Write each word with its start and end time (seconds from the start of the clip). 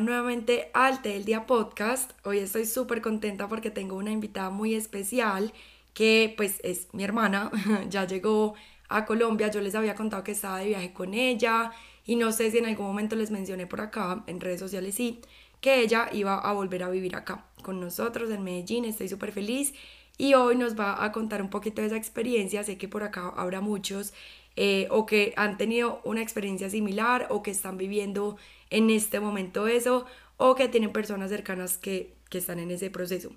nuevamente 0.00 0.70
al 0.74 1.02
del 1.02 1.24
Día 1.24 1.46
Podcast. 1.46 2.12
Hoy 2.24 2.38
estoy 2.38 2.66
súper 2.66 3.00
contenta 3.00 3.48
porque 3.48 3.70
tengo 3.70 3.96
una 3.96 4.10
invitada 4.10 4.50
muy 4.50 4.74
especial 4.74 5.52
que 5.94 6.34
pues 6.36 6.60
es 6.62 6.88
mi 6.92 7.04
hermana, 7.04 7.50
ya 7.88 8.06
llegó 8.06 8.54
a 8.88 9.04
Colombia, 9.04 9.50
yo 9.50 9.60
les 9.60 9.74
había 9.74 9.94
contado 9.94 10.24
que 10.24 10.32
estaba 10.32 10.58
de 10.58 10.66
viaje 10.66 10.92
con 10.92 11.14
ella 11.14 11.72
y 12.06 12.16
no 12.16 12.32
sé 12.32 12.50
si 12.50 12.58
en 12.58 12.66
algún 12.66 12.86
momento 12.86 13.16
les 13.16 13.30
mencioné 13.30 13.66
por 13.66 13.80
acá, 13.80 14.22
en 14.26 14.40
redes 14.40 14.60
sociales 14.60 14.94
sí, 14.94 15.20
que 15.60 15.80
ella 15.80 16.08
iba 16.12 16.38
a 16.38 16.52
volver 16.52 16.84
a 16.84 16.88
vivir 16.88 17.16
acá 17.16 17.44
con 17.62 17.80
nosotros 17.80 18.30
en 18.30 18.44
Medellín, 18.44 18.84
estoy 18.84 19.08
súper 19.08 19.32
feliz. 19.32 19.74
Y 20.20 20.34
hoy 20.34 20.56
nos 20.56 20.76
va 20.76 21.04
a 21.04 21.12
contar 21.12 21.40
un 21.42 21.48
poquito 21.48 21.80
de 21.80 21.86
esa 21.86 21.96
experiencia, 21.96 22.64
sé 22.64 22.76
que 22.76 22.88
por 22.88 23.04
acá 23.04 23.32
habrá 23.36 23.60
muchos 23.60 24.12
eh, 24.60 24.88
o 24.90 25.06
que 25.06 25.34
han 25.36 25.56
tenido 25.56 26.00
una 26.02 26.20
experiencia 26.20 26.68
similar 26.68 27.28
o 27.30 27.44
que 27.44 27.52
están 27.52 27.78
viviendo 27.78 28.36
en 28.70 28.90
este 28.90 29.20
momento 29.20 29.68
eso 29.68 30.04
o 30.36 30.56
que 30.56 30.66
tienen 30.66 30.92
personas 30.92 31.30
cercanas 31.30 31.78
que, 31.78 32.16
que 32.28 32.38
están 32.38 32.58
en 32.58 32.72
ese 32.72 32.90
proceso. 32.90 33.30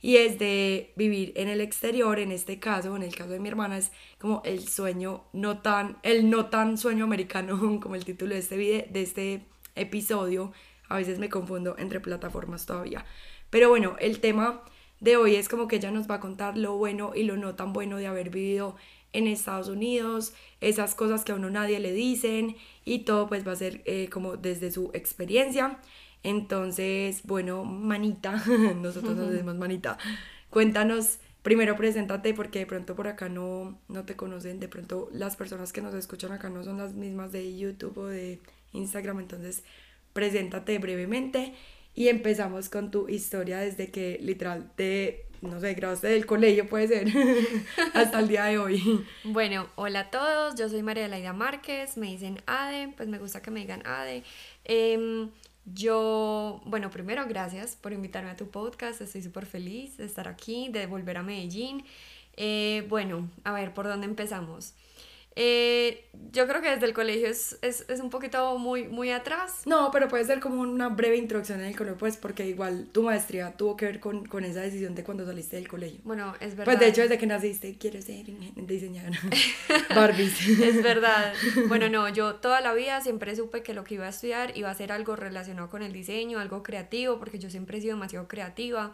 Y 0.00 0.18
es 0.18 0.38
de 0.38 0.92
vivir 0.94 1.32
en 1.34 1.48
el 1.48 1.60
exterior, 1.60 2.20
en 2.20 2.30
este 2.30 2.60
caso, 2.60 2.94
en 2.94 3.02
el 3.02 3.12
caso 3.12 3.30
de 3.30 3.40
mi 3.40 3.48
hermana, 3.48 3.76
es 3.76 3.90
como 4.20 4.40
el 4.44 4.68
sueño 4.68 5.24
no 5.32 5.62
tan, 5.62 5.98
el 6.04 6.30
no 6.30 6.46
tan 6.46 6.78
sueño 6.78 7.02
americano, 7.02 7.58
como 7.82 7.96
el 7.96 8.04
título 8.04 8.34
de 8.34 8.38
este, 8.38 8.56
video, 8.56 8.84
de 8.88 9.02
este 9.02 9.46
episodio. 9.74 10.52
A 10.88 10.96
veces 10.96 11.18
me 11.18 11.28
confundo 11.28 11.74
entre 11.76 11.98
plataformas 11.98 12.66
todavía. 12.66 13.04
Pero 13.50 13.68
bueno, 13.68 13.96
el 13.98 14.20
tema 14.20 14.62
de 15.00 15.16
hoy 15.16 15.34
es 15.34 15.48
como 15.48 15.66
que 15.66 15.76
ella 15.76 15.90
nos 15.90 16.08
va 16.08 16.16
a 16.16 16.20
contar 16.20 16.56
lo 16.56 16.76
bueno 16.76 17.14
y 17.16 17.24
lo 17.24 17.36
no 17.36 17.56
tan 17.56 17.72
bueno 17.72 17.96
de 17.96 18.06
haber 18.06 18.30
vivido 18.30 18.76
en 19.12 19.26
Estados 19.26 19.68
Unidos, 19.68 20.34
esas 20.60 20.94
cosas 20.94 21.24
que 21.24 21.32
a 21.32 21.36
uno 21.36 21.50
nadie 21.50 21.78
le 21.80 21.92
dicen 21.92 22.56
y 22.84 23.00
todo 23.00 23.28
pues 23.28 23.46
va 23.46 23.52
a 23.52 23.56
ser 23.56 23.82
eh, 23.84 24.08
como 24.10 24.36
desde 24.36 24.70
su 24.70 24.90
experiencia. 24.94 25.78
Entonces, 26.22 27.22
bueno, 27.24 27.64
manita, 27.64 28.42
nosotros 28.76 29.16
nos 29.16 29.30
decimos 29.30 29.56
manita, 29.56 29.98
cuéntanos, 30.50 31.20
primero 31.42 31.76
preséntate 31.76 32.34
porque 32.34 32.60
de 32.60 32.66
pronto 32.66 32.96
por 32.96 33.06
acá 33.06 33.28
no, 33.28 33.78
no 33.88 34.04
te 34.04 34.16
conocen, 34.16 34.58
de 34.58 34.68
pronto 34.68 35.08
las 35.12 35.36
personas 35.36 35.72
que 35.72 35.80
nos 35.80 35.94
escuchan 35.94 36.32
acá 36.32 36.50
no 36.50 36.64
son 36.64 36.78
las 36.78 36.94
mismas 36.94 37.30
de 37.30 37.56
YouTube 37.56 37.96
o 37.98 38.06
de 38.06 38.40
Instagram, 38.72 39.20
entonces 39.20 39.62
preséntate 40.12 40.78
brevemente 40.78 41.54
y 41.94 42.08
empezamos 42.08 42.68
con 42.68 42.90
tu 42.90 43.08
historia 43.08 43.58
desde 43.58 43.90
que 43.90 44.18
literal 44.20 44.72
te 44.74 45.27
no 45.40 45.60
sé, 45.60 45.74
grabaste 45.74 46.08
del 46.08 46.26
colegio, 46.26 46.68
puede 46.68 46.88
ser, 46.88 47.08
hasta 47.94 48.20
el 48.20 48.28
día 48.28 48.44
de 48.44 48.58
hoy. 48.58 49.06
Bueno, 49.24 49.68
hola 49.76 50.00
a 50.00 50.10
todos, 50.10 50.54
yo 50.56 50.68
soy 50.68 50.82
María 50.82 51.08
Laida 51.08 51.32
Márquez, 51.32 51.96
me 51.96 52.08
dicen 52.08 52.40
Ade, 52.46 52.92
pues 52.96 53.08
me 53.08 53.18
gusta 53.18 53.42
que 53.42 53.50
me 53.50 53.60
digan 53.60 53.86
Ade. 53.86 54.24
Em, 54.64 55.30
yo, 55.64 56.60
bueno, 56.64 56.90
primero 56.90 57.26
gracias 57.26 57.76
por 57.76 57.92
invitarme 57.92 58.30
a 58.30 58.36
tu 58.36 58.48
podcast, 58.48 59.00
estoy 59.00 59.22
súper 59.22 59.46
feliz 59.46 59.96
de 59.96 60.06
estar 60.06 60.28
aquí, 60.28 60.68
de 60.70 60.86
volver 60.86 61.18
a 61.18 61.22
Medellín. 61.22 61.84
Eh, 62.36 62.86
bueno, 62.88 63.28
a 63.44 63.52
ver, 63.52 63.74
¿por 63.74 63.86
dónde 63.86 64.06
empezamos? 64.06 64.74
Eh, 65.40 66.04
yo 66.32 66.48
creo 66.48 66.60
que 66.60 66.68
desde 66.68 66.86
el 66.86 66.92
colegio 66.92 67.28
es, 67.28 67.56
es, 67.62 67.84
es, 67.88 68.00
un 68.00 68.10
poquito 68.10 68.58
muy, 68.58 68.88
muy 68.88 69.12
atrás. 69.12 69.62
No, 69.66 69.92
pero 69.92 70.08
puede 70.08 70.24
ser 70.24 70.40
como 70.40 70.60
una 70.60 70.88
breve 70.88 71.16
introducción 71.16 71.60
en 71.60 71.66
el 71.66 71.76
colegio, 71.76 71.96
pues 71.96 72.16
porque 72.16 72.44
igual 72.44 72.88
tu 72.90 73.04
maestría 73.04 73.52
tuvo 73.52 73.76
que 73.76 73.84
ver 73.84 74.00
con, 74.00 74.26
con 74.26 74.44
esa 74.44 74.62
decisión 74.62 74.96
de 74.96 75.04
cuando 75.04 75.24
saliste 75.24 75.54
del 75.54 75.68
colegio. 75.68 76.00
Bueno, 76.02 76.34
es 76.40 76.56
verdad. 76.56 76.64
Pues 76.64 76.80
de 76.80 76.88
hecho, 76.88 77.02
desde 77.02 77.18
que 77.18 77.26
naciste, 77.28 77.78
quieres 77.78 78.06
ser 78.06 78.26
diseñadora. 78.56 79.16
Barbies. 79.94 80.40
es 80.40 80.82
verdad. 80.82 81.32
Bueno, 81.68 81.88
no, 81.88 82.08
yo 82.08 82.36
toda 82.36 82.60
la 82.60 82.74
vida 82.74 83.00
siempre 83.00 83.36
supe 83.36 83.62
que 83.62 83.74
lo 83.74 83.84
que 83.84 83.94
iba 83.94 84.06
a 84.06 84.08
estudiar 84.08 84.56
iba 84.56 84.70
a 84.70 84.74
ser 84.74 84.90
algo 84.90 85.14
relacionado 85.14 85.70
con 85.70 85.82
el 85.82 85.92
diseño, 85.92 86.40
algo 86.40 86.64
creativo, 86.64 87.20
porque 87.20 87.38
yo 87.38 87.48
siempre 87.48 87.78
he 87.78 87.80
sido 87.80 87.94
demasiado 87.94 88.26
creativa. 88.26 88.92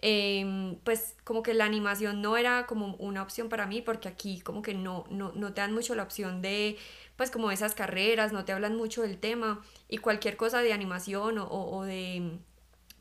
Em, 0.00 0.76
pues 0.84 1.16
como 1.24 1.42
que 1.42 1.54
la 1.54 1.64
animación 1.64 2.22
no 2.22 2.36
era 2.36 2.66
como 2.66 2.94
una 2.98 3.20
opción 3.20 3.48
para 3.48 3.66
mí 3.66 3.82
porque 3.82 4.06
aquí 4.08 4.40
como 4.40 4.62
que 4.62 4.72
no, 4.72 5.04
no, 5.10 5.32
no 5.32 5.52
te 5.52 5.60
dan 5.60 5.72
mucho 5.74 5.96
la 5.96 6.04
opción 6.04 6.40
de 6.40 6.78
pues 7.16 7.32
como 7.32 7.50
esas 7.50 7.74
carreras, 7.74 8.32
no 8.32 8.44
te 8.44 8.52
hablan 8.52 8.76
mucho 8.76 9.02
del 9.02 9.18
tema 9.18 9.60
y 9.88 9.98
cualquier 9.98 10.36
cosa 10.36 10.62
de 10.62 10.72
animación 10.72 11.38
o, 11.38 11.48
o, 11.48 11.82
de 11.84 12.38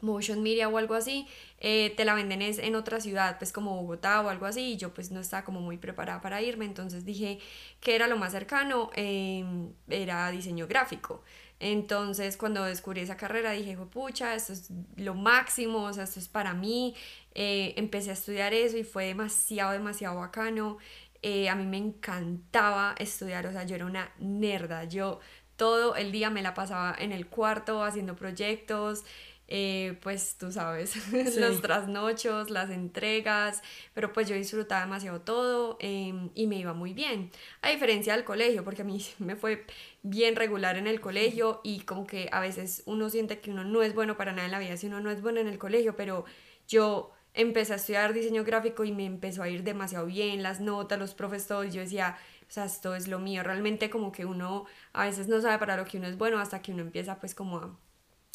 motion 0.02 0.42
media 0.42 0.70
o 0.70 0.78
algo 0.78 0.96
así, 0.96 1.28
eh, 1.60 1.94
te 1.96 2.04
la 2.06 2.16
venden 2.16 2.42
es 2.42 2.58
en 2.60 2.76
otra 2.76 3.00
ciudad, 3.00 3.38
pues 3.38 3.52
como 3.52 3.76
Bogotá 3.82 4.22
o 4.22 4.30
algo 4.30 4.46
así, 4.48 4.74
y 4.74 4.78
yo 4.78 4.94
pues 4.94 5.12
no 5.12 5.20
estaba 5.20 5.44
como 5.44 5.62
muy 5.62 5.78
preparada 5.78 6.22
para 6.22 6.42
irme, 6.42 6.66
entonces 6.66 7.06
dije 7.06 7.40
que 7.80 7.96
era 7.96 8.08
lo 8.08 8.18
más 8.18 8.32
cercano, 8.32 8.90
em, 8.96 9.72
era 9.88 10.32
diseño 10.32 10.68
gráfico. 10.68 11.24
Entonces, 11.60 12.38
cuando 12.38 12.64
descubrí 12.64 13.02
esa 13.02 13.18
carrera, 13.18 13.52
dije, 13.52 13.76
pucha, 13.78 14.36
esto 14.36 14.54
es 14.54 14.70
lo 14.96 15.16
máximo, 15.16 15.84
o 15.84 15.94
sea, 15.94 16.04
esto 16.04 16.20
es 16.20 16.28
para 16.28 16.54
mí. 16.54 16.96
Eh, 17.34 17.74
empecé 17.78 18.12
a 18.12 18.14
estudiar 18.14 18.54
eso 18.54 18.78
y 18.78 18.84
fue 18.84 19.06
demasiado, 19.08 19.72
demasiado 19.72 20.20
bacano. 20.20 20.78
Eh, 21.24 21.50
a 21.50 21.56
mí 21.56 21.66
me 21.66 21.78
encantaba 21.78 22.96
estudiar, 23.00 23.48
o 23.48 23.52
sea, 23.52 23.64
yo 23.64 23.76
era 23.76 23.86
una 23.86 24.12
nerda. 24.20 24.84
Yo 24.86 25.20
todo 25.56 25.96
el 25.96 26.12
día 26.12 26.30
me 26.30 26.42
la 26.44 26.54
pasaba 26.54 26.96
en 27.00 27.12
el 27.12 27.28
cuarto 27.28 27.84
haciendo 27.84 28.16
proyectos, 28.16 29.04
eh, 29.48 29.98
pues 30.02 30.38
tú 30.38 30.52
sabes, 30.52 30.96
los 31.38 31.62
trasnochos, 31.62 32.50
las 32.50 32.70
entregas, 32.70 33.62
pero 33.94 34.12
pues 34.12 34.28
yo 34.28 34.36
disfrutaba 34.36 34.82
demasiado 34.82 35.22
todo 35.22 35.78
em, 35.80 36.30
y 36.36 36.48
me 36.48 36.58
iba 36.58 36.74
muy 36.74 36.94
bien. 36.94 37.32
A 37.62 37.70
diferencia 37.70 38.14
del 38.14 38.26
colegio, 38.26 38.64
porque 38.64 38.82
a 38.82 38.86
mí 38.86 39.06
me 39.20 39.36
fue 39.36 39.66
bien 40.04 40.36
regular 40.36 40.78
en 40.78 40.88
el 40.88 41.00
colegio 41.00 41.62
y 41.64 41.82
como 41.82 42.06
que 42.06 42.30
a 42.32 42.40
veces 42.42 42.84
uno 42.86 43.10
siente 43.10 43.40
que 43.40 43.52
uno 43.52 43.64
no 43.64 43.84
es 43.84 43.94
bueno 43.96 44.18
para 44.18 44.32
nada 44.32 44.46
en 44.46 44.52
la 44.52 44.60
vida 44.60 44.78
si 44.78 44.88
uno 44.88 45.00
no 45.00 45.12
es 45.12 45.22
bueno 45.22 45.40
en 45.40 45.48
el 45.48 45.58
colegio, 45.58 45.96
pero 45.96 46.26
yo 46.68 47.14
empecé 47.34 47.74
a 47.74 47.76
estudiar 47.78 48.14
diseño 48.14 48.44
gráfico 48.44 48.84
y 48.84 48.92
me 48.92 49.06
empezó 49.06 49.44
a 49.44 49.50
ir 49.50 49.64
demasiado 49.64 50.08
bien, 50.08 50.44
las 50.44 50.60
notas, 50.60 51.00
los 51.00 51.14
profesores, 51.14 51.74
yo 51.74 51.82
decía, 51.82 52.18
o 52.50 52.52
sea, 52.52 52.66
esto 52.66 52.96
es 52.96 53.08
lo 53.08 53.20
mío, 53.20 53.44
realmente 53.44 53.90
como 53.90 54.12
que 54.12 54.26
uno 54.26 54.66
a 54.94 55.06
veces 55.06 55.28
no 55.28 55.40
sabe 55.40 55.58
para 55.60 55.78
lo 55.78 55.86
que 55.86 55.98
uno 55.98 56.08
es 56.08 56.18
bueno 56.18 56.40
hasta 56.40 56.62
que 56.62 56.72
uno 56.72 56.82
empieza 56.82 57.20
pues 57.20 57.36
como 57.36 57.58
a 57.60 57.78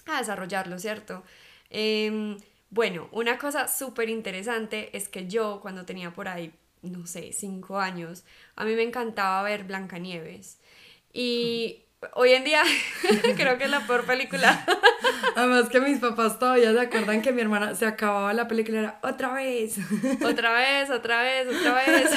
a 0.07 0.19
desarrollarlo, 0.19 0.79
¿cierto? 0.79 1.23
Em, 1.71 2.37
bueno, 2.71 3.09
una 3.13 3.39
cosa 3.39 3.69
súper 3.69 4.09
interesante 4.09 4.97
es 4.97 5.09
que 5.09 5.27
yo 5.29 5.61
cuando 5.61 5.85
tenía 5.85 6.13
por 6.13 6.29
ahí, 6.29 6.53
no 6.83 7.07
sé, 7.07 7.33
cinco 7.33 7.79
años, 7.79 8.25
a 8.57 8.65
mí 8.65 8.75
me 8.75 8.83
encantaba 8.83 9.43
ver 9.43 9.65
Blancanieves. 9.65 10.59
Y 11.13 11.85
hoy 12.15 12.33
en 12.33 12.45
día 12.45 12.63
creo 13.37 13.59
que 13.59 13.65
es 13.65 13.71
la 13.71 13.87
peor 13.87 14.05
película. 14.05 14.65
Además 15.37 15.69
que 15.69 15.81
mis 15.81 15.99
papás 15.99 16.39
todavía 16.39 16.73
se 16.73 16.81
acuerdan 16.81 17.23
que 17.23 17.33
mi 17.33 17.43
hermana 17.43 17.75
se 17.75 17.87
acababa 17.87 18.33
la 18.33 18.49
película 18.49 18.79
era 18.79 19.01
otra 19.03 19.33
vez. 19.33 19.79
Otra 20.25 20.53
vez, 20.53 20.91
otra 20.91 21.23
vez, 21.23 21.47
otra 21.49 21.75
vez. 21.75 22.11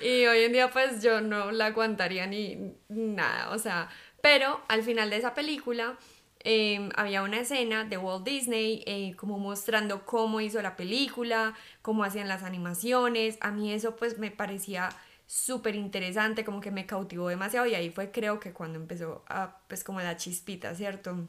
y 0.00 0.26
hoy 0.26 0.44
en 0.44 0.52
día 0.52 0.70
pues 0.70 1.02
yo 1.02 1.20
no 1.20 1.50
la 1.50 1.66
aguantaría 1.66 2.26
ni 2.26 2.74
nada, 2.88 3.50
o 3.50 3.58
sea, 3.58 3.88
pero 4.22 4.60
al 4.68 4.82
final 4.82 5.10
de 5.10 5.16
esa 5.16 5.34
película 5.34 5.96
Em, 6.42 6.88
había 6.96 7.22
una 7.22 7.40
escena 7.40 7.84
de 7.84 7.98
Walt 7.98 8.24
Disney 8.24 8.82
eh, 8.86 9.14
como 9.16 9.38
mostrando 9.38 10.06
cómo 10.06 10.40
hizo 10.40 10.62
la 10.62 10.74
película, 10.74 11.54
cómo 11.82 12.02
hacían 12.04 12.28
las 12.28 12.42
animaciones. 12.42 13.36
A 13.40 13.50
mí 13.50 13.72
eso 13.72 13.96
pues 13.96 14.18
me 14.18 14.30
parecía 14.30 14.88
súper 15.26 15.74
interesante, 15.76 16.44
como 16.44 16.60
que 16.60 16.70
me 16.70 16.86
cautivó 16.86 17.28
demasiado 17.28 17.66
y 17.66 17.74
ahí 17.74 17.90
fue 17.90 18.10
creo 18.10 18.40
que 18.40 18.52
cuando 18.52 18.78
empezó 18.78 19.22
a 19.28 19.58
pues 19.68 19.84
como 19.84 20.00
la 20.00 20.16
chispita, 20.16 20.74
¿cierto? 20.74 21.28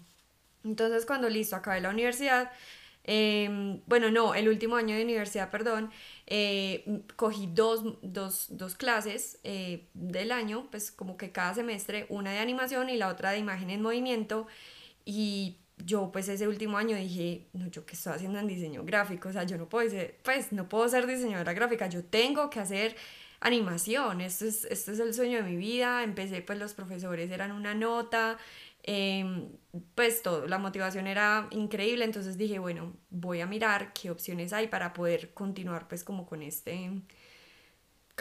Entonces 0.64 1.06
cuando 1.06 1.30
listo, 1.30 1.56
acabé 1.56 1.82
la 1.82 1.90
universidad, 1.90 2.52
em, 3.04 3.82
bueno, 3.88 4.12
no, 4.12 4.34
el 4.36 4.48
último 4.48 4.76
año 4.78 4.96
de 4.96 5.04
universidad, 5.04 5.50
perdón, 5.52 5.92
eh, 6.28 7.04
cogí 7.16 7.48
dos, 7.54 7.84
dos, 8.02 8.48
dos 8.50 8.76
clases 8.76 9.40
eh, 9.44 9.88
del 9.94 10.32
año, 10.32 10.68
pues 10.72 10.92
como 10.92 11.18
que 11.18 11.32
cada 11.32 11.54
semestre, 11.54 12.06
una 12.10 12.32
de 12.32 12.40
animación 12.40 12.90
y 12.90 12.98
la 12.98 13.08
otra 13.10 13.32
de 13.32 13.40
imagen 13.40 13.70
en 13.72 13.82
movimiento. 13.82 14.48
Y 15.06 15.58
yo 15.86 16.12
pues 16.12 16.28
ese 16.30 16.48
último 16.48 16.78
año 16.78 16.96
dije, 16.96 17.48
no, 17.54 17.68
yo 17.68 17.86
qué 17.86 17.96
estoy 17.96 18.14
haciendo 18.14 18.40
en 18.40 18.48
diseño 18.48 18.84
gráfico, 18.84 19.30
o 19.30 19.32
sea, 19.32 19.44
yo 19.44 19.58
no 19.58 19.68
puedo 19.70 19.90
ser, 19.90 20.20
pues 20.24 20.52
no 20.52 20.70
puedo 20.70 20.88
ser 20.90 21.08
diseñadora 21.08 21.54
gráfica, 21.54 21.88
yo 21.88 22.04
tengo 22.04 22.50
que 22.50 22.60
hacer 22.60 22.96
animación, 23.40 24.22
esto 24.22 24.46
es, 24.46 24.66
esto 24.66 24.92
es 24.92 25.00
el 25.00 25.14
sueño 25.14 25.38
de 25.38 25.50
mi 25.50 25.56
vida, 25.56 26.04
empecé 26.04 26.42
pues 26.42 26.60
los 26.60 26.74
profesores 26.74 27.32
eran 27.32 27.52
una 27.52 27.74
nota, 27.74 28.38
em, 28.84 29.50
pues 29.96 30.22
todo, 30.22 30.48
la 30.48 30.60
motivación 30.60 31.08
era 31.08 31.48
increíble, 31.52 32.06
entonces 32.06 32.38
dije, 32.38 32.60
bueno, 32.60 32.94
voy 33.10 33.42
a 33.42 33.48
mirar 33.48 33.94
qué 33.94 34.12
opciones 34.12 34.54
hay 34.54 34.68
para 34.68 34.94
poder 34.94 35.34
continuar 35.34 35.88
pues 35.88 36.04
como 36.04 36.26
con 36.26 36.44
este 36.44 36.92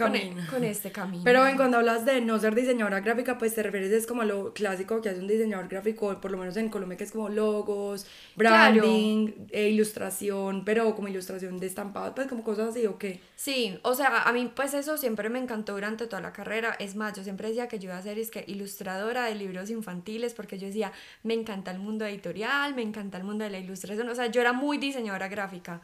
camino. 0.01 0.43
Con, 0.51 0.65
este 0.65 0.91
camino. 0.91 1.23
Pero 1.25 1.43
ven, 1.43 1.57
cuando 1.57 1.77
hablas 1.79 2.05
de 2.05 2.21
no 2.21 2.39
ser 2.39 2.55
diseñadora 2.55 3.01
gráfica, 3.01 3.39
pues 3.39 3.55
te 3.55 3.63
refieres 3.63 3.93
es 3.93 4.07
como 4.07 4.23
a 4.23 4.25
lo 4.25 4.53
clásico 4.53 5.01
que 5.01 5.09
hace 5.09 5.21
un 5.21 5.29
diseñador 5.29 5.69
gráfico, 5.69 6.21
por 6.21 6.31
lo 6.31 6.39
menos 6.39 6.57
en 6.57 6.69
Colombia, 6.69 6.97
que 6.97 7.05
es 7.05 7.13
como 7.13 7.29
logos, 7.29 8.07
branding, 8.37 9.33
e 9.51 9.69
ilustración, 9.69 10.65
pero 10.65 10.95
como 10.95 11.09
ilustración 11.09 11.59
de 11.59 11.67
estampado, 11.67 12.15
pues 12.15 12.27
como 12.27 12.43
cosas 12.43 12.71
así, 12.71 12.87
¿o 12.87 12.99
qué? 12.99 13.21
Sí, 13.37 13.79
o 13.83 13.95
sea, 13.95 14.23
a 14.23 14.33
mí 14.33 14.51
pues 14.55 14.75
eso 14.75 14.97
siempre 14.97 15.29
me 15.29 15.39
encantó 15.39 15.75
durante 15.75 16.07
toda 16.07 16.23
la 16.23 16.33
carrera. 16.33 16.77
Es 16.79 16.97
más, 16.97 17.15
yo 17.15 17.23
siempre 17.23 17.49
decía 17.49 17.69
que 17.69 17.79
yo 17.79 17.91
iba 17.91 17.99
a 17.99 18.03
ser 18.03 18.19
es 18.19 18.31
que 18.31 18.45
ilustradora 18.47 19.25
de 19.25 19.35
libros 19.35 19.71
infantiles, 19.71 20.35
porque 20.35 20.59
yo 20.59 20.67
decía, 20.67 20.93
me 21.23 21.35
encanta 21.35 21.71
el 21.71 21.79
mundo 21.79 22.05
editorial, 22.07 22.75
me 22.75 22.83
encanta 22.83 23.19
el 23.19 23.25
mundo 23.25 23.45
de 23.45 23.51
la 23.51 23.59
ilustración, 23.59 24.09
o 24.09 24.15
sea, 24.15 24.27
yo 24.27 24.41
era 24.41 24.53
muy 24.53 24.79
diseñadora 24.79 25.29
gráfica. 25.29 25.81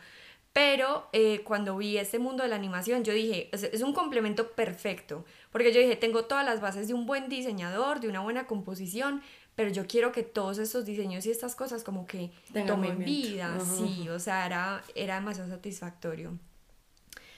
Pero 0.57 1.07
eh, 1.13 1.43
cuando 1.45 1.77
vi 1.77 1.99
este 1.99 2.19
mundo 2.19 2.43
de 2.43 2.49
la 2.49 2.57
animación, 2.57 3.05
yo 3.05 3.13
dije, 3.13 3.51
es, 3.53 3.83
un 3.83 3.93
complemento 3.93 4.53
perfecto, 4.53 5.27
porque 5.53 5.71
yo 5.71 5.83
dije, 5.83 5.97
tengo 5.97 6.25
todas 6.25 6.47
las 6.47 6.63
bases 6.63 6.89
de 6.89 6.95
un 6.95 7.05
buen 7.05 7.29
diseñador, 7.29 8.01
de 8.01 8.09
una 8.09 8.21
buena 8.21 8.47
composición, 8.47 9.21
pero 9.55 9.69
yo 9.69 9.87
quiero 9.87 10.13
que 10.13 10.23
todos 10.23 10.57
estos 10.57 10.87
diseños 10.87 11.27
y 11.27 11.31
estas 11.31 11.57
cosas 11.57 11.85
como 11.85 12.07
que 12.07 12.31
tomen 12.67 13.01
vida, 13.01 13.61
sí, 13.61 14.09
o 14.09 14.19
sea, 14.19 14.47
era, 14.47 14.83
era 14.95 15.17
demasiado 15.17 15.51
satisfactorio. 15.51 16.39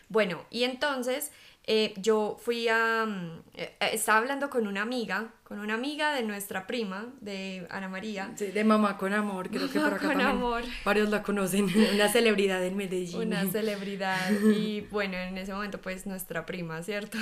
Bueno, 0.09 0.45
y 0.49 0.63
entonces 0.63 1.33
eh, 1.71 1.93
yo 1.99 2.39
fui 2.41 2.67
a... 2.67 3.05
Mm, 3.07 3.43
eh, 3.53 3.77
eh, 3.79 3.91
estaba 3.93 4.19
hablando 4.19 4.49
con 4.49 4.67
una 4.67 4.81
amiga, 4.81 5.35
con 5.45 5.59
una 5.59 5.75
amiga 5.75 6.15
de 6.15 6.23
nuestra 6.23 6.67
prima, 6.67 7.13
de 7.21 7.67
Ana 7.69 7.91
María. 7.91 8.33
Sí, 8.37 8.47
de 8.47 8.65
Mamá 8.65 8.97
con 8.97 9.13
Amor, 9.13 9.51
creo 9.51 9.71
que 9.71 9.79
por 9.79 9.93
acá 9.93 10.09
con 10.09 10.21
amor. 10.23 10.63
varios 10.83 11.11
la 11.11 11.23
conocen, 11.23 11.67
una 11.95 12.09
celebridad 12.09 12.65
en 12.65 12.75
Medellín. 12.75 13.21
Una 13.21 13.45
celebridad 13.53 14.31
y 14.31 14.81
bueno, 14.91 15.19
en 15.19 15.37
ese 15.37 15.53
momento 15.53 15.79
pues 15.79 16.07
nuestra 16.07 16.47
prima, 16.47 16.83
¿cierto? 16.83 17.19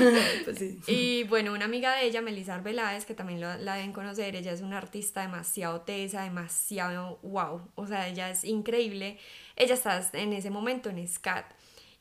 pues 0.46 0.58
sí. 0.58 0.80
Y 0.86 1.24
bueno, 1.24 1.52
una 1.52 1.66
amiga 1.66 1.94
de 1.96 2.06
ella, 2.06 2.22
Melissa 2.22 2.54
Arbeláez, 2.54 3.04
que 3.04 3.12
también 3.12 3.40
la 3.42 3.74
deben 3.74 3.92
conocer, 3.92 4.34
ella 4.34 4.52
es 4.52 4.62
una 4.62 4.78
artista 4.78 5.20
demasiado 5.20 5.82
tesa, 5.82 6.22
demasiado 6.22 7.18
wow, 7.22 7.68
o 7.74 7.86
sea, 7.86 8.08
ella 8.08 8.30
es 8.30 8.44
increíble. 8.44 9.18
Ella 9.56 9.74
está 9.74 10.02
en 10.14 10.32
ese 10.32 10.48
momento 10.48 10.88
en 10.88 11.06
SCAT 11.06 11.59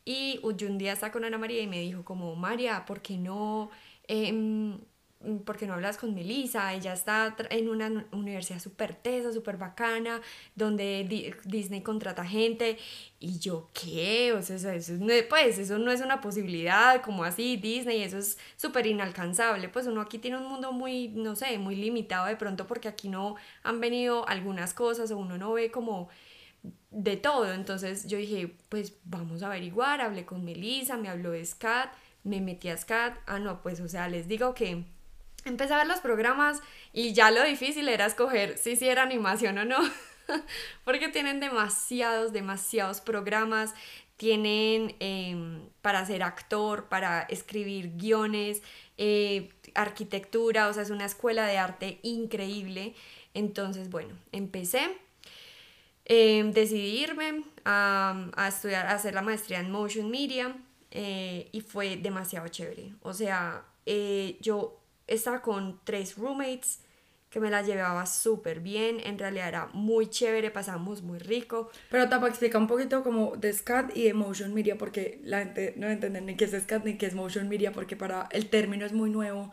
y 0.09 0.39
yo 0.57 0.67
un 0.67 0.79
día 0.79 0.93
estaba 0.93 1.11
con 1.11 1.23
Ana 1.23 1.37
María 1.37 1.61
y 1.61 1.67
me 1.67 1.79
dijo 1.79 2.03
como, 2.03 2.35
María, 2.35 2.83
¿por 2.83 2.99
qué 2.99 3.15
no, 3.15 3.69
eh, 4.07 4.75
¿por 5.45 5.61
no 5.67 5.75
hablas 5.75 5.99
con 5.99 6.15
Melissa? 6.15 6.73
Ella 6.73 6.93
está 6.93 7.35
en 7.51 7.69
una 7.69 8.07
universidad 8.11 8.57
súper 8.57 8.95
tesa, 8.95 9.31
súper 9.31 9.57
bacana, 9.57 10.19
donde 10.55 11.35
Disney 11.45 11.83
contrata 11.83 12.25
gente. 12.25 12.79
Y 13.19 13.37
yo, 13.37 13.67
¿qué? 13.71 14.33
O 14.33 14.41
sea, 14.41 14.55
eso 14.55 14.93
pues 15.29 15.59
eso 15.59 15.77
no 15.77 15.91
es 15.91 16.01
una 16.01 16.21
posibilidad, 16.21 17.03
como 17.03 17.23
así, 17.23 17.57
Disney, 17.57 18.01
eso 18.01 18.17
es 18.17 18.39
súper 18.57 18.87
inalcanzable. 18.87 19.69
Pues 19.69 19.85
uno 19.85 20.01
aquí 20.01 20.17
tiene 20.17 20.37
un 20.37 20.47
mundo 20.47 20.71
muy, 20.71 21.09
no 21.09 21.35
sé, 21.35 21.55
muy 21.59 21.75
limitado 21.75 22.25
de 22.25 22.35
pronto 22.35 22.65
porque 22.65 22.87
aquí 22.87 23.09
no 23.09 23.35
han 23.61 23.79
venido 23.79 24.27
algunas 24.27 24.73
cosas 24.73 25.11
o 25.11 25.17
uno 25.17 25.37
no 25.37 25.53
ve 25.53 25.69
como 25.69 26.09
de 26.91 27.17
todo. 27.17 27.53
Entonces 27.53 28.07
yo 28.07 28.17
dije, 28.17 28.55
pues 28.69 28.93
vamos 29.03 29.43
a 29.43 29.47
averiguar, 29.47 30.01
hablé 30.01 30.25
con 30.25 30.43
Melissa, 30.43 30.97
me 30.97 31.09
habló 31.09 31.31
de 31.31 31.45
SCAT, 31.45 31.91
me 32.23 32.41
metí 32.41 32.69
a 32.69 32.77
SCAT. 32.77 33.17
Ah, 33.27 33.39
no, 33.39 33.61
pues 33.61 33.79
o 33.79 33.87
sea, 33.87 34.07
les 34.07 34.27
digo 34.27 34.53
que 34.53 34.83
empecé 35.45 35.73
a 35.73 35.77
ver 35.77 35.87
los 35.87 35.99
programas 35.99 36.61
y 36.93 37.13
ya 37.13 37.31
lo 37.31 37.43
difícil 37.43 37.87
era 37.87 38.05
escoger 38.05 38.57
si 38.57 38.75
si 38.75 38.87
era 38.87 39.03
animación 39.03 39.57
o 39.57 39.65
no. 39.65 39.79
Porque 40.85 41.09
tienen 41.09 41.39
demasiados, 41.39 42.33
demasiados 42.33 43.01
programas. 43.01 43.73
Tienen 44.17 44.97
em, 44.99 45.69
para 45.81 46.05
ser 46.05 46.23
actor, 46.23 46.89
para 46.89 47.21
escribir 47.21 47.95
guiones, 47.95 48.61
eh, 48.97 49.49
arquitectura, 49.75 50.67
o 50.67 50.73
sea, 50.73 50.83
es 50.83 50.89
una 50.89 51.05
escuela 51.05 51.47
de 51.47 51.57
arte 51.57 51.99
increíble. 52.03 52.95
Entonces, 53.33 53.89
bueno, 53.89 54.17
empecé 54.33 54.97
eh, 56.09 56.43
decidí 56.53 57.03
irme 57.03 57.43
a, 57.65 58.29
a, 58.35 58.47
estudiar, 58.47 58.87
a 58.87 58.93
hacer 58.93 59.13
la 59.13 59.21
maestría 59.21 59.59
en 59.59 59.71
Motion 59.71 60.09
Media 60.09 60.55
eh, 60.89 61.47
y 61.51 61.61
fue 61.61 61.97
demasiado 61.97 62.47
chévere. 62.47 62.95
O 63.03 63.13
sea, 63.13 63.63
eh, 63.85 64.37
yo 64.41 64.81
estaba 65.05 65.41
con 65.43 65.79
tres 65.83 66.17
roommates 66.17 66.81
que 67.29 67.39
me 67.39 67.51
la 67.51 67.61
llevaba 67.61 68.07
súper 68.07 68.59
bien, 68.59 68.99
en 69.03 69.19
realidad 69.19 69.47
era 69.49 69.69
muy 69.73 70.07
chévere, 70.07 70.49
pasamos 70.49 71.03
muy 71.03 71.19
rico. 71.19 71.69
Pero 71.91 72.09
Tapa 72.09 72.27
explica 72.27 72.57
un 72.57 72.65
poquito 72.65 73.03
como 73.03 73.35
de 73.37 73.53
SCAD 73.53 73.91
y 73.93 74.05
de 74.05 74.15
Motion 74.15 74.51
Media, 74.51 74.79
porque 74.79 75.21
la 75.23 75.39
gente 75.39 75.75
no 75.77 75.87
entiende 75.87 76.21
ni 76.21 76.35
qué 76.35 76.45
es 76.45 76.51
SCAD 76.53 76.85
ni 76.85 76.97
qué 76.97 77.05
es 77.05 77.13
Motion 77.13 77.47
Media, 77.47 77.71
porque 77.71 77.95
para 77.95 78.27
el 78.31 78.49
término 78.49 78.83
es 78.83 78.93
muy 78.93 79.11
nuevo 79.11 79.51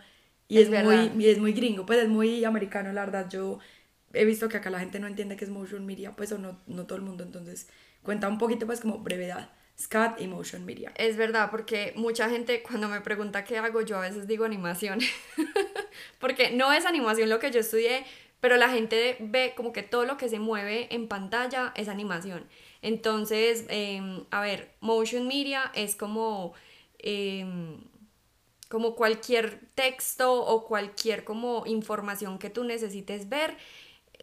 y 0.48 0.60
es, 0.60 0.70
muy, 0.70 1.12
y 1.18 1.28
es 1.28 1.38
muy 1.38 1.52
gringo, 1.52 1.84
pues 1.84 1.98
es 1.98 2.08
muy 2.08 2.44
americano, 2.46 2.92
la 2.92 3.04
verdad. 3.04 3.28
Yo 3.28 3.58
he 4.12 4.24
visto 4.24 4.48
que 4.48 4.56
acá 4.56 4.70
la 4.70 4.80
gente 4.80 4.98
no 5.00 5.06
entiende 5.06 5.36
qué 5.36 5.44
es 5.44 5.50
motion 5.50 5.84
media, 5.86 6.16
pues 6.16 6.32
o 6.32 6.38
no, 6.38 6.60
no 6.66 6.86
todo 6.86 6.96
el 6.96 7.04
mundo, 7.04 7.24
entonces 7.24 7.68
cuenta 8.02 8.28
un 8.28 8.38
poquito 8.38 8.66
pues 8.66 8.80
como 8.80 8.98
brevedad. 8.98 9.50
SCAT 9.78 10.20
y 10.20 10.26
Motion 10.26 10.64
Media. 10.64 10.92
Es 10.96 11.16
verdad, 11.16 11.50
porque 11.50 11.92
mucha 11.96 12.30
gente 12.30 12.62
cuando 12.62 12.88
me 12.88 13.00
pregunta 13.02 13.44
qué 13.44 13.58
hago, 13.58 13.82
yo 13.82 13.98
a 13.98 14.00
veces 14.00 14.26
digo 14.26 14.44
animación. 14.44 15.00
porque 16.18 16.50
no 16.50 16.72
es 16.72 16.86
animación 16.86 17.28
lo 17.28 17.38
que 17.38 17.50
yo 17.50 17.60
estudié, 17.60 18.04
pero 18.40 18.56
la 18.56 18.70
gente 18.70 19.16
ve 19.20 19.52
como 19.56 19.72
que 19.72 19.82
todo 19.82 20.04
lo 20.04 20.16
que 20.16 20.28
se 20.28 20.38
mueve 20.38 20.94
en 20.94 21.08
pantalla 21.08 21.72
es 21.76 21.88
animación. 21.88 22.46
Entonces, 22.82 23.66
em, 23.68 24.24
a 24.30 24.40
ver, 24.40 24.74
Motion 24.80 25.26
Media 25.26 25.70
es 25.74 25.96
como, 25.96 26.54
em, 26.98 27.80
como 28.68 28.94
cualquier 28.94 29.60
texto 29.74 30.32
o 30.32 30.66
cualquier 30.66 31.24
como 31.24 31.64
información 31.66 32.38
que 32.38 32.50
tú 32.50 32.64
necesites 32.64 33.28
ver 33.28 33.56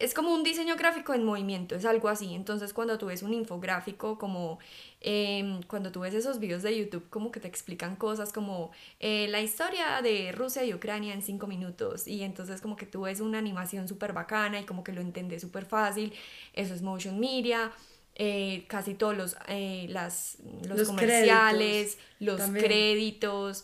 es 0.03 0.13
como 0.13 0.33
un 0.33 0.43
diseño 0.43 0.75
gráfico 0.75 1.13
en 1.13 1.23
movimiento, 1.23 1.75
es 1.75 1.85
algo 1.85 2.09
así. 2.09 2.35
Entonces 2.35 2.73
cuando 2.73 2.97
tú 2.97 3.05
ves 3.05 3.23
un 3.23 3.33
infográfico, 3.33 4.17
como 4.17 4.59
em, 4.99 5.63
cuando 5.63 5.93
tú 5.93 6.01
ves 6.01 6.13
esos 6.13 6.39
videos 6.39 6.61
de 6.61 6.77
YouTube, 6.77 7.07
como 7.09 7.31
que 7.31 7.39
te 7.39 7.47
explican 7.47 7.95
cosas 7.95 8.33
como 8.33 8.71
eh, 8.99 9.27
la 9.29 9.39
historia 9.39 10.01
de 10.01 10.33
Rusia 10.33 10.65
y 10.65 10.73
Ucrania 10.73 11.13
en 11.13 11.21
cinco 11.21 11.47
minutos. 11.47 12.05
Y 12.05 12.21
entonces 12.23 12.59
como 12.59 12.75
que 12.75 12.85
tú 12.85 13.03
ves 13.03 13.21
una 13.21 13.37
animación 13.37 13.87
súper 13.87 14.11
bacana 14.11 14.59
y 14.59 14.65
como 14.65 14.83
que 14.83 14.91
lo 14.91 14.99
entiendes 14.99 15.41
súper 15.41 15.63
fácil. 15.65 16.11
Eso 16.51 16.73
es 16.73 16.81
motion 16.81 17.17
media. 17.17 17.71
Eh, 18.15 18.65
casi 18.67 18.95
todos 18.95 19.15
los, 19.15 19.37
eh, 19.47 19.87
las, 19.89 20.37
los, 20.67 20.85
comerciales, 20.85 21.97
los 22.19 22.41
créditos, 22.41 23.63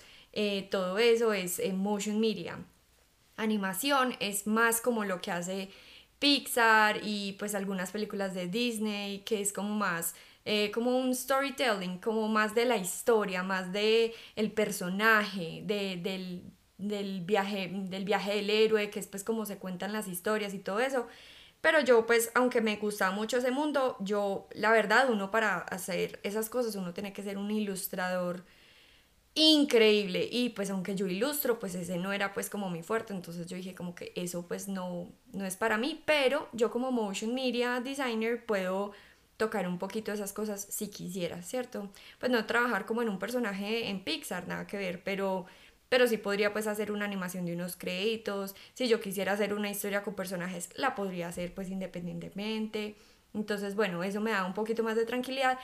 todo 0.71 0.97
eso 0.99 1.33
es 1.33 1.61
motion 1.73 2.17
media. 2.21 2.57
Animación 3.35 4.15
es 4.21 4.47
más 4.47 4.79
como 4.79 5.03
lo 5.03 5.19
que 5.21 5.31
hace 5.31 5.69
Pixar 6.19 6.99
y 7.03 7.33
pues 7.39 7.55
algunas 7.55 7.91
películas 7.91 8.33
de 8.33 8.47
Disney, 8.47 9.19
que 9.19 9.41
es 9.41 9.53
como 9.53 9.75
más 9.75 10.15
eh, 10.51 10.71
como 10.71 10.97
un 10.97 11.13
storytelling, 11.13 11.99
como 11.99 12.27
más 12.27 12.55
de 12.55 12.65
la 12.65 12.77
historia, 12.77 13.43
más 13.43 13.71
de 13.71 14.15
el 14.35 14.51
personaje, 14.51 15.61
de, 15.65 15.97
del, 15.97 16.41
del, 16.77 17.21
viaje, 17.21 17.69
del 17.71 18.03
viaje 18.05 18.35
del 18.35 18.49
héroe, 18.49 18.89
que 18.89 18.99
es 18.99 19.07
pues 19.07 19.23
como 19.23 19.45
se 19.45 19.57
cuentan 19.59 19.93
las 19.93 20.07
historias 20.07 20.53
y 20.55 20.59
todo 20.59 20.79
eso. 20.79 21.07
Pero 21.61 21.81
yo 21.81 22.05
pues, 22.05 22.31
aunque 22.35 22.61
me 22.61 22.77
gusta 22.77 23.11
mucho 23.11 23.37
ese 23.37 23.51
mundo, 23.51 23.97
yo 23.99 24.47
la 24.53 24.71
verdad, 24.71 25.09
uno 25.11 25.29
para 25.29 25.59
hacer 25.59 26.19
esas 26.23 26.49
cosas, 26.49 26.75
uno 26.75 26.93
tiene 26.93 27.13
que 27.13 27.21
ser 27.23 27.37
un 27.37 27.51
ilustrador 27.51 28.45
increíble. 29.35 30.27
Y 30.31 30.49
pues 30.49 30.69
aunque 30.69 30.95
yo 30.95 31.07
ilustro 31.07 31.59
pues 31.59 31.75
ese 31.75 31.97
no 31.97 32.11
era 32.13 32.33
pues 32.33 32.49
como 32.49 32.69
mi 32.69 32.83
fuerte. 32.83 33.13
Entonces 33.13 33.47
yo 33.47 33.57
dije 33.57 33.75
como 33.75 33.95
que 33.95 34.11
eso 34.15 34.47
pues 34.47 34.67
no 34.67 35.07
no 35.33 35.45
es 35.45 35.55
para 35.55 35.77
mí. 35.77 36.01
Pero 36.05 36.49
yo 36.53 36.71
como 36.71 36.91
motion 36.91 37.33
media 37.33 37.79
designer 37.81 38.45
puedo 38.45 38.91
tocar 39.37 39.67
un 39.67 39.79
poquito 39.79 40.11
esas 40.11 40.33
cosas 40.33 40.67
si 40.69 40.89
quisiera 40.89 41.41
cierto 41.41 41.89
pues 42.19 42.29
no 42.31 42.45
trabajar 42.45 42.85
como 42.85 43.01
en 43.01 43.07
un 43.09 43.19
personaje 43.19 43.87
en 43.89 44.03
Pixar 44.03 44.47
nada 44.47 44.67
que 44.67 44.77
ver. 44.77 45.03
Pero 45.03 45.45
pero 45.89 46.07
sí 46.07 46.17
podría 46.17 46.53
pues 46.53 46.67
hacer 46.67 46.91
una 46.91 47.05
animación 47.05 47.45
de 47.45 47.53
unos 47.53 47.75
créditos. 47.75 48.55
Si 48.75 48.87
yo 48.87 49.01
quisiera 49.01 49.33
hacer 49.33 49.53
una 49.53 49.69
historia 49.71 50.03
con 50.03 50.15
personajes 50.15 50.69
la 50.75 50.95
podría 50.95 51.27
hacer 51.29 51.53
pues 51.53 51.69
independientemente. 51.69 52.95
Entonces 53.33 53.75
bueno 53.75 54.03
eso 54.03 54.21
me 54.21 54.31
da 54.31 54.45
un 54.45 54.53
poquito 54.53 54.83
más 54.83 54.95
de 54.95 55.05
tranquilidad 55.05 55.57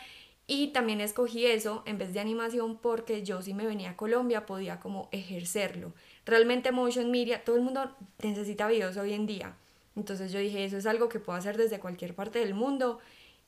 y 0.47 0.67
también 0.67 1.01
escogí 1.01 1.45
eso 1.45 1.81
en 1.85 1.97
vez 1.97 2.13
de 2.13 2.19
animación 2.19 2.77
porque 2.77 3.23
yo 3.23 3.41
si 3.41 3.53
me 3.53 3.65
venía 3.65 3.91
a 3.91 3.97
Colombia 3.97 4.45
podía 4.45 4.79
como 4.79 5.09
ejercerlo. 5.11 5.93
Realmente 6.25 6.71
motion 6.71 7.09
media, 7.09 7.43
todo 7.43 7.55
el 7.55 7.63
mundo 7.63 7.95
necesita 8.21 8.67
videos 8.67 8.97
hoy 8.97 9.13
en 9.13 9.25
día. 9.25 9.55
Entonces 9.95 10.31
yo 10.31 10.39
dije, 10.39 10.63
eso 10.63 10.77
es 10.77 10.85
algo 10.85 11.09
que 11.09 11.19
puedo 11.19 11.37
hacer 11.37 11.57
desde 11.57 11.79
cualquier 11.79 12.13
parte 12.13 12.39
del 12.39 12.53
mundo 12.53 12.99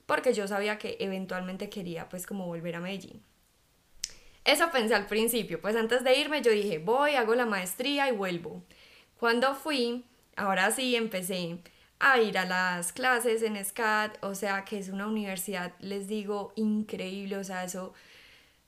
porque 0.08 0.34
yo 0.34 0.48
sabía 0.48 0.80
que 0.80 0.98
eventualmente 1.00 1.70
quería 1.70 2.10
pues 2.10 2.26
como 2.26 2.48
volver 2.48 2.76
a 2.76 2.80
Medellín. 2.80 3.22
Eso 4.44 4.72
pensé 4.72 4.96
al 4.96 5.08
principio, 5.08 5.62
pues 5.62 5.76
antes 5.76 6.04
de 6.04 6.18
irme 6.18 6.42
yo 6.42 6.52
dije, 6.52 6.80
voy, 6.80 7.16
hago 7.16 7.36
la 7.36 7.46
maestría 7.46 8.08
y 8.08 8.14
vuelvo. 8.14 8.64
Cuando 9.20 9.54
fui, 9.54 10.06
ahora 10.38 10.72
sí 10.72 10.96
empecé 10.96 11.60
a 12.00 12.20
ir 12.20 12.38
a 12.38 12.46
las 12.46 12.94
clases 12.94 13.42
en 13.42 13.64
SCAT, 13.64 14.24
o 14.24 14.36
sea 14.36 14.66
que 14.66 14.78
es 14.78 14.90
una 14.90 15.08
universidad, 15.08 15.74
les 15.80 16.08
digo, 16.08 16.54
increíble, 16.56 17.38
o 17.38 17.44
sea, 17.44 17.64
eso 17.64 17.94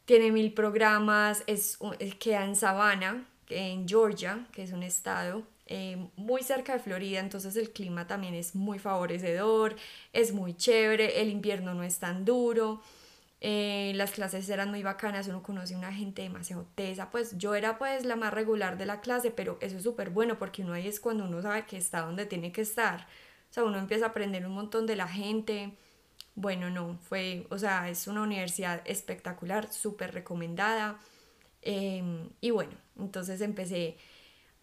tiene 0.06 0.32
mil 0.32 0.54
programas, 0.54 1.44
es, 1.46 1.78
queda 2.20 2.46
en 2.46 2.56
Savannah, 2.56 3.24
en 3.50 3.88
Georgia, 3.88 4.48
que 4.52 4.64
es 4.64 4.72
un 4.72 4.84
estado 4.84 5.44
eh, 5.68 6.08
muy 6.16 6.42
cerca 6.42 6.74
de 6.74 6.80
Florida, 6.80 7.20
entonces 7.20 7.56
el 7.56 7.72
clima 7.72 8.08
también 8.08 8.34
es 8.34 8.56
muy 8.56 8.80
favorecedor, 8.80 9.76
es 10.14 10.34
muy 10.34 10.56
chévere, 10.56 11.22
el 11.22 11.30
invierno 11.30 11.76
no 11.76 11.84
es 11.84 12.00
tan 12.00 12.26
duro. 12.26 12.82
Eh, 13.42 13.94
las 13.96 14.12
clases 14.12 14.50
eran 14.50 14.70
muy 14.70 14.84
bacanas, 14.84 15.28
uno 15.30 15.42
conoce 15.42 15.76
una 15.76 15.94
gente 15.94 16.24
demasiado 16.24 16.68
tesa, 16.76 17.10
pues 17.10 17.38
yo 17.38 17.56
era 17.56 17.78
pues 17.78 18.04
la 18.06 18.18
más 18.18 18.34
regular 18.34 18.78
de 18.78 18.86
la 18.86 19.00
clase, 19.00 19.32
pero 19.32 19.58
eso 19.62 19.78
es 19.78 19.84
súper 19.84 20.10
bueno 20.10 20.38
porque 20.38 20.62
uno 20.64 20.74
ahí 20.74 20.88
es 20.88 21.00
cuando 21.00 21.24
uno 21.24 21.42
sabe 21.42 21.66
que 21.66 21.78
está 21.78 22.02
donde 22.02 22.26
tiene 22.26 22.52
que 22.52 22.62
estar, 22.62 23.08
o 23.50 23.54
sea, 23.54 23.64
uno 23.64 23.80
empieza 23.80 24.06
a 24.06 24.10
aprender 24.10 24.46
un 24.46 24.54
montón 24.54 24.86
de 24.86 24.98
la 24.98 25.08
gente, 25.08 25.78
bueno, 26.36 26.70
no, 26.70 26.98
fue, 27.00 27.48
o 27.50 27.58
sea, 27.58 27.90
es 27.90 28.08
una 28.08 28.24
universidad 28.24 28.82
espectacular, 28.86 29.72
súper 29.72 30.14
recomendada, 30.14 31.00
em, 31.62 32.30
y 32.42 32.52
bueno, 32.52 32.74
entonces 32.98 33.42
empecé 33.42 33.98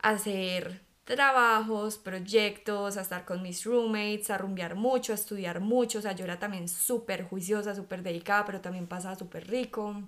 a 0.00 0.10
hacer 0.10 0.85
trabajos, 1.06 1.98
proyectos, 1.98 2.98
a 2.98 3.02
estar 3.02 3.24
con 3.24 3.42
mis 3.42 3.64
roommates, 3.64 4.30
a 4.30 4.38
rumbear 4.38 4.74
mucho, 4.76 5.12
a 5.12 5.16
estudiar 5.16 5.60
mucho. 5.60 6.00
O 6.00 6.02
sea, 6.02 6.12
yo 6.12 6.24
era 6.24 6.38
también 6.38 6.68
súper 6.68 7.24
juiciosa, 7.24 7.74
súper 7.74 8.02
dedicada, 8.02 8.44
pero 8.44 8.60
también 8.60 8.88
pasaba 8.88 9.16
súper 9.16 9.48
rico. 9.48 10.02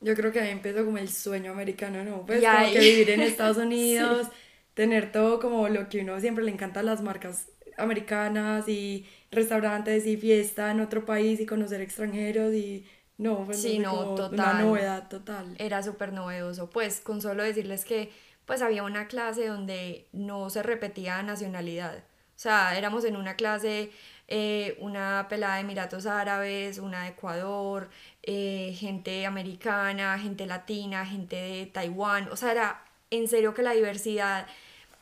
Yo 0.00 0.14
creo 0.14 0.32
que 0.32 0.40
ahí 0.40 0.50
empezó 0.50 0.84
como 0.84 0.98
el 0.98 1.08
sueño 1.08 1.52
americano, 1.52 2.04
¿no? 2.04 2.26
Pues 2.26 2.44
como 2.44 2.70
que 2.72 2.80
vivir 2.80 3.10
en 3.10 3.22
Estados 3.22 3.56
Unidos, 3.58 4.28
tener 4.74 5.12
todo 5.12 5.40
como 5.40 5.68
lo 5.68 5.88
que 5.88 6.00
uno 6.00 6.20
siempre 6.20 6.44
le 6.44 6.50
encanta 6.50 6.82
las 6.82 7.02
marcas 7.02 7.48
americanas 7.78 8.68
y 8.68 9.06
restaurantes 9.30 10.06
y 10.06 10.16
fiesta 10.16 10.70
en 10.70 10.80
otro 10.80 11.04
país 11.06 11.40
y 11.40 11.46
conocer 11.46 11.80
extranjeros 11.80 12.52
y 12.54 12.84
no, 13.18 13.44
pues 13.44 13.62
sí, 13.62 13.78
no, 13.78 14.14
total. 14.14 14.56
una 14.56 14.62
novedad 14.64 15.08
total. 15.08 15.54
Era 15.58 15.82
súper 15.82 16.12
novedoso, 16.12 16.70
pues 16.70 17.00
con 17.00 17.22
solo 17.22 17.44
decirles 17.44 17.84
que 17.84 18.10
pues 18.46 18.62
había 18.62 18.82
una 18.82 19.08
clase 19.08 19.46
donde 19.46 20.06
no 20.12 20.50
se 20.50 20.62
repetía 20.62 21.22
nacionalidad. 21.22 21.98
O 21.98 22.40
sea, 22.42 22.76
éramos 22.76 23.04
en 23.04 23.16
una 23.16 23.36
clase, 23.36 23.92
eh, 24.28 24.76
una 24.80 25.26
pelada 25.28 25.56
de 25.56 25.60
Emiratos 25.60 26.06
Árabes, 26.06 26.78
una 26.78 27.04
de 27.04 27.10
Ecuador, 27.10 27.88
eh, 28.22 28.74
gente 28.78 29.26
americana, 29.26 30.18
gente 30.18 30.46
latina, 30.46 31.06
gente 31.06 31.36
de 31.36 31.66
Taiwán. 31.66 32.28
O 32.30 32.36
sea, 32.36 32.52
era 32.52 32.84
en 33.10 33.28
serio 33.28 33.54
que 33.54 33.62
la 33.62 33.72
diversidad 33.72 34.46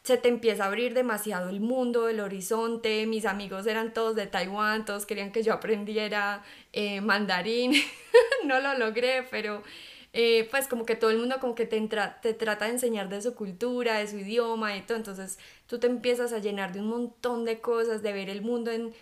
se 0.03 0.17
te 0.17 0.29
empieza 0.29 0.65
a 0.65 0.67
abrir 0.67 0.95
demasiado 0.95 1.49
el 1.51 1.61
mundo, 1.61 2.09
el 2.09 2.21
horizonte. 2.21 3.07
Mis 3.07 3.27
amigos 3.27 3.67
eran 3.67 3.93
todos 3.93 4.17
de 4.17 4.27
Taiwán, 4.27 4.85
todos 4.85 5.07
querían 5.07 5.33
que 5.33 5.43
yo 5.43 5.53
aprendiera 5.53 6.43
eh, 6.73 7.01
mandarín. 7.01 7.73
no 8.45 8.61
lo 8.61 8.77
logré, 8.79 9.27
pero 9.31 9.63
eh, 10.13 10.49
pues 10.51 10.67
como 10.69 10.85
que 10.87 10.97
todo 10.97 11.11
el 11.11 11.19
mundo 11.19 11.37
como 11.41 11.55
que 11.55 11.67
te, 11.67 11.81
te 12.23 12.35
trata 12.35 12.67
de 12.67 12.73
enseñar 12.73 13.09
de 13.09 13.23
su 13.23 13.35
cultura, 13.35 13.99
de 13.99 14.09
su 14.09 14.19
idioma 14.19 14.77
y 14.77 14.83
todo, 14.83 14.97
entonces 14.99 15.39
tú 15.67 15.79
te 15.79 15.87
empiezas 15.87 16.33
a 16.33 16.39
llenar 16.39 16.73
de 16.73 16.81
un 16.81 16.89
montón 16.89 17.45
de 17.45 17.61
cosas, 17.61 18.03
de 18.03 18.13
ver 18.13 18.29
el 18.31 18.43
mundo 18.43 18.71
en, 18.73 18.93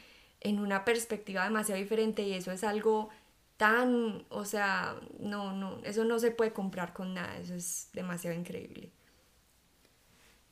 en 0.41 0.61
una 0.61 0.85
perspectiva 0.85 1.45
demasiado 1.45 1.81
diferente 1.81 2.23
y 2.23 2.35
eso 2.35 2.53
es 2.53 2.65
algo 2.65 3.09
tan, 3.57 4.25
o 4.31 4.45
sea, 4.45 4.97
no, 5.21 5.53
no, 5.53 5.81
eso 5.85 6.05
no 6.05 6.19
se 6.19 6.31
puede 6.31 6.53
comprar 6.53 6.93
con 6.93 7.15
nada, 7.15 7.39
eso 7.39 7.55
es 7.55 7.91
demasiado 7.93 8.39
increíble. 8.39 8.93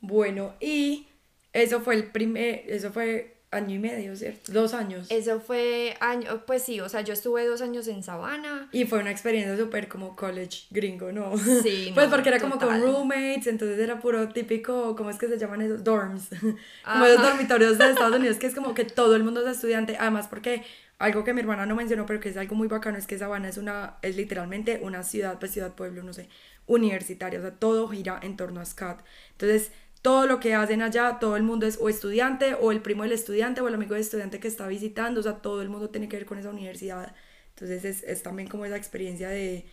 Bueno, 0.01 0.55
y 0.59 1.07
eso 1.53 1.81
fue 1.81 1.95
el 1.95 2.11
primer, 2.11 2.63
eso 2.67 2.91
fue 2.91 3.36
año 3.49 3.75
y 3.75 3.79
medio, 3.79 4.15
¿cierto? 4.15 4.51
Dos 4.51 4.73
años. 4.73 5.07
Eso 5.09 5.39
fue 5.39 5.95
año, 6.01 6.43
pues 6.45 6.63
sí, 6.63 6.81
o 6.81 6.89
sea, 6.89 7.01
yo 7.01 7.13
estuve 7.13 7.45
dos 7.45 7.61
años 7.61 7.87
en 7.87 8.03
Sabana. 8.03 8.67
Y 8.73 8.85
fue 8.85 8.99
una 8.99 9.11
experiencia 9.11 9.55
súper 9.57 9.87
como 9.87 10.15
college 10.15 10.65
gringo, 10.69 11.11
¿no? 11.11 11.37
Sí. 11.37 11.91
pues 11.95 12.09
porque 12.09 12.29
era 12.29 12.39
como 12.39 12.57
con 12.59 12.81
roommates, 12.81 13.47
entonces 13.47 13.79
era 13.79 13.99
puro 13.99 14.27
típico, 14.29 14.95
¿cómo 14.95 15.09
es 15.09 15.17
que 15.17 15.27
se 15.27 15.37
llaman 15.37 15.61
esos? 15.61 15.83
Dorms. 15.83 16.29
como 16.83 17.05
esos 17.05 17.21
dormitorios 17.21 17.77
de 17.77 17.89
Estados 17.89 18.15
Unidos, 18.19 18.37
que 18.37 18.47
es 18.47 18.55
como 18.55 18.73
que 18.73 18.83
todo 18.83 19.15
el 19.15 19.23
mundo 19.23 19.41
es 19.45 19.55
estudiante, 19.55 19.95
además 19.97 20.27
porque 20.27 20.63
algo 20.99 21.23
que 21.23 21.33
mi 21.33 21.39
hermana 21.39 21.65
no 21.65 21.75
mencionó, 21.75 22.05
pero 22.05 22.19
que 22.19 22.29
es 22.29 22.37
algo 22.37 22.55
muy 22.55 22.67
bacano, 22.67 22.97
es 22.97 23.07
que 23.07 23.17
Sabana 23.17 23.47
es 23.47 23.57
una, 23.57 23.97
es 24.01 24.17
literalmente 24.17 24.79
una 24.81 25.03
ciudad, 25.03 25.39
pues 25.39 25.51
ciudad, 25.51 25.73
pueblo, 25.73 26.03
no 26.03 26.11
sé, 26.11 26.27
universitaria, 26.65 27.39
o 27.39 27.41
sea, 27.41 27.51
todo 27.51 27.87
gira 27.87 28.19
en 28.21 28.35
torno 28.35 28.59
a 28.59 28.65
SCAT. 28.65 28.99
Entonces, 29.31 29.71
todo 30.07 30.25
lo 30.25 30.39
que 30.39 30.55
hacen 30.55 30.81
allá, 30.81 31.17
todo 31.19 31.35
el 31.35 31.43
mundo 31.43 31.65
es 31.65 31.77
o 31.81 31.89
estudiante 31.89 32.53
o 32.53 32.71
el 32.71 32.81
primo 32.81 33.03
del 33.03 33.11
estudiante 33.11 33.59
o 33.59 33.67
el 33.67 33.73
amigo 33.73 33.93
del 33.93 34.03
estudiante 34.03 34.39
que 34.39 34.47
está 34.47 34.65
visitando, 34.65 35.19
o 35.19 35.23
sea, 35.23 35.41
todo 35.41 35.61
el 35.61 35.67
mundo 35.67 35.89
tiene 35.89 36.07
que 36.07 36.15
ver 36.15 36.25
con 36.25 36.37
esa 36.39 36.49
universidad. 36.49 37.13
Entonces 37.49 37.83
es, 37.83 38.03
es 38.03 38.23
también 38.23 38.47
como 38.47 38.63
esa 38.63 38.77
experiencia 38.77 39.27
de, 39.27 39.65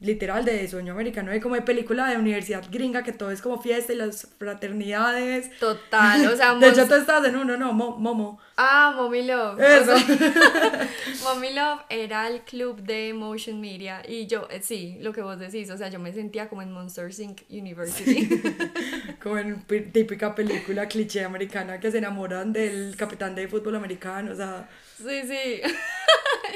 literal 0.00 0.46
de 0.46 0.66
sueño 0.66 0.94
americano, 0.94 1.30
de 1.30 1.40
como 1.40 1.54
de 1.54 1.62
película 1.62 2.08
de 2.08 2.16
universidad 2.16 2.64
gringa, 2.70 3.02
que 3.02 3.12
todo 3.12 3.30
es 3.30 3.42
como 3.42 3.60
fiesta 3.60 3.92
y 3.92 3.96
las 3.96 4.28
fraternidades. 4.38 5.50
Total, 5.58 6.26
o 6.26 6.36
sea, 6.36 6.54
de 6.58 6.68
hecho 6.68 6.88
tú 6.88 6.94
estás 6.94 7.24
en 7.26 7.36
uno, 7.36 7.56
no, 7.56 7.72
Momo. 7.72 8.40
Ah, 8.56 8.94
Mommy 8.96 9.26
Love. 9.26 9.60
Eso. 9.60 9.92
Mommy 11.24 11.52
Love 11.52 11.80
era 11.90 12.28
el 12.28 12.40
club 12.42 12.80
de 12.82 13.12
Motion 13.12 13.60
Media 13.60 14.02
y 14.06 14.26
yo, 14.26 14.48
eh, 14.50 14.60
sí, 14.62 14.98
lo 15.00 15.12
que 15.12 15.20
vos 15.20 15.38
decís, 15.38 15.70
o 15.70 15.76
sea, 15.76 15.88
yo 15.88 15.98
me 15.98 16.12
sentía 16.12 16.48
como 16.48 16.62
en 16.62 16.72
Monsters 16.72 17.20
Inc. 17.20 17.42
University. 17.50 18.28
como 19.22 19.36
en 19.36 19.62
típica 19.92 20.34
película 20.34 20.88
cliché 20.88 21.24
americana 21.24 21.78
que 21.78 21.90
se 21.90 21.98
enamoran 21.98 22.52
del 22.52 22.96
capitán 22.96 23.34
de 23.34 23.48
fútbol 23.48 23.76
americano, 23.76 24.32
o 24.32 24.36
sea... 24.36 24.68
Sí, 25.00 25.22
sí. 25.26 25.62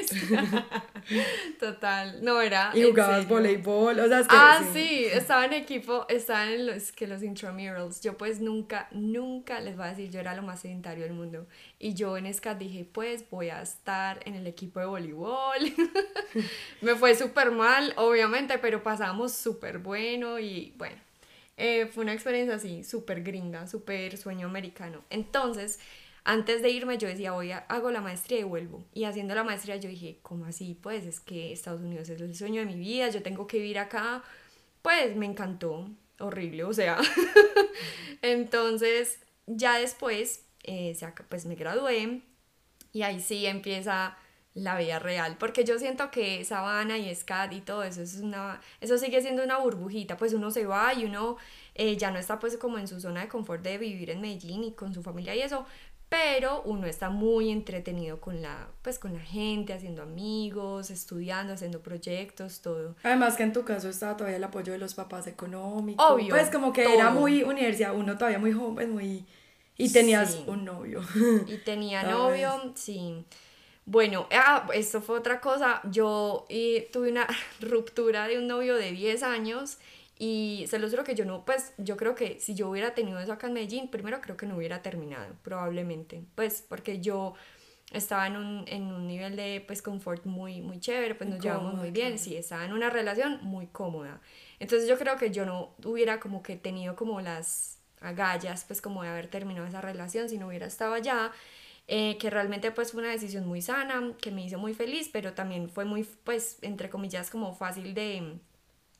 Total, 1.59 2.23
no 2.23 2.41
era. 2.41 2.71
Y 2.73 2.83
jugabas 2.83 3.27
voleibol, 3.27 3.99
o 3.99 4.07
sea, 4.07 4.19
es 4.19 4.27
que, 4.27 4.35
Ah, 4.37 4.63
sí. 4.73 5.05
estaba 5.05 5.45
en 5.45 5.53
equipo, 5.53 6.05
estaba 6.09 6.51
en 6.51 6.65
los, 6.65 6.91
que 6.91 7.07
los 7.07 7.23
intramurals. 7.23 8.01
Yo 8.01 8.17
pues 8.17 8.39
nunca, 8.39 8.87
nunca 8.91 9.59
les 9.59 9.75
voy 9.75 9.85
a 9.85 9.89
decir, 9.89 10.09
yo 10.09 10.19
era 10.19 10.35
lo 10.35 10.41
más 10.41 10.61
sedentario 10.61 11.03
del 11.03 11.13
mundo. 11.13 11.47
Y 11.79 11.93
yo 11.93 12.17
en 12.17 12.31
SCAT 12.31 12.57
dije, 12.57 12.85
pues 12.91 13.29
voy 13.29 13.49
a 13.49 13.61
estar 13.61 14.19
en 14.25 14.35
el 14.35 14.47
equipo 14.47 14.79
de 14.79 14.85
voleibol. 14.85 15.73
Me 16.81 16.95
fue 16.95 17.15
súper 17.15 17.51
mal, 17.51 17.93
obviamente, 17.97 18.57
pero 18.57 18.83
pasamos 18.83 19.33
súper 19.33 19.79
bueno 19.79 20.39
y 20.39 20.73
bueno. 20.77 20.97
Eh, 21.57 21.85
fue 21.93 22.03
una 22.03 22.11
experiencia 22.11 22.55
así, 22.55 22.83
súper 22.83 23.23
gringa, 23.23 23.65
súper 23.67 24.17
sueño 24.17 24.47
americano. 24.47 25.03
Entonces, 25.09 25.79
antes 26.25 26.63
de 26.63 26.71
irme 26.71 26.97
yo 26.97 27.07
decía, 27.07 27.31
voy 27.31 27.51
hago 27.51 27.91
la 27.91 28.01
maestría 28.01 28.39
y 28.39 28.43
vuelvo. 28.43 28.83
Y 28.93 29.05
haciendo 29.05 29.35
la 29.35 29.43
maestría 29.43 29.77
yo 29.77 29.87
dije, 29.87 30.19
¿cómo 30.23 30.45
así? 30.45 30.77
Pues 30.81 31.05
es 31.05 31.19
que 31.19 31.53
Estados 31.53 31.81
Unidos 31.81 32.09
es 32.09 32.19
el 32.19 32.35
sueño 32.35 32.61
de 32.61 32.65
mi 32.65 32.75
vida, 32.75 33.09
yo 33.09 33.21
tengo 33.21 33.47
que 33.47 33.59
vivir 33.59 33.77
acá. 33.77 34.23
Pues 34.81 35.15
me 35.15 35.27
encantó, 35.27 35.87
horrible, 36.19 36.63
o 36.63 36.73
sea. 36.73 36.97
Entonces, 38.23 39.19
ya 39.45 39.77
después, 39.77 40.43
eh, 40.63 40.97
pues 41.29 41.45
me 41.45 41.55
gradué 41.55 42.21
y 42.91 43.03
ahí 43.03 43.19
sí 43.19 43.45
empieza 43.45 44.17
la 44.55 44.77
vida 44.77 44.99
real, 44.99 45.35
porque 45.37 45.65
yo 45.65 45.77
siento 45.77 46.09
que 46.11 46.43
Sabana 46.45 46.97
y 46.97 47.13
SCAD 47.13 47.51
y 47.51 47.61
todo 47.61 47.83
eso, 47.83 48.01
es 48.01 48.15
una, 48.15 48.61
eso 48.79 48.97
sigue 48.97 49.21
siendo 49.21 49.43
una 49.43 49.57
burbujita, 49.57 50.15
pues 50.15 50.33
uno 50.33 50.49
se 50.49 50.65
va 50.65 50.93
y 50.93 51.03
uno 51.03 51.35
eh, 51.75 51.97
ya 51.97 52.09
no 52.09 52.19
está 52.19 52.39
pues 52.39 52.55
como 52.55 52.77
en 52.77 52.87
su 52.87 53.01
zona 53.01 53.19
de 53.19 53.27
confort 53.27 53.61
de 53.61 53.77
vivir 53.77 54.11
en 54.11 54.21
Medellín 54.21 54.63
y 54.63 54.71
con 54.71 54.93
su 54.93 55.03
familia 55.03 55.35
y 55.35 55.41
eso, 55.41 55.65
pero 56.15 56.61
uno 56.63 56.87
está 56.87 57.09
muy 57.09 57.51
entretenido 57.51 58.21
con 58.21 58.41
la, 58.41 58.69
pues, 58.81 58.99
con 58.99 59.13
la 59.13 59.19
gente, 59.19 59.73
haciendo 59.73 60.01
amigos, 60.01 60.89
estudiando, 60.89 61.53
haciendo 61.53 61.81
proyectos, 61.81 62.61
todo. 62.61 62.95
Además 63.03 63.35
que 63.35 63.43
en 63.43 63.51
tu 63.51 63.65
caso 63.65 63.89
estaba 63.89 64.15
todavía 64.15 64.37
el 64.37 64.43
apoyo 64.43 64.71
de 64.71 64.79
los 64.79 64.93
papás 64.93 65.27
económicos. 65.27 66.05
Obvio. 66.09 66.29
Pues 66.29 66.49
como 66.49 66.71
que 66.71 66.93
era 66.93 67.09
muy 67.09 67.43
universidad, 67.43 67.93
uno 67.93 68.17
todavía 68.17 68.39
muy 68.39 68.53
joven, 68.53 68.91
muy... 68.91 69.25
Y 69.77 69.91
tenías 69.91 70.39
un 70.47 70.63
novio. 70.63 71.01
Y 71.47 71.57
tenía 71.65 72.03
novio, 72.03 72.71
sí. 72.75 73.25
Bueno, 73.85 74.27
ah, 74.31 74.67
esto 74.73 75.01
fue 75.01 75.19
otra 75.19 75.41
cosa. 75.41 75.81
Yo 75.91 76.45
eh, 76.47 76.89
tuve 76.93 77.11
una 77.11 77.27
ruptura 77.59 78.29
de 78.29 78.37
un 78.37 78.47
novio 78.47 78.75
de 78.75 78.91
10 78.93 79.21
años 79.23 79.79
y 80.17 80.65
se 80.67 80.79
lo 80.79 80.89
juro 80.89 81.03
que 81.03 81.13
yo 81.13 81.25
no, 81.25 81.43
pues 81.43 81.73
yo 81.77 81.97
creo 81.97 82.15
que 82.15 82.39
si 82.39 82.55
yo 82.55 82.69
hubiera 82.69 82.93
tenido 82.93 83.19
eso 83.19 83.33
acá 83.33 83.47
en 83.47 83.53
Medellín, 83.53 83.89
primero 83.89 84.21
creo 84.21 84.37
que 84.37 84.45
no 84.45 84.55
hubiera 84.55 84.81
terminado, 84.81 85.35
probablemente. 85.43 86.23
Pues 86.35 86.63
porque 86.67 87.01
yo 87.01 87.33
estaba 87.91 88.25
en 88.27 88.37
un, 88.37 88.65
en 88.67 88.83
un 88.83 89.07
nivel 89.07 89.35
de 89.35 89.63
pues 89.67 89.81
confort 89.81 90.25
muy, 90.25 90.61
muy 90.61 90.79
chévere, 90.79 91.15
pues 91.15 91.29
nos 91.29 91.39
llevamos 91.39 91.73
muy 91.73 91.91
bien, 91.91 92.17
sí, 92.17 92.35
estaba 92.37 92.63
en 92.65 92.71
una 92.71 92.89
relación 92.89 93.39
muy 93.41 93.67
cómoda. 93.67 94.21
Entonces 94.59 94.87
yo 94.87 94.97
creo 94.97 95.17
que 95.17 95.31
yo 95.31 95.45
no 95.45 95.75
hubiera 95.83 96.19
como 96.19 96.41
que 96.41 96.55
tenido 96.55 96.95
como 96.95 97.19
las 97.19 97.79
agallas, 97.99 98.63
pues 98.65 98.81
como 98.81 99.03
de 99.03 99.09
haber 99.09 99.27
terminado 99.27 99.67
esa 99.67 99.81
relación 99.81 100.29
si 100.29 100.37
no 100.37 100.47
hubiera 100.47 100.65
estado 100.67 100.93
allá. 100.93 101.31
Eh, 101.87 102.17
que 102.17 102.31
realmente 102.31 102.71
pues 102.71 102.93
fue 102.93 103.01
una 103.01 103.11
decisión 103.11 103.45
muy 103.45 103.61
sana, 103.61 104.13
que 104.19 104.31
me 104.31 104.43
hizo 104.43 104.57
muy 104.57 104.73
feliz, 104.73 105.07
pero 105.13 105.33
también 105.33 105.69
fue 105.69 105.85
muy, 105.85 106.03
pues, 106.23 106.57
entre 106.63 106.89
comillas, 106.89 107.29
como 107.29 107.53
fácil 107.53 107.93
de, 107.93 108.39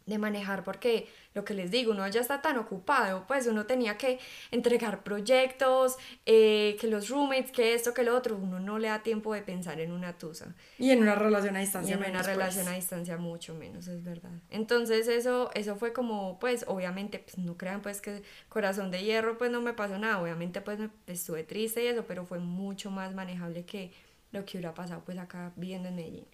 de 0.06 0.18
manejar 0.20 0.64
porque 0.64 1.08
lo 1.34 1.44
que 1.44 1.54
les 1.54 1.72
digo, 1.72 1.92
uno 1.92 2.08
ya 2.08 2.22
está 2.22 2.42
tan 2.42 2.58
ocupado, 2.58 3.26
pues 3.28 3.48
uno 3.48 3.66
tenía 3.66 3.98
que 3.98 4.20
entregar 4.52 5.04
proyectos, 5.04 5.98
eh, 6.26 6.78
que 6.80 6.88
los 6.88 7.10
roommates, 7.10 7.52
que 7.52 7.74
esto, 7.74 7.94
que 7.94 8.04
lo 8.04 8.16
otro, 8.16 8.38
uno 8.38 8.60
no 8.60 8.78
le 8.78 8.88
da 8.88 9.02
tiempo 9.02 9.34
de 9.34 9.42
pensar 9.42 9.80
en 9.82 9.92
una 9.92 10.18
tusa. 10.18 10.56
Y 10.78 10.92
en 10.92 11.02
una 11.02 11.16
relación 11.16 11.56
a 11.58 11.60
distancia. 11.60 11.96
Y 11.96 12.00
en 12.00 12.10
una 12.10 12.20
pues. 12.20 12.28
relación 12.28 12.68
a 12.68 12.72
distancia 12.74 13.18
mucho 13.18 13.56
menos, 13.56 13.88
es 13.88 14.04
verdad. 14.04 14.32
Entonces 14.50 15.08
eso, 15.08 15.50
eso 15.56 15.76
fue 15.76 15.92
como, 15.92 16.40
pues 16.40 16.66
obviamente, 16.68 17.20
pues, 17.20 17.38
no 17.38 17.58
crean 17.58 17.82
pues 17.82 18.00
que 18.00 18.22
corazón 18.48 18.92
de 18.92 19.04
hierro, 19.04 19.38
pues 19.38 19.52
no 19.52 19.62
me 19.62 19.74
pasó 19.74 19.98
nada, 19.98 20.22
obviamente 20.22 20.62
pues 20.62 20.80
me, 20.80 20.90
estuve 21.08 21.44
triste 21.44 21.84
y 21.84 21.88
eso, 21.88 22.06
pero 22.08 22.26
fue 22.26 22.40
mucho 22.40 22.92
más 22.92 23.14
manejable 23.14 23.66
que 23.66 23.92
lo 24.32 24.46
que 24.46 24.58
hubiera 24.58 24.74
pasado 24.74 25.02
pues 25.04 25.18
acá 25.18 25.52
viviendo 25.56 25.90
en 25.90 25.96
Medellín. 25.96 26.28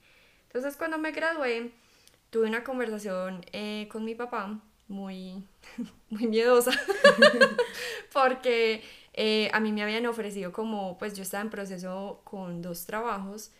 Entonces 0.48 0.76
cuando 0.76 0.98
me 0.98 1.12
gradué, 1.12 1.72
tuve 2.32 2.48
una 2.48 2.64
conversación 2.66 3.46
eh, 3.54 3.88
con 3.92 4.06
mi 4.06 4.16
papá 4.16 4.62
muy, 4.90 5.46
muy 6.10 6.28
miedosa 6.28 6.72
porque 8.14 8.84
eh, 9.14 9.50
a 9.54 9.60
mí 9.60 9.72
me 9.74 9.84
habían 9.84 10.06
ofrecido 10.08 10.52
como, 10.54 10.98
pues 10.98 11.16
yo 11.16 11.24
estaba 11.24 11.44
en 11.44 11.50
proceso 11.52 12.22
con 12.26 12.62
dos 12.62 12.86
trabajos 12.86 13.52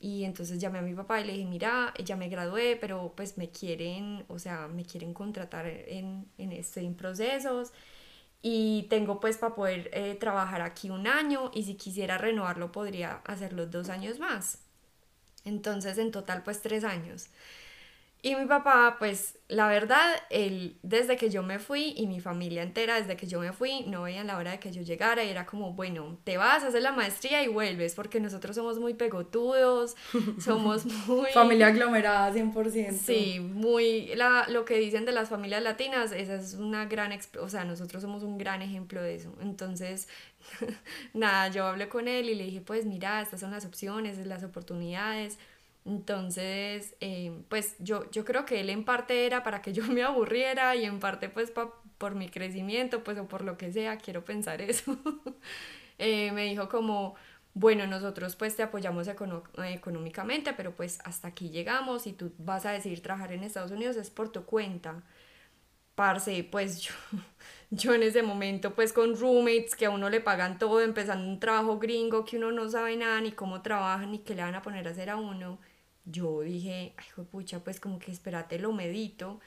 y 0.00 0.24
entonces 0.24 0.58
llamé 0.60 0.78
a 0.80 0.82
mi 0.82 0.94
papá 0.94 1.20
y 1.20 1.24
le 1.26 1.34
dije, 1.34 1.44
mira, 1.46 1.94
ya 2.04 2.16
me 2.16 2.28
gradué, 2.28 2.76
pero 2.80 3.12
pues 3.16 3.38
me 3.38 3.50
quieren, 3.50 4.24
o 4.28 4.38
sea, 4.38 4.68
me 4.68 4.84
quieren 4.84 5.14
contratar 5.14 5.66
en, 5.66 6.26
en 6.38 6.52
estoy 6.52 6.86
en 6.86 6.94
procesos 6.96 7.72
y 8.42 8.86
tengo 8.90 9.20
pues 9.20 9.38
para 9.38 9.54
poder 9.54 9.90
eh, 9.92 10.16
trabajar 10.18 10.62
aquí 10.62 10.90
un 10.90 11.06
año 11.06 11.50
y 11.54 11.64
si 11.64 11.74
quisiera 11.76 12.18
renovarlo 12.18 12.72
podría 12.72 13.16
hacer 13.26 13.52
los 13.52 13.70
dos 13.70 13.88
años 13.90 14.18
más. 14.18 14.60
Entonces 15.44 15.98
en 15.98 16.10
total 16.10 16.42
pues 16.42 16.62
tres 16.62 16.84
años. 16.84 17.28
Y 18.22 18.34
mi 18.34 18.44
papá, 18.44 18.96
pues 18.98 19.38
la 19.48 19.66
verdad, 19.66 20.14
él 20.28 20.76
desde 20.82 21.16
que 21.16 21.30
yo 21.30 21.42
me 21.42 21.58
fui 21.58 21.94
y 21.96 22.06
mi 22.06 22.20
familia 22.20 22.62
entera 22.62 23.00
desde 23.00 23.16
que 23.16 23.26
yo 23.26 23.40
me 23.40 23.52
fui 23.52 23.82
no 23.86 24.02
veían 24.02 24.26
la 24.26 24.36
hora 24.36 24.52
de 24.52 24.60
que 24.60 24.70
yo 24.72 24.82
llegara 24.82 25.24
y 25.24 25.30
era 25.30 25.46
como, 25.46 25.72
bueno, 25.72 26.18
te 26.24 26.36
vas 26.36 26.62
a 26.62 26.68
hacer 26.68 26.82
la 26.82 26.92
maestría 26.92 27.42
y 27.42 27.48
vuelves 27.48 27.94
porque 27.94 28.20
nosotros 28.20 28.56
somos 28.56 28.78
muy 28.78 28.92
pegotudos, 28.92 29.96
somos 30.38 30.84
muy... 30.84 31.30
familia 31.32 31.68
aglomerada 31.68 32.30
100%. 32.32 32.92
Sí, 32.92 33.40
muy... 33.40 34.14
La, 34.16 34.46
lo 34.48 34.66
que 34.66 34.76
dicen 34.76 35.06
de 35.06 35.12
las 35.12 35.30
familias 35.30 35.62
latinas, 35.62 36.12
esa 36.12 36.34
es 36.34 36.54
una 36.54 36.84
gran... 36.84 37.18
O 37.40 37.48
sea, 37.48 37.64
nosotros 37.64 38.02
somos 38.02 38.22
un 38.22 38.36
gran 38.36 38.60
ejemplo 38.60 39.02
de 39.02 39.14
eso. 39.14 39.34
Entonces, 39.40 40.08
nada, 41.14 41.48
yo 41.48 41.64
hablé 41.64 41.88
con 41.88 42.06
él 42.06 42.28
y 42.28 42.34
le 42.34 42.44
dije, 42.44 42.60
pues 42.60 42.84
mira, 42.84 43.22
estas 43.22 43.40
son 43.40 43.50
las 43.50 43.64
opciones, 43.64 44.18
las 44.26 44.44
oportunidades 44.44 45.38
entonces, 45.84 46.94
eh, 47.00 47.42
pues 47.48 47.76
yo, 47.78 48.10
yo 48.10 48.24
creo 48.24 48.44
que 48.44 48.60
él 48.60 48.70
en 48.70 48.84
parte 48.84 49.26
era 49.26 49.42
para 49.42 49.62
que 49.62 49.72
yo 49.72 49.84
me 49.92 50.02
aburriera 50.02 50.76
y 50.76 50.84
en 50.84 51.00
parte 51.00 51.28
pues 51.28 51.52
por 51.98 52.14
mi 52.14 52.28
crecimiento, 52.28 53.04
pues 53.04 53.18
o 53.18 53.28
por 53.28 53.42
lo 53.42 53.56
que 53.58 53.72
sea, 53.72 53.98
quiero 53.98 54.24
pensar 54.24 54.60
eso. 54.62 54.96
Eh, 56.02 56.32
me 56.32 56.44
dijo 56.44 56.70
como, 56.70 57.14
bueno, 57.52 57.86
nosotros 57.86 58.34
pues 58.34 58.56
te 58.56 58.62
apoyamos 58.62 59.06
económicamente, 59.06 60.54
pero 60.54 60.74
pues 60.74 60.98
hasta 61.04 61.28
aquí 61.28 61.50
llegamos 61.50 62.06
y 62.06 62.14
tú 62.14 62.32
vas 62.38 62.64
a 62.64 62.70
decidir 62.72 63.02
trabajar 63.02 63.32
en 63.32 63.44
Estados 63.44 63.70
Unidos 63.70 63.96
es 63.96 64.08
por 64.08 64.30
tu 64.32 64.46
cuenta. 64.46 65.02
Parce, 65.94 66.44
pues 66.44 66.80
yo, 66.82 66.94
yo 67.70 67.94
en 67.94 68.02
ese 68.02 68.22
momento 68.22 68.74
pues 68.74 68.92
con 68.94 69.14
roommates 69.18 69.76
que 69.76 69.86
a 69.86 69.90
uno 69.90 70.08
le 70.08 70.20
pagan 70.20 70.58
todo, 70.58 70.80
empezando 70.80 71.28
un 71.28 71.38
trabajo 71.40 71.78
gringo 71.78 72.24
que 72.24 72.38
uno 72.38 72.50
no 72.52 72.68
sabe 72.70 72.96
nada 72.96 73.20
ni 73.20 73.32
cómo 73.32 73.60
trabajan 73.62 74.10
ni 74.12 74.20
qué 74.20 74.34
le 74.34 74.42
van 74.42 74.54
a 74.54 74.62
poner 74.62 74.88
a 74.88 74.92
hacer 74.92 75.10
a 75.10 75.16
uno 75.16 75.58
yo 76.04 76.40
dije, 76.40 76.94
ay, 76.96 77.24
pucha, 77.30 77.60
pues 77.60 77.80
como 77.80 77.98
que 77.98 78.10
espérate, 78.10 78.58
lo 78.58 78.72
medito 78.72 79.40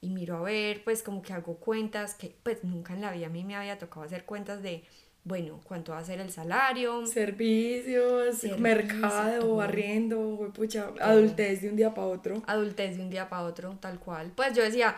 y 0.00 0.10
miro 0.10 0.36
a 0.38 0.42
ver, 0.42 0.82
pues 0.84 1.02
como 1.02 1.22
que 1.22 1.32
hago 1.32 1.56
cuentas, 1.56 2.14
que 2.14 2.34
pues 2.42 2.64
nunca 2.64 2.94
en 2.94 3.02
la 3.02 3.12
vida 3.12 3.26
a 3.26 3.30
mí 3.30 3.44
me 3.44 3.56
había 3.56 3.78
tocado 3.78 4.06
hacer 4.06 4.24
cuentas 4.24 4.62
de, 4.62 4.84
bueno, 5.24 5.60
cuánto 5.64 5.92
va 5.92 5.98
a 5.98 6.04
ser 6.04 6.20
el 6.20 6.30
salario. 6.30 7.06
Servicios, 7.06 8.42
mercado, 8.58 9.60
arriendo, 9.60 10.50
pucha, 10.54 10.90
adultez 11.00 11.62
de 11.62 11.68
un 11.68 11.76
día 11.76 11.92
para 11.92 12.06
otro. 12.06 12.42
Adultez 12.46 12.96
de 12.96 13.02
un 13.02 13.10
día 13.10 13.28
para 13.28 13.42
otro, 13.42 13.76
tal 13.80 13.98
cual. 13.98 14.32
Pues 14.34 14.54
yo 14.54 14.62
decía, 14.62 14.96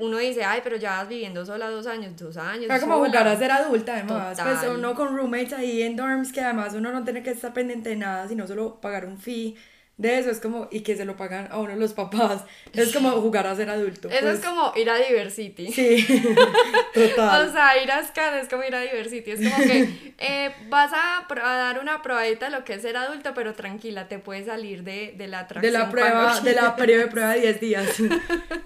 uno 0.00 0.16
dice, 0.18 0.44
ay, 0.44 0.60
pero 0.64 0.76
ya 0.76 0.98
vas 0.98 1.08
viviendo 1.08 1.44
sola 1.44 1.68
dos 1.68 1.86
años, 1.86 2.16
dos 2.16 2.36
años. 2.38 2.70
Es 2.70 2.80
como 2.80 3.04
jugar 3.04 3.28
a 3.28 3.36
ser 3.36 3.50
adulta, 3.50 3.94
además. 3.94 4.40
Pues 4.42 4.70
uno 4.74 4.94
con 4.94 5.14
roommates 5.14 5.52
ahí 5.52 5.82
en 5.82 5.96
dorms, 5.96 6.32
que 6.32 6.40
además 6.40 6.74
uno 6.74 6.90
no 6.90 7.04
tiene 7.04 7.22
que 7.22 7.30
estar 7.30 7.52
pendiente 7.52 7.90
de 7.90 7.96
nada, 7.96 8.26
sino 8.28 8.46
solo 8.46 8.80
pagar 8.80 9.04
un 9.04 9.18
fee 9.18 9.56
de 9.98 10.18
eso 10.18 10.30
es 10.30 10.40
como, 10.40 10.68
y 10.70 10.80
que 10.80 10.96
se 10.96 11.04
lo 11.04 11.16
pagan 11.16 11.48
a 11.50 11.58
uno 11.58 11.76
los 11.76 11.92
papás, 11.92 12.44
es 12.72 12.92
como 12.92 13.10
jugar 13.20 13.46
a 13.46 13.54
ser 13.54 13.68
adulto. 13.68 14.08
Eso 14.08 14.30
es 14.30 14.40
pues. 14.40 14.40
como 14.40 14.72
ir 14.74 14.88
a 14.88 14.96
Diversity. 14.96 15.70
Sí, 15.70 16.06
total. 16.94 17.48
o 17.48 17.52
sea, 17.52 17.80
ir 17.82 17.90
a 17.92 18.02
Scan 18.02 18.38
es 18.38 18.48
como 18.48 18.64
ir 18.64 18.74
a 18.74 18.80
Diversity, 18.80 19.32
es 19.32 19.48
como 19.48 19.64
que 19.64 20.14
eh, 20.18 20.54
vas 20.68 20.92
a, 20.94 21.26
dar 21.28 21.78
una 21.78 22.00
probadita 22.02 22.46
de 22.46 22.56
lo 22.56 22.64
que 22.64 22.74
es 22.74 22.82
ser 22.82 22.96
adulto, 22.96 23.32
pero 23.34 23.52
tranquila, 23.52 24.08
te 24.08 24.18
puedes 24.18 24.46
salir 24.46 24.82
de, 24.82 25.14
de 25.16 25.28
la 25.28 25.40
atracción. 25.40 25.72
De 25.72 25.78
la 25.78 25.90
prueba, 25.90 26.40
de 26.40 26.54
la 26.54 26.74
periodo 26.74 27.02
de 27.02 27.08
prueba 27.08 27.34
de 27.34 27.40
10 27.40 27.60
días, 27.60 28.02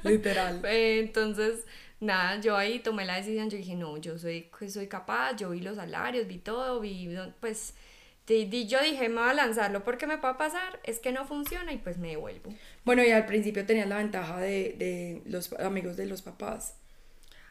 literal. 0.05 0.65
Eh, 0.65 1.01
entonces, 1.01 1.65
nada, 1.99 2.41
yo 2.41 2.57
ahí 2.57 2.79
tomé 2.79 3.05
la 3.05 3.17
decisión, 3.17 3.51
yo 3.51 3.59
dije, 3.59 3.75
no, 3.75 3.97
yo 3.97 4.17
soy, 4.17 4.49
soy 4.69 4.87
capaz, 4.87 5.37
yo 5.37 5.51
vi 5.51 5.61
los 5.61 5.77
salarios, 5.77 6.29
vi 6.29 6.39
todo, 6.39 6.81
vi, 6.81 7.15
pues 7.41 7.75
yo 8.27 8.83
dije, 8.83 9.09
me 9.09 9.21
voy 9.21 9.31
a 9.31 9.35
lanzarlo 9.35 9.85
porque 9.85 10.07
me 10.07 10.19
puede 10.19 10.35
pasar, 10.35 10.81
es 10.85 10.99
que 10.99 11.13
no 11.13 11.27
funciona 11.27 11.73
y 11.73 11.79
pues 11.79 11.99
me 11.99 12.09
devuelvo. 12.09 12.53
Bueno, 12.85 13.05
y 13.05 13.11
al 13.11 13.27
principio 13.27 13.65
tenías 13.65 13.89
la 13.89 13.99
ventaja 13.99 14.41
de, 14.41 14.75
de 14.79 15.23
los 15.27 15.53
amigos 15.55 15.97
de 15.97 16.07
los 16.07 16.23
papás. 16.23 16.75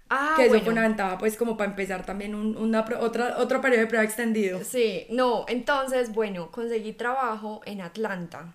Ah, 0.09 0.35
que 0.38 0.45
eso 0.45 0.59
fue 0.59 0.71
una 0.71 0.83
ventaja, 0.83 1.17
pues 1.17 1.35
como 1.35 1.57
para 1.57 1.71
empezar 1.71 2.05
también 2.05 2.35
un, 2.35 2.55
una, 2.57 2.85
otra, 2.99 3.38
otro 3.39 3.59
periodo 3.59 3.81
de 3.81 3.88
prueba 3.88 4.03
extendido. 4.03 4.63
Sí, 4.63 5.07
no, 5.09 5.45
entonces, 5.47 6.13
bueno, 6.13 6.51
conseguí 6.51 6.93
trabajo 6.93 7.61
en 7.65 7.81
Atlanta. 7.81 8.53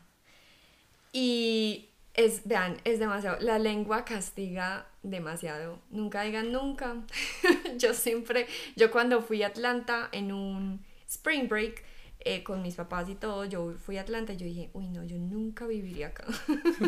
Y 1.13 1.89
es, 2.15 2.43
vean, 2.45 2.77
es 2.85 3.01
demasiado, 3.01 3.39
la 3.41 3.59
lengua 3.59 4.05
castiga 4.05 4.87
demasiado. 5.03 5.81
Nunca 5.91 6.23
digan 6.23 6.53
nunca. 6.53 6.97
yo 7.77 7.95
siempre, 7.95 8.47
yo 8.77 8.93
cuando 8.93 9.21
fui 9.21 9.43
a 9.43 9.49
Atlanta 9.49 10.09
en 10.13 10.31
un 10.31 10.85
spring 11.09 11.49
break, 11.49 11.83
eh, 12.23 12.43
con 12.43 12.61
mis 12.61 12.75
papás 12.75 13.09
y 13.09 13.15
todo, 13.15 13.47
yo 13.47 13.73
fui 13.79 13.97
a 13.97 14.03
Atlanta 14.03 14.35
y 14.35 14.37
yo 14.37 14.45
dije, 14.45 14.69
uy, 14.75 14.89
no, 14.89 15.03
yo 15.05 15.17
nunca 15.17 15.67
viviría 15.67 16.09
acá. 16.09 16.27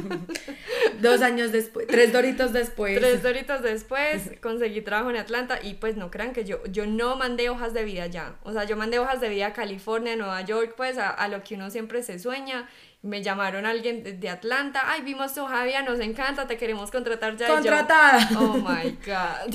Dos 1.01 1.23
años 1.23 1.53
después, 1.53 1.87
tres 1.87 2.13
doritos 2.13 2.53
después. 2.53 2.99
Tres 2.99 3.23
doritos 3.23 3.63
después 3.63 4.31
conseguí 4.43 4.83
trabajo 4.83 5.09
en 5.09 5.17
Atlanta 5.17 5.59
y 5.63 5.75
pues 5.75 5.97
no 5.97 6.11
crean 6.11 6.35
que 6.35 6.45
yo, 6.45 6.63
yo 6.67 6.87
no 6.87 7.17
mandé 7.17 7.49
hojas 7.49 7.73
de 7.73 7.83
vida 7.83 8.07
ya. 8.09 8.37
O 8.43 8.53
sea, 8.53 8.65
yo 8.65 8.77
mandé 8.77 8.99
hojas 8.99 9.23
de 9.23 9.31
vida 9.31 9.47
a 9.47 9.53
California, 9.55 10.17
Nueva 10.17 10.43
York, 10.43 10.75
pues 10.77 10.99
a, 10.99 11.09
a 11.09 11.29
lo 11.29 11.43
que 11.43 11.55
uno 11.55 11.71
siempre 11.71 12.03
se 12.03 12.19
sueña. 12.19 12.69
Me 13.01 13.23
llamaron 13.23 13.65
alguien 13.65 14.21
de 14.21 14.29
Atlanta, 14.29 14.83
ay, 14.85 15.01
vimos 15.01 15.35
tu 15.35 15.47
Javier, 15.47 15.83
nos 15.83 15.99
encanta, 16.01 16.47
te 16.47 16.59
queremos 16.59 16.91
contratar 16.91 17.39
ya. 17.39 17.49
Contratada. 17.49 18.29
oh 18.39 18.59
my 18.59 18.91
God. 19.07 19.55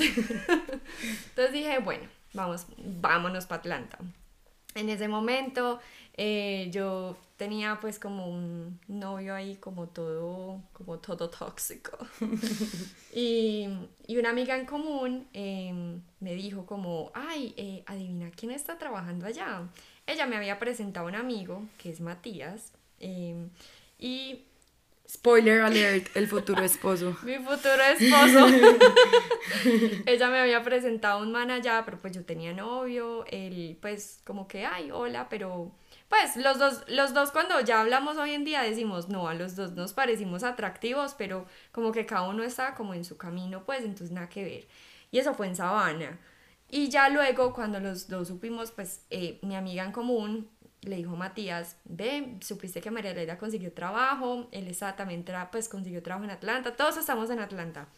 Entonces 1.28 1.52
dije, 1.52 1.78
bueno, 1.78 2.08
vamos, 2.34 2.66
vámonos 2.76 3.46
para 3.46 3.60
Atlanta 3.60 3.98
en 4.78 4.88
ese 4.88 5.08
momento 5.08 5.80
eh, 6.20 6.68
yo 6.72 7.16
tenía 7.36 7.78
pues 7.80 8.00
como 8.00 8.28
un 8.28 8.80
novio 8.88 9.34
ahí 9.34 9.56
como 9.56 9.88
todo, 9.88 10.60
como 10.72 10.98
todo 10.98 11.30
tóxico. 11.30 11.96
y, 13.14 13.68
una 14.08 14.30
amiga 14.30 14.56
en 14.56 14.66
común 14.66 15.28
em, 15.32 16.00
me 16.18 16.34
dijo 16.34 16.66
como, 16.66 17.12
ay, 17.14 17.54
eh, 17.56 17.84
adivina 17.86 18.30
quién 18.32 18.50
está 18.50 18.78
trabajando 18.78 19.26
allá. 19.26 19.68
Ella 20.06 20.26
me 20.26 20.36
había 20.36 20.58
presentado 20.58 21.06
a 21.06 21.08
un 21.10 21.14
amigo 21.14 21.62
que 21.78 21.90
es 21.90 22.00
Matías. 22.00 22.72
Em, 22.98 23.50
y 23.98 24.44
Spoiler 25.10 25.62
alert, 25.62 26.14
el 26.14 26.28
futuro 26.28 26.62
esposo. 26.62 27.16
Mi 27.22 27.36
futuro 27.36 27.82
esposo. 27.98 28.46
Ella 30.06 30.28
me 30.28 30.38
había 30.38 30.62
presentado 30.62 31.22
un 31.22 31.32
man 31.32 31.50
allá, 31.50 31.82
pero 31.86 31.98
pues 31.98 32.14
yo 32.14 32.24
tenía 32.24 32.52
novio, 32.52 33.24
él 33.26 33.78
pues 33.80 34.20
como 34.24 34.46
que, 34.46 34.66
ay, 34.66 34.90
hola, 34.90 35.28
pero 35.30 35.72
pues 36.10 36.36
los 36.36 36.58
dos, 36.58 36.84
los 36.88 37.14
dos 37.14 37.32
cuando 37.32 37.58
ya 37.60 37.80
hablamos 37.80 38.18
hoy 38.18 38.32
en 38.32 38.44
día 38.44 38.62
decimos, 38.62 39.08
no, 39.08 39.28
a 39.28 39.34
los 39.34 39.56
dos 39.56 39.72
nos 39.72 39.94
parecimos 39.94 40.42
atractivos, 40.44 41.14
pero 41.14 41.46
como 41.72 41.90
que 41.90 42.04
cada 42.04 42.28
uno 42.28 42.42
estaba 42.42 42.74
como 42.74 42.92
en 42.92 43.06
su 43.06 43.16
camino, 43.16 43.64
pues 43.64 43.84
entonces 43.84 44.10
nada 44.10 44.28
que 44.28 44.44
ver. 44.44 44.68
Y 45.10 45.18
eso 45.18 45.32
fue 45.32 45.46
en 45.46 45.56
Sabana. 45.56 46.18
Y 46.70 46.90
ya 46.90 47.08
luego 47.08 47.54
cuando 47.54 47.80
los 47.80 48.08
dos 48.08 48.28
supimos, 48.28 48.72
pues 48.72 49.06
eh, 49.08 49.38
mi 49.42 49.56
amiga 49.56 49.84
en 49.84 49.92
común, 49.92 50.50
le 50.82 50.96
dijo 50.96 51.16
Matías, 51.16 51.76
ve, 51.84 52.36
supiste 52.40 52.80
que 52.80 52.90
María 52.90 53.14
Leida 53.14 53.38
consiguió 53.38 53.72
trabajo, 53.72 54.48
él 54.52 54.68
está, 54.68 54.96
también 54.96 55.24
pues 55.50 55.68
consiguió 55.68 56.02
trabajo 56.02 56.24
en 56.24 56.30
Atlanta, 56.30 56.76
todos 56.76 56.96
estamos 56.96 57.30
en 57.30 57.40
Atlanta. 57.40 57.88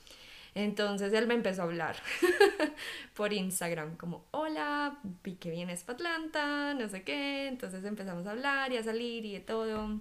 Entonces 0.55 1.13
él 1.13 1.29
me 1.29 1.35
empezó 1.35 1.63
a 1.63 1.65
hablar 1.65 1.97
por 3.15 3.33
Instagram, 3.33 3.97
como, 3.97 4.27
hola, 4.33 4.99
vi 5.23 5.37
que 5.37 5.51
vienes 5.51 5.85
para 5.85 5.97
Atlanta, 5.97 6.75
no 6.75 6.89
sé 6.89 7.05
qué. 7.05 7.47
Entonces 7.47 7.85
empezamos 7.85 8.27
a 8.27 8.33
hablar 8.33 8.73
y 8.73 8.77
a 8.77 8.83
salir 8.83 9.25
y 9.25 9.35
de 9.35 9.41
todo. 9.41 10.01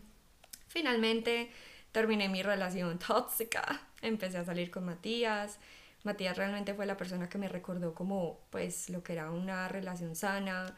Finalmente 0.67 1.51
terminé 1.91 2.29
mi 2.29 2.41
relación 2.41 2.97
tóxica 3.07 3.79
empecé 4.01 4.37
a 4.37 4.45
salir 4.45 4.71
con 4.71 4.85
Matías. 4.85 5.59
Matías 6.03 6.37
realmente 6.37 6.73
fue 6.73 6.85
la 6.85 6.97
persona 6.97 7.29
que 7.29 7.37
me 7.37 7.47
recordó 7.47 7.93
como 7.93 8.39
pues 8.49 8.89
lo 8.89 9.03
que 9.03 9.13
era 9.13 9.31
una 9.31 9.67
relación 9.67 10.15
sana. 10.15 10.75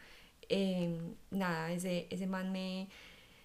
Em, 0.53 1.15
nada, 1.31 1.71
ese, 1.71 2.07
ese 2.09 2.27
man 2.27 2.51
me... 2.51 2.89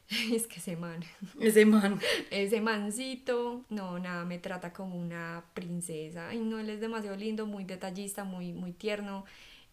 Es 0.32 0.46
que 0.46 0.56
ese 0.58 0.76
man. 0.76 1.04
Ese 1.40 1.64
man. 1.64 2.00
Ese 2.30 2.60
mancito, 2.60 3.64
no, 3.70 3.98
nada, 3.98 4.24
me 4.24 4.38
trata 4.38 4.72
como 4.72 4.96
una 4.96 5.44
princesa. 5.54 6.34
Y 6.34 6.38
no, 6.38 6.58
él 6.58 6.68
es 6.68 6.80
demasiado 6.80 7.16
lindo, 7.16 7.46
muy 7.46 7.64
detallista, 7.64 8.24
muy, 8.24 8.52
muy 8.52 8.72
tierno. 8.72 9.24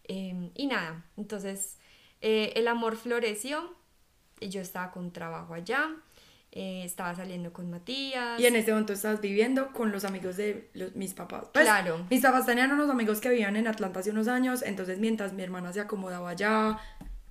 Em, 0.04 0.50
y 0.54 0.66
nada, 0.66 1.04
entonces 1.16 1.78
eh, 2.20 2.52
el 2.54 2.68
amor 2.68 2.96
floreció. 2.96 3.74
Yo 4.40 4.60
estaba 4.60 4.92
con 4.92 5.12
trabajo 5.12 5.54
allá. 5.54 5.90
Eh, 6.52 6.82
estaba 6.84 7.16
saliendo 7.16 7.52
con 7.52 7.68
Matías. 7.68 8.38
Y 8.38 8.46
en 8.46 8.54
ese 8.54 8.70
momento 8.70 8.92
estabas 8.92 9.20
viviendo 9.20 9.72
con 9.72 9.90
los 9.90 10.04
amigos 10.04 10.36
de 10.36 10.70
los, 10.74 10.94
mis 10.94 11.14
papás. 11.14 11.46
Pues, 11.52 11.64
claro. 11.64 12.06
Mis 12.10 12.22
papás 12.22 12.46
tenían 12.46 12.70
unos 12.70 12.88
amigos 12.90 13.20
que 13.20 13.28
vivían 13.28 13.56
en 13.56 13.66
Atlanta 13.66 14.00
hace 14.00 14.10
unos 14.10 14.28
años, 14.28 14.62
entonces 14.62 15.00
mientras 15.00 15.32
mi 15.32 15.42
hermana 15.42 15.72
se 15.72 15.80
acomodaba 15.80 16.30
allá 16.30 16.78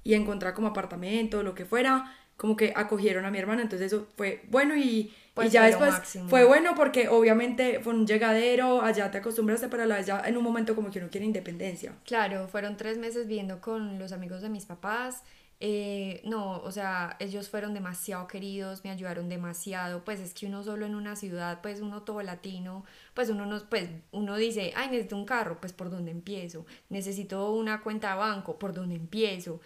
y 0.04 0.14
encontraba 0.16 0.54
como 0.56 0.68
apartamento, 0.70 1.44
lo 1.44 1.54
que 1.56 1.66
fuera, 1.66 2.16
como 2.38 2.56
que 2.56 2.74
acogieron 2.76 3.26
a 3.26 3.32
mi 3.32 3.38
hermana, 3.38 3.62
entonces 3.62 3.92
eso 3.94 4.08
fue 4.18 4.44
bueno 4.50 4.76
y, 4.76 5.14
Pues 5.34 5.48
y 5.48 5.52
ya 5.52 5.66
después 5.66 5.92
máximo. 5.92 6.28
fue 6.30 6.44
bueno 6.46 6.74
porque 6.76 7.08
obviamente 7.08 7.80
fue 7.80 7.94
un 7.94 8.06
llegadero, 8.08 8.82
allá 8.82 9.12
te 9.12 9.20
acostumbraste, 9.20 9.68
pero 9.70 9.84
a 9.84 9.86
la 9.86 9.98
vez 9.98 10.08
ya 10.08 10.22
en 10.26 10.36
un 10.38 10.44
momento 10.44 10.76
como 10.76 10.90
que 10.92 11.00
uno 11.00 11.10
quiere 11.10 11.26
independencia. 11.26 11.94
Claro, 12.06 12.48
fueron 12.48 12.76
tres 12.78 12.98
meses 12.98 13.28
viviendo 13.28 13.62
con 13.62 14.00
los 14.00 14.12
amigos 14.12 14.42
de 14.42 14.50
mis 14.50 14.66
papás. 14.66 15.24
Eh, 15.66 16.20
no, 16.26 16.58
o 16.60 16.72
sea, 16.72 17.16
ellos 17.20 17.48
fueron 17.50 17.74
demasiado 17.74 18.28
queridos, 18.28 18.84
me 18.84 18.90
ayudaron 18.90 19.30
demasiado. 19.30 20.04
Pues 20.04 20.20
es 20.20 20.34
que 20.34 20.46
uno 20.46 20.62
solo 20.64 20.86
en 20.86 20.94
una 20.96 21.16
ciudad, 21.16 21.62
pues 21.62 21.80
uno 21.80 22.02
todo 22.02 22.22
latino, 22.22 22.84
pues 23.14 23.30
uno 23.30 23.46
no, 23.46 23.60
pues 23.70 23.90
uno 24.12 24.36
dice, 24.36 24.74
ay, 24.76 24.88
necesito 24.90 25.16
un 25.16 25.24
carro, 25.26 25.60
pues 25.62 25.72
por 25.72 25.90
dónde 25.90 26.12
empiezo. 26.12 26.66
Necesito 26.90 27.52
una 27.54 27.82
cuenta 27.82 28.10
de 28.12 28.16
banco, 28.18 28.60
por 28.60 28.74
dónde 28.74 28.96
empiezo. 28.96 29.62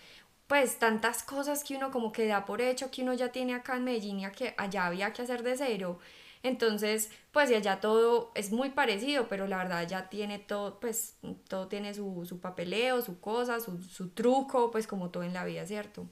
Pues 0.48 0.80
tantas 0.80 1.24
cosas 1.24 1.64
que 1.64 1.76
uno 1.76 1.92
como 1.92 2.12
que 2.14 2.26
da 2.26 2.46
por 2.46 2.62
hecho 2.62 2.90
que 2.90 3.02
uno 3.02 3.14
ya 3.14 3.32
tiene 3.34 3.54
acá 3.54 3.76
en 3.76 3.84
Medellín 3.84 4.20
y 4.22 4.32
que 4.32 4.54
allá 4.58 4.86
había 4.86 5.12
que 5.14 5.22
hacer 5.24 5.44
de 5.44 5.58
cero. 5.58 6.00
Entonces, 6.44 7.10
pues 7.34 7.50
y 7.52 7.56
allá 7.56 7.82
todo 7.82 8.32
es 8.36 8.52
muy 8.52 8.70
parecido, 8.70 9.28
pero 9.28 9.48
la 9.48 9.58
verdad 9.58 9.86
ya 9.88 10.10
tiene 10.10 10.40
todo, 10.40 10.80
pues 10.80 11.18
todo 11.50 11.68
tiene 11.68 11.94
su, 11.94 12.26
su 12.26 12.40
papeleo, 12.40 13.02
su 13.02 13.20
cosa, 13.20 13.60
su, 13.60 13.82
su 13.84 14.10
truco, 14.12 14.72
pues 14.72 14.88
como 14.88 15.10
todo 15.10 15.24
en 15.24 15.34
la 15.34 15.44
vida, 15.44 15.66
¿cierto? 15.66 16.08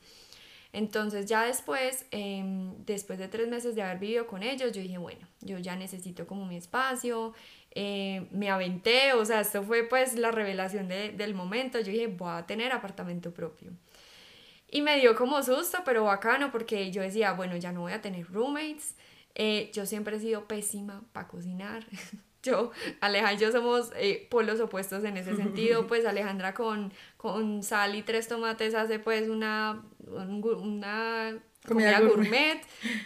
Entonces 0.74 1.26
ya 1.28 1.44
después, 1.46 2.06
em, 2.12 2.76
después 2.86 3.20
de 3.20 3.28
tres 3.30 3.48
meses 3.50 3.76
de 3.76 3.84
haber 3.84 4.00
vivido 4.00 4.28
con 4.28 4.44
ellos, 4.44 4.72
yo 4.74 4.82
dije, 4.82 4.98
bueno, 5.00 5.28
yo 5.42 5.60
ya 5.60 5.76
necesito 5.78 6.28
como 6.28 6.46
mi 6.46 6.58
espacio, 6.58 7.34
eh, 7.72 8.28
me 8.32 8.50
aventé, 8.52 9.14
o 9.14 9.26
sea, 9.26 9.42
esto 9.42 9.64
fue 9.64 9.84
pues 9.84 10.16
la 10.18 10.32
revelación 10.32 10.88
de- 10.90 11.12
del 11.12 11.34
momento, 11.36 11.80
yo 11.80 11.92
dije, 11.92 12.08
voy 12.08 12.32
a 12.34 12.46
tener 12.48 12.72
apartamento 12.74 13.34
propio. 13.34 13.72
Y 14.76 14.82
me 14.82 15.00
dio 15.00 15.16
como 15.16 15.42
susto, 15.42 15.78
pero 15.86 16.04
bacano, 16.04 16.52
porque 16.52 16.92
yo 16.92 17.02
decía, 17.02 17.32
bueno, 17.32 17.56
ya 17.56 17.72
no 17.72 17.80
voy 17.80 17.94
a 17.94 18.02
tener 18.02 18.28
roommates. 18.30 18.96
Eh, 19.34 19.72
yo 19.74 19.86
siempre 19.86 20.18
he 20.18 20.20
sido 20.20 20.50
pésima 20.50 21.02
para 21.14 21.30
cocinar. 21.30 21.86
Yo, 22.44 22.72
Aleja 23.02 23.34
y 23.34 23.38
yo 23.38 23.52
somos 23.52 23.92
eh, 23.96 24.28
polos 24.30 24.60
opuestos 24.60 25.04
en 25.06 25.18
ese 25.18 25.36
sentido. 25.36 25.88
Pues 25.88 26.06
Alejandra 26.06 26.54
con, 26.54 26.94
con 27.18 27.64
sal 27.64 27.96
y 27.96 28.04
tres 28.04 28.28
tomates 28.28 28.76
hace 28.76 29.00
pues 29.00 29.30
una, 29.30 29.84
una 30.08 31.42
Comida 31.68 31.98
comida 31.98 32.00
gourmet. 32.02 32.62
gourmet. 32.62 32.62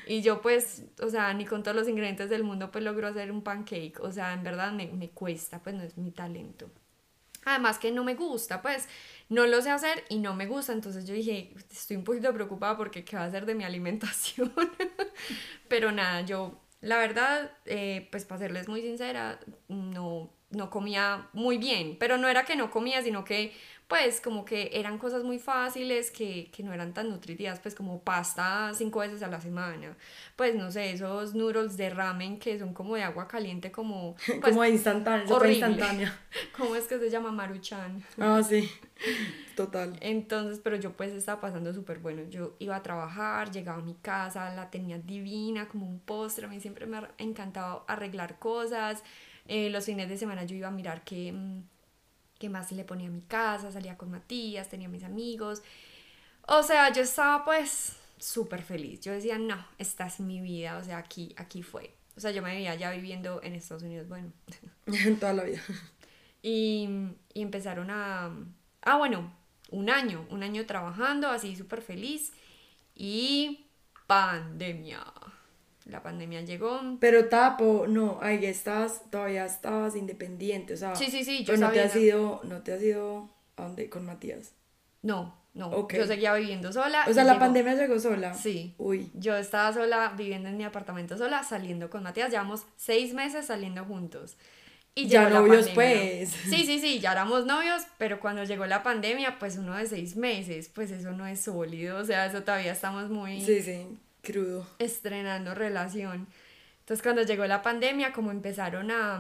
Y 0.08 0.22
yo 0.22 0.42
pues, 0.42 0.84
o 1.02 1.10
sea, 1.10 1.34
ni 1.34 1.46
con 1.46 1.64
todos 1.64 1.78
los 1.78 1.88
ingredientes 1.88 2.30
del 2.30 2.44
mundo 2.44 2.72
pues 2.72 2.84
logro 2.84 3.08
hacer 3.08 3.32
un 3.32 3.44
pancake. 3.44 4.00
O 4.02 4.12
sea, 4.12 4.34
en 4.34 4.44
verdad 4.44 4.74
me, 4.74 4.88
me 4.88 5.10
cuesta, 5.12 5.62
pues 5.64 5.76
no 5.76 5.84
es 5.84 5.98
mi 5.98 6.12
talento. 6.12 6.70
Además 7.46 7.80
que 7.80 7.92
no 7.92 8.04
me 8.04 8.16
gusta, 8.16 8.62
pues 8.62 8.88
no 9.30 9.46
lo 9.46 9.62
sé 9.62 9.70
hacer 9.70 10.04
y 10.10 10.20
no 10.20 10.36
me 10.36 10.48
gusta. 10.48 10.74
Entonces 10.74 11.06
yo 11.06 11.14
dije, 11.14 11.54
estoy 11.72 11.98
un 11.98 12.04
poquito 12.04 12.34
preocupada 12.34 12.78
porque 12.78 13.06
qué 13.06 13.16
va 13.16 13.24
a 13.24 13.26
hacer 13.26 13.46
de 13.46 13.56
mi 13.56 13.64
alimentación. 13.66 14.54
Pero 15.68 15.92
nada, 15.92 16.22
yo, 16.22 16.62
la 16.82 16.98
verdad, 16.98 17.52
eh, 17.66 18.08
pues 18.12 18.26
para 18.26 18.40
serles 18.40 18.68
muy 18.68 18.82
sincera, 18.82 19.40
no, 19.68 20.32
no 20.52 20.70
comía 20.70 21.28
muy 21.34 21.58
bien. 21.58 21.98
Pero 22.00 22.18
no 22.18 22.28
era 22.28 22.46
que 22.46 22.56
no 22.56 22.72
comía, 22.72 23.02
sino 23.02 23.24
que 23.24 23.54
pues 23.90 24.22
como 24.22 24.46
que 24.46 24.70
eran 24.74 25.00
cosas 25.00 25.24
muy 25.24 25.40
fáciles 25.40 26.12
que, 26.12 26.52
que 26.52 26.62
no 26.62 26.72
eran 26.72 26.94
tan 26.94 27.10
nutritivas, 27.10 27.60
pues 27.60 27.74
como 27.74 28.04
pasta 28.04 28.72
cinco 28.76 29.00
veces 29.00 29.24
a 29.24 29.28
la 29.28 29.42
semana. 29.42 29.98
Pues 30.36 30.54
no 30.54 30.72
sé, 30.72 30.92
esos 30.92 31.34
noodles 31.34 31.76
de 31.76 31.90
ramen 31.90 32.38
que 32.38 32.60
son 32.60 32.76
como 32.76 32.94
de 32.96 33.02
agua 33.02 33.28
caliente, 33.28 33.72
como... 33.72 34.16
Pues, 34.28 34.54
como 34.54 34.64
instantánea, 34.64 35.28
sopa 35.28 35.38
horrible. 35.38 35.68
instantánea. 35.68 36.20
¿Cómo 36.58 36.76
es 36.76 36.86
que 36.86 37.00
se 37.00 37.10
llama 37.10 37.32
Maruchan? 37.32 38.04
Ah, 38.20 38.44
sí, 38.48 38.70
total. 39.56 39.98
Entonces, 40.02 40.62
pero 40.64 40.76
yo 40.76 40.94
pues 40.94 41.12
estaba 41.14 41.42
pasando 41.42 41.74
súper 41.74 41.98
bueno. 41.98 42.22
Yo 42.30 42.56
iba 42.60 42.76
a 42.76 42.84
trabajar, 42.84 43.52
llegaba 43.52 43.80
a 43.80 43.84
mi 43.84 43.96
casa, 43.96 44.54
la 44.54 44.70
tenía 44.70 45.00
divina, 45.00 45.68
como 45.68 45.88
un 45.88 46.00
postre. 46.00 46.46
A 46.46 46.48
mí 46.48 46.62
siempre 46.62 46.86
me 46.86 46.98
ha 46.98 47.10
encantado 47.18 47.86
arreglar 47.88 48.38
cosas. 48.38 49.04
Eh, 49.52 49.72
los 49.72 49.86
fines 49.86 50.08
de 50.08 50.16
semana 50.16 50.44
yo 50.44 50.56
iba 50.56 50.68
a 50.68 50.72
mirar 50.72 51.04
qué, 51.04 51.32
mm, 51.32 51.64
qué 52.38 52.50
más 52.50 52.72
le 52.72 52.84
ponía 52.84 53.08
a 53.08 53.12
mi 53.12 53.24
casa, 53.24 53.72
salía 53.72 53.98
con 53.98 54.12
Matías, 54.12 54.70
tenía 54.70 54.88
mis 54.88 55.04
amigos. 55.04 55.64
O 56.48 56.62
sea, 56.62 56.94
yo 56.94 57.02
estaba 57.02 57.44
pues 57.44 57.96
súper 58.20 58.62
feliz. 58.62 59.02
Yo 59.02 59.12
decía, 59.12 59.40
no, 59.40 59.66
esta 59.80 60.06
es 60.06 60.20
mi 60.20 60.40
vida, 60.40 60.78
o 60.78 60.84
sea, 60.84 61.00
aquí, 61.00 61.34
aquí 61.36 61.64
fue. 61.64 61.96
O 62.16 62.20
sea, 62.20 62.30
yo 62.30 62.44
me 62.44 62.54
veía 62.54 62.76
ya 62.76 62.92
viviendo 62.92 63.42
en 63.42 63.56
Estados 63.56 63.82
Unidos, 63.82 64.08
bueno. 64.08 64.32
Toda 65.20 65.34
la 65.34 65.44
vida. 65.44 65.62
Y, 66.44 66.88
y 67.34 67.42
empezaron 67.42 67.90
a... 67.90 68.32
Ah, 68.84 68.98
bueno, 68.98 69.34
un 69.72 69.90
año, 69.90 70.28
un 70.30 70.44
año 70.44 70.64
trabajando, 70.68 71.28
así 71.28 71.56
súper 71.56 71.82
feliz. 71.82 72.34
Y 72.94 73.66
pandemia. 74.06 75.04
La 75.90 76.04
pandemia 76.04 76.42
llegó. 76.42 76.80
Pero 77.00 77.26
tapo, 77.30 77.86
no, 77.88 78.20
ahí 78.22 78.46
estás, 78.46 79.10
todavía 79.10 79.46
estabas 79.46 79.96
independiente, 79.96 80.74
o 80.74 80.78
sea. 80.78 80.96
Sí, 80.96 81.08
sí, 81.10 81.24
sí, 81.24 81.40
yo 81.40 81.54
pero 81.54 81.58
no 81.68 81.72
te 81.72 81.82
has 81.82 81.96
ido, 81.96 82.42
no 82.44 82.62
te 82.62 82.74
has 82.74 82.82
ido 82.82 83.30
a 83.58 83.64
dónde 83.64 83.90
con 83.90 84.06
Matías. 84.06 84.52
No, 85.02 85.36
no, 85.54 85.68
Ok. 85.70 85.96
yo 85.96 86.06
seguía 86.06 86.34
viviendo 86.34 86.72
sola. 86.72 87.06
O 87.10 87.14
sea, 87.14 87.24
la 87.24 87.34
llegó- 87.34 87.40
pandemia 87.46 87.76
llegó 87.76 88.00
sola. 88.00 88.34
Sí. 88.34 88.76
Uy. 88.78 89.10
Yo 89.16 89.36
estaba 89.36 89.74
sola, 89.74 90.14
viviendo 90.16 90.48
en 90.50 90.58
mi 90.58 90.64
apartamento 90.64 91.18
sola, 91.18 91.44
saliendo 91.44 91.90
con 91.90 92.04
Matías. 92.04 92.30
Llevamos 92.32 92.66
seis 92.76 93.14
meses 93.14 93.46
saliendo 93.48 93.84
juntos. 93.86 94.38
Y 94.96 95.08
Ya 95.08 95.30
novios, 95.30 95.70
pues. 95.70 96.30
Sí, 96.30 96.66
sí, 96.66 96.80
sí, 96.80 97.00
ya 97.00 97.14
éramos 97.14 97.46
novios, 97.46 97.84
pero 97.98 98.20
cuando 98.20 98.44
llegó 98.44 98.66
la 98.66 98.84
pandemia, 98.84 99.40
pues 99.40 99.58
uno 99.58 99.76
de 99.78 99.86
seis 99.86 100.18
meses, 100.18 100.70
pues 100.74 100.92
eso 100.92 101.12
no 101.12 101.26
es 101.26 101.40
sólido. 101.42 101.98
O 102.00 102.04
sea, 102.06 102.26
eso 102.26 102.44
todavía 102.44 102.74
estamos 102.74 103.10
muy 103.10 103.40
Sí, 103.40 103.62
sí, 103.62 103.88
crudo. 104.22 104.68
estrenando 104.80 105.54
relación. 105.56 106.28
Entonces 106.80 107.04
cuando 107.04 107.24
llegó 107.24 107.46
la 107.46 107.62
pandemia, 107.62 108.14
como 108.14 108.32
empezaron 108.32 108.92
a, 108.92 109.16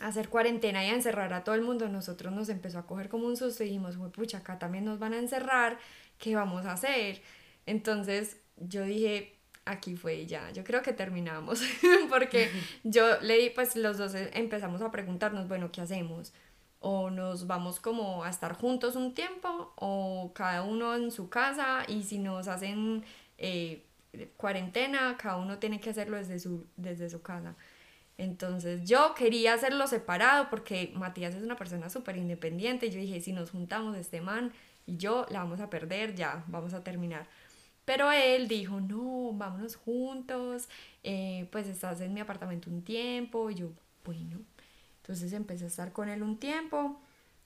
a 0.00 0.06
hacer 0.06 0.28
cuarentena 0.28 0.84
y 0.84 0.88
a 0.88 0.94
encerrar 0.94 1.32
a 1.32 1.44
todo 1.44 1.54
el 1.54 1.62
mundo, 1.62 1.88
nosotros 1.88 2.32
nos 2.32 2.48
empezó 2.48 2.78
a 2.78 2.86
coger 2.86 3.08
como 3.08 3.26
un 3.26 3.36
susto 3.36 3.62
y 3.64 3.66
dijimos, 3.66 3.96
"Jue 3.96 4.10
pucha, 4.10 4.38
acá 4.38 4.58
también 4.58 4.84
nos 4.84 4.98
van 4.98 5.14
a 5.14 5.18
encerrar, 5.18 5.78
¿qué 6.18 6.34
vamos 6.36 6.66
a 6.66 6.72
hacer? 6.72 7.22
Entonces 7.66 8.38
yo 8.56 8.82
dije, 8.84 9.36
aquí 9.66 9.96
fue 9.96 10.26
ya, 10.26 10.50
yo 10.52 10.64
creo 10.64 10.80
que 10.82 10.92
terminamos, 10.92 11.60
porque 12.08 12.50
yo 12.84 13.20
leí, 13.20 13.50
pues 13.50 13.76
los 13.76 13.98
dos 13.98 14.14
empezamos 14.14 14.80
a 14.80 14.90
preguntarnos, 14.90 15.48
bueno, 15.48 15.70
¿qué 15.72 15.80
hacemos? 15.82 16.32
O 16.78 17.10
nos 17.10 17.46
vamos 17.46 17.80
como 17.80 18.22
a 18.24 18.30
estar 18.30 18.54
juntos 18.54 18.96
un 18.96 19.12
tiempo, 19.12 19.72
o 19.76 20.32
cada 20.34 20.62
uno 20.62 20.94
en 20.94 21.10
su 21.10 21.28
casa, 21.28 21.84
y 21.88 22.04
si 22.04 22.18
nos 22.18 22.48
hacen 22.48 23.04
eh, 23.38 23.85
cuarentena, 24.36 25.16
cada 25.18 25.36
uno 25.36 25.58
tiene 25.58 25.80
que 25.80 25.90
hacerlo 25.90 26.16
desde 26.16 26.38
su, 26.38 26.66
desde 26.76 27.08
su 27.10 27.22
casa. 27.22 27.54
Entonces 28.18 28.88
yo 28.88 29.14
quería 29.14 29.54
hacerlo 29.54 29.86
separado 29.86 30.48
porque 30.48 30.92
Matías 30.94 31.34
es 31.34 31.42
una 31.42 31.56
persona 31.56 31.90
súper 31.90 32.16
independiente 32.16 32.90
yo 32.90 32.98
dije, 32.98 33.20
si 33.20 33.32
nos 33.32 33.50
juntamos 33.50 33.96
este 33.96 34.20
man 34.22 34.52
y 34.86 34.96
yo 34.96 35.26
la 35.30 35.40
vamos 35.40 35.60
a 35.60 35.68
perder, 35.68 36.14
ya, 36.14 36.44
vamos 36.48 36.72
a 36.72 36.82
terminar. 36.82 37.28
Pero 37.84 38.10
él 38.10 38.48
dijo, 38.48 38.80
no, 38.80 39.32
vámonos 39.34 39.76
juntos, 39.76 40.68
eh, 41.04 41.48
pues 41.52 41.68
estás 41.68 42.00
en 42.00 42.14
mi 42.14 42.20
apartamento 42.20 42.68
un 42.70 42.82
tiempo, 42.82 43.50
y 43.50 43.54
yo, 43.54 43.70
bueno, 44.04 44.40
entonces 45.02 45.32
empecé 45.32 45.64
a 45.64 45.68
estar 45.68 45.92
con 45.92 46.08
él 46.08 46.22
un 46.22 46.38
tiempo, 46.38 47.00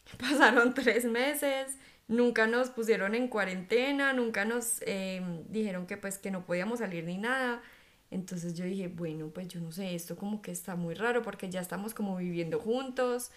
pasaron 0.18 0.72
tres 0.72 1.04
meses, 1.04 1.76
nunca 2.10 2.46
nos 2.46 2.70
pusieron 2.70 3.14
en 3.14 3.28
cuarentena, 3.28 4.12
nunca 4.14 4.44
nos 4.44 4.82
eh, 4.82 5.22
dijeron 5.50 5.86
que 5.86 5.96
pues 5.96 6.18
que 6.18 6.30
no 6.30 6.44
podíamos 6.46 6.80
salir 6.80 7.04
ni 7.04 7.18
nada. 7.18 7.62
Entonces 8.10 8.54
yo 8.54 8.64
dije, 8.66 8.88
bueno, 8.88 9.28
pues 9.30 9.48
yo 9.48 9.60
no 9.60 9.72
sé, 9.72 9.94
esto 9.94 10.16
como 10.16 10.42
que 10.42 10.52
está 10.52 10.76
muy 10.76 10.94
raro 10.94 11.22
porque 11.22 11.50
ya 11.50 11.60
estamos 11.60 11.94
como 11.94 12.16
viviendo 12.18 12.60
juntos, 12.60 13.32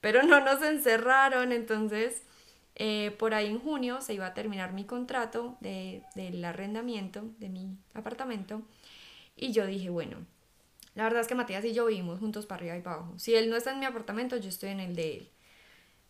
pero 0.00 0.22
no 0.22 0.40
nos 0.40 0.62
encerraron, 0.62 1.52
entonces 1.52 2.22
eh, 2.76 3.12
por 3.18 3.34
ahí 3.34 3.46
en 3.48 3.58
junio 3.60 4.00
se 4.00 4.14
iba 4.14 4.26
a 4.26 4.34
terminar 4.34 4.72
mi 4.72 4.84
contrato 4.84 5.56
de, 5.60 6.04
del 6.14 6.44
arrendamiento 6.44 7.24
de 7.38 7.48
mi 7.50 7.76
apartamento 7.94 8.62
y 9.36 9.52
yo 9.52 9.66
dije, 9.66 9.90
bueno, 9.90 10.18
La 10.94 11.04
verdad 11.04 11.22
es 11.22 11.28
que 11.28 11.34
Matías 11.36 11.64
y 11.64 11.74
yo 11.74 11.86
vivimos 11.86 12.20
juntos 12.20 12.46
para 12.46 12.60
arriba 12.60 12.76
y 12.76 12.82
para 12.82 12.96
abajo. 12.96 13.14
Si 13.18 13.34
él 13.34 13.50
no 13.50 13.56
está 13.56 13.72
en 13.72 13.80
mi 13.80 13.86
apartamento, 13.86 14.36
yo 14.38 14.48
estoy 14.50 14.70
en 14.70 14.80
el 14.80 14.96
de 14.96 15.18
él. 15.18 15.30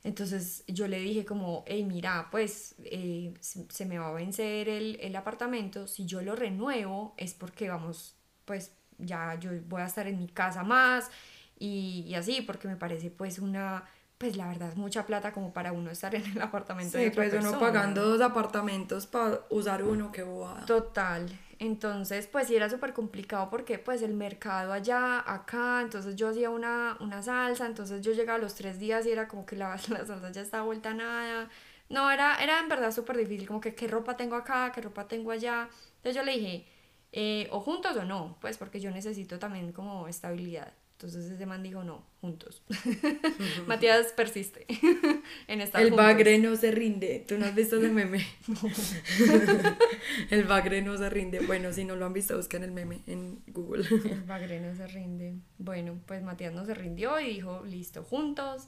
Entonces 0.09 0.65
yo 0.67 0.89
le 0.89 0.99
dije 1.01 1.27
como, 1.27 1.65
hey, 1.67 1.85
mira, 1.85 2.29
pues 2.31 2.77
eh, 2.83 3.35
se 3.41 3.85
me 3.85 3.99
va 3.99 4.09
a 4.09 4.13
vencer 4.13 4.67
el, 4.71 4.99
el, 5.03 5.15
apartamento, 5.15 5.87
si 5.87 6.07
yo 6.07 6.23
lo 6.23 6.35
renuevo 6.35 7.13
es 7.19 7.35
porque 7.35 7.69
vamos, 7.69 8.17
pues 8.47 8.73
ya 8.97 9.39
yo 9.39 9.51
voy 9.69 9.83
a 9.83 9.85
estar 9.85 10.07
en 10.07 10.19
mi 10.19 10.27
casa 10.27 10.65
más 10.65 11.11
y, 11.59 12.07
y 12.09 12.15
así, 12.15 12.41
porque 12.41 12.69
me 12.69 12.77
parece 12.77 13.11
pues 13.11 13.39
una, 13.39 13.85
pues 14.19 14.37
la 14.37 14.49
verdad 14.49 14.69
es 14.71 14.77
mucha 14.77 15.07
plata 15.07 15.33
como 15.33 15.53
para 15.53 15.73
uno 15.73 15.91
estar 15.91 16.15
en 16.15 16.25
el 16.27 16.43
apartamento 16.43 16.99
sí, 16.99 17.05
de 17.05 17.11
pues 17.13 17.33
uno 17.33 17.59
pagando 17.59 18.05
dos 18.05 18.21
apartamentos 18.21 19.07
para 19.07 19.41
usar 19.49 19.83
uno, 19.83 20.13
qué 20.13 20.23
bobada. 20.25 20.67
Total, 20.67 21.29
entonces, 21.61 22.29
pues 22.29 22.47
sí 22.47 22.55
era 22.57 22.71
súper 22.71 22.93
complicado 22.93 23.51
porque 23.51 23.79
pues 23.79 24.03
el 24.03 24.15
mercado 24.15 24.73
allá, 24.73 25.25
acá, 25.27 25.81
entonces 25.83 26.15
yo 26.15 26.29
hacía 26.29 26.51
una, 26.51 26.97
una 27.01 27.21
salsa, 27.23 27.67
entonces 27.67 28.01
yo 28.01 28.13
llegaba 28.13 28.39
a 28.39 28.41
los 28.41 28.55
tres 28.55 28.79
días 28.79 29.07
y 29.07 29.11
era 29.11 29.27
como 29.27 29.45
que 29.45 29.57
la, 29.57 29.71
la 29.89 30.07
salsa 30.07 30.31
ya 30.31 30.41
estaba 30.43 30.65
vuelta 30.65 30.91
a 30.91 30.95
nada. 30.95 31.49
No, 31.89 32.11
era, 32.11 32.37
era 32.43 32.61
en 32.61 32.69
verdad 32.69 32.93
súper 32.93 33.17
difícil, 33.17 33.47
como 33.49 33.61
que 33.61 33.75
qué 33.75 33.89
ropa 33.89 34.17
tengo 34.17 34.37
acá, 34.37 34.71
qué 34.73 34.83
ropa 34.83 35.09
tengo 35.09 35.33
allá. 35.33 35.69
Entonces 35.97 36.15
yo 36.15 36.23
le 36.23 36.33
dije, 36.33 36.67
eh, 37.13 37.49
o 37.51 37.61
juntos 37.61 37.97
o 37.97 38.05
no, 38.05 38.37
pues 38.41 38.57
porque 38.59 38.81
yo 38.81 38.91
necesito 38.91 39.39
también 39.39 39.73
como 39.73 40.07
estabilidad. 40.07 40.73
Entonces 40.99 41.31
ese 41.31 41.47
man 41.47 41.63
dijo, 41.63 41.85
no, 41.85 42.05
juntos. 42.21 42.61
Matías 43.69 44.09
persiste 44.15 44.67
en 45.47 45.61
estar 45.61 45.81
El 45.81 45.93
bagre 45.93 46.39
no 46.39 46.57
se 46.57 46.73
rinde. 46.73 47.25
¿Tú 47.29 47.39
no 47.39 47.47
has 47.47 47.55
visto 47.55 47.77
ese 47.77 47.89
meme? 47.89 48.27
el 50.31 50.43
bagre 50.43 50.83
no 50.83 50.99
se 50.99 51.09
rinde. 51.09 51.39
Bueno, 51.39 51.73
si 51.73 51.85
no 51.85 51.95
lo 51.95 52.05
han 52.05 52.13
visto, 52.13 52.37
buscan 52.37 52.65
el 52.65 52.73
meme 52.73 53.03
en 53.07 53.41
Google. 53.47 53.87
el 54.11 54.23
bagre 54.23 54.59
no 54.59 54.75
se 54.75 54.89
rinde. 54.89 55.37
Bueno, 55.59 56.01
pues 56.05 56.25
Matías 56.25 56.53
no 56.53 56.65
se 56.65 56.75
rindió 56.75 57.21
y 57.21 57.29
dijo, 57.29 57.63
listo, 57.65 58.03
juntos. 58.03 58.67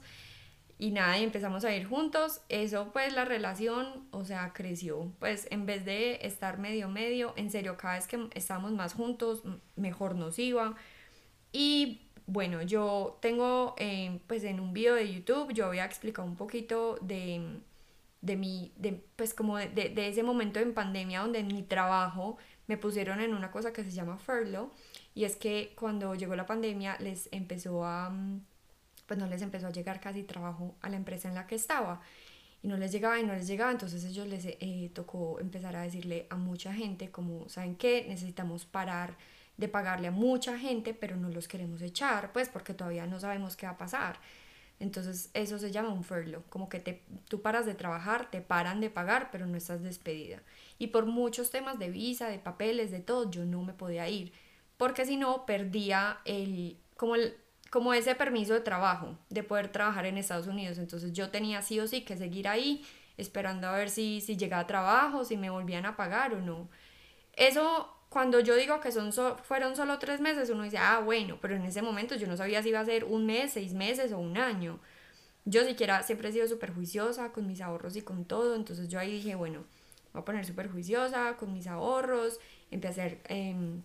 Y 0.79 0.91
nada, 0.91 1.19
y 1.19 1.25
empezamos 1.25 1.65
a 1.65 1.75
ir 1.75 1.85
juntos. 1.85 2.39
Eso 2.47 2.93
pues 2.93 3.13
la 3.13 3.25
relación, 3.25 4.07
o 4.11 4.23
sea, 4.23 4.53
creció. 4.53 5.11
Pues 5.19 5.49
en 5.51 5.65
vez 5.65 5.83
de 5.83 6.19
estar 6.21 6.59
medio 6.59 6.87
medio, 6.87 7.33
en 7.35 7.51
serio, 7.51 7.75
cada 7.75 7.95
vez 7.95 8.07
que 8.07 8.29
estábamos 8.35 8.71
más 8.71 8.93
juntos, 8.93 9.43
mejor 9.75 10.15
nos 10.15 10.39
iba. 10.39 10.77
Y 11.51 12.07
bueno, 12.31 12.61
yo 12.61 13.17
tengo, 13.21 13.75
eh, 13.77 14.21
pues 14.27 14.45
en 14.45 14.61
un 14.61 14.71
video 14.71 14.95
de 14.95 15.13
YouTube, 15.13 15.53
yo 15.53 15.65
había 15.65 15.83
explicado 15.83 16.25
un 16.25 16.37
poquito 16.37 16.97
de, 17.01 17.59
de 18.21 18.37
mi, 18.37 18.71
de, 18.77 19.03
pues 19.17 19.33
como 19.33 19.57
de, 19.57 19.67
de, 19.67 20.07
ese 20.07 20.23
momento 20.23 20.61
en 20.61 20.73
pandemia 20.73 21.19
donde 21.21 21.39
en 21.39 21.47
mi 21.47 21.61
trabajo 21.61 22.37
me 22.67 22.77
pusieron 22.77 23.19
en 23.19 23.33
una 23.33 23.51
cosa 23.51 23.73
que 23.73 23.83
se 23.83 23.91
llama 23.91 24.17
furlough, 24.17 24.71
y 25.13 25.25
es 25.25 25.35
que 25.35 25.73
cuando 25.77 26.15
llegó 26.15 26.33
la 26.37 26.45
pandemia 26.45 26.97
les 27.01 27.27
empezó 27.33 27.83
a, 27.83 28.09
mm, 28.11 28.41
pues 29.07 29.19
no 29.19 29.27
les 29.27 29.41
empezó 29.41 29.67
a 29.67 29.71
llegar 29.71 29.99
casi 29.99 30.23
trabajo 30.23 30.75
a 30.81 30.87
la 30.89 30.95
empresa 30.95 31.27
en 31.27 31.35
la 31.35 31.47
que 31.47 31.55
estaba, 31.55 32.01
y 32.63 32.67
no 32.69 32.77
les 32.77 32.93
llegaba 32.93 33.19
y 33.19 33.23
no 33.25 33.33
les 33.33 33.47
llegaba, 33.47 33.71
entonces 33.71 34.05
ellos 34.05 34.27
les 34.27 34.45
eh, 34.45 34.89
tocó 34.93 35.37
empezar 35.41 35.75
a 35.75 35.81
decirle 35.81 36.27
a 36.29 36.37
mucha 36.37 36.73
gente 36.73 37.11
como, 37.11 37.49
¿saben 37.49 37.75
qué? 37.75 38.05
Necesitamos 38.07 38.65
parar 38.65 39.17
de 39.61 39.69
pagarle 39.69 40.07
a 40.07 40.11
mucha 40.11 40.57
gente, 40.57 40.93
pero 40.93 41.15
no 41.15 41.29
los 41.29 41.47
queremos 41.47 41.81
echar, 41.81 42.33
pues 42.33 42.49
porque 42.49 42.73
todavía 42.73 43.05
no 43.05 43.19
sabemos 43.19 43.55
qué 43.55 43.67
va 43.67 43.73
a 43.73 43.77
pasar. 43.77 44.19
Entonces 44.79 45.29
eso 45.35 45.59
se 45.59 45.71
llama 45.71 45.93
un 45.93 46.03
furlough, 46.03 46.43
como 46.49 46.67
que 46.67 46.79
te, 46.79 47.03
tú 47.29 47.43
paras 47.43 47.67
de 47.67 47.75
trabajar, 47.75 48.31
te 48.31 48.41
paran 48.41 48.81
de 48.81 48.89
pagar, 48.89 49.29
pero 49.31 49.45
no 49.45 49.55
estás 49.55 49.83
despedida. 49.83 50.41
Y 50.79 50.87
por 50.87 51.05
muchos 51.05 51.51
temas 51.51 51.77
de 51.77 51.91
visa, 51.91 52.27
de 52.27 52.39
papeles, 52.39 52.89
de 52.89 52.99
todo, 52.99 53.29
yo 53.29 53.45
no 53.45 53.61
me 53.61 53.73
podía 53.73 54.09
ir, 54.09 54.33
porque 54.77 55.05
si 55.05 55.17
no 55.17 55.45
perdía 55.45 56.17
el, 56.25 56.77
como, 56.97 57.13
el, 57.13 57.37
como 57.69 57.93
ese 57.93 58.15
permiso 58.15 58.55
de 58.55 58.61
trabajo, 58.61 59.15
de 59.29 59.43
poder 59.43 59.71
trabajar 59.71 60.07
en 60.07 60.17
Estados 60.17 60.47
Unidos. 60.47 60.79
Entonces 60.79 61.13
yo 61.13 61.29
tenía 61.29 61.61
sí 61.61 61.79
o 61.79 61.87
sí 61.87 62.01
que 62.01 62.17
seguir 62.17 62.47
ahí, 62.47 62.83
esperando 63.17 63.67
a 63.67 63.73
ver 63.73 63.91
si, 63.91 64.19
si 64.21 64.35
llegaba 64.35 64.65
trabajo, 64.65 65.23
si 65.23 65.37
me 65.37 65.51
volvían 65.51 65.85
a 65.85 65.95
pagar 65.95 66.33
o 66.33 66.41
no. 66.41 66.67
Eso 67.33 68.00
cuando 68.11 68.41
yo 68.41 68.57
digo 68.57 68.81
que 68.81 68.91
son 68.91 69.13
fueron 69.41 69.77
solo 69.77 69.97
tres 69.97 70.19
meses, 70.19 70.49
uno 70.49 70.63
dice, 70.63 70.77
ah, 70.77 70.99
bueno, 70.99 71.37
pero 71.41 71.55
en 71.55 71.63
ese 71.63 71.81
momento 71.81 72.15
yo 72.15 72.27
no 72.27 72.35
sabía 72.35 72.61
si 72.61 72.67
iba 72.67 72.81
a 72.81 72.85
ser 72.85 73.05
un 73.05 73.25
mes, 73.25 73.53
seis 73.53 73.73
meses 73.73 74.11
o 74.11 74.19
un 74.19 74.37
año. 74.37 74.81
Yo 75.45 75.63
siquiera 75.63 76.03
siempre 76.03 76.27
he 76.27 76.33
sido 76.33 76.45
súper 76.45 76.73
juiciosa 76.73 77.31
con 77.31 77.47
mis 77.47 77.61
ahorros 77.61 77.95
y 77.95 78.01
con 78.01 78.25
todo, 78.25 78.55
entonces 78.55 78.89
yo 78.89 78.99
ahí 78.99 79.13
dije, 79.13 79.35
bueno, 79.35 79.63
voy 80.11 80.23
a 80.23 80.25
poner 80.25 80.45
súper 80.45 80.69
juiciosa 80.69 81.37
con 81.37 81.53
mis 81.53 81.67
ahorros, 81.67 82.37
empecé 82.69 83.01
a, 83.01 83.33
em, 83.33 83.81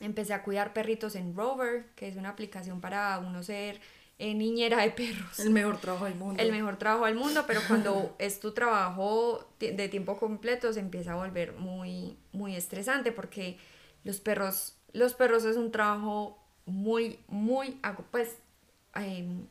empecé 0.00 0.34
a 0.34 0.42
cuidar 0.42 0.74
perritos 0.74 1.14
en 1.16 1.34
Rover, 1.34 1.86
que 1.96 2.08
es 2.08 2.16
una 2.16 2.28
aplicación 2.28 2.82
para 2.82 3.18
uno 3.20 3.42
ser 3.42 3.80
eh, 4.22 4.34
niñera 4.34 4.82
de 4.82 4.90
perros. 4.90 5.40
El 5.40 5.50
mejor 5.50 5.78
trabajo 5.78 6.04
del 6.04 6.14
mundo. 6.14 6.40
El 6.40 6.52
mejor 6.52 6.76
trabajo 6.76 7.06
del 7.06 7.16
mundo, 7.16 7.42
pero 7.44 7.60
cuando 7.66 8.14
es 8.20 8.38
tu 8.38 8.52
trabajo 8.52 9.52
de 9.58 9.88
tiempo 9.88 10.16
completo 10.16 10.72
se 10.72 10.78
empieza 10.78 11.14
a 11.14 11.16
volver 11.16 11.54
muy, 11.54 12.16
muy 12.30 12.54
estresante 12.54 13.10
porque 13.10 13.58
los 14.04 14.20
perros, 14.20 14.76
los 14.92 15.14
perros 15.14 15.44
es 15.44 15.56
un 15.56 15.72
trabajo 15.72 16.38
muy, 16.66 17.18
muy, 17.26 17.80
pues 18.12 18.36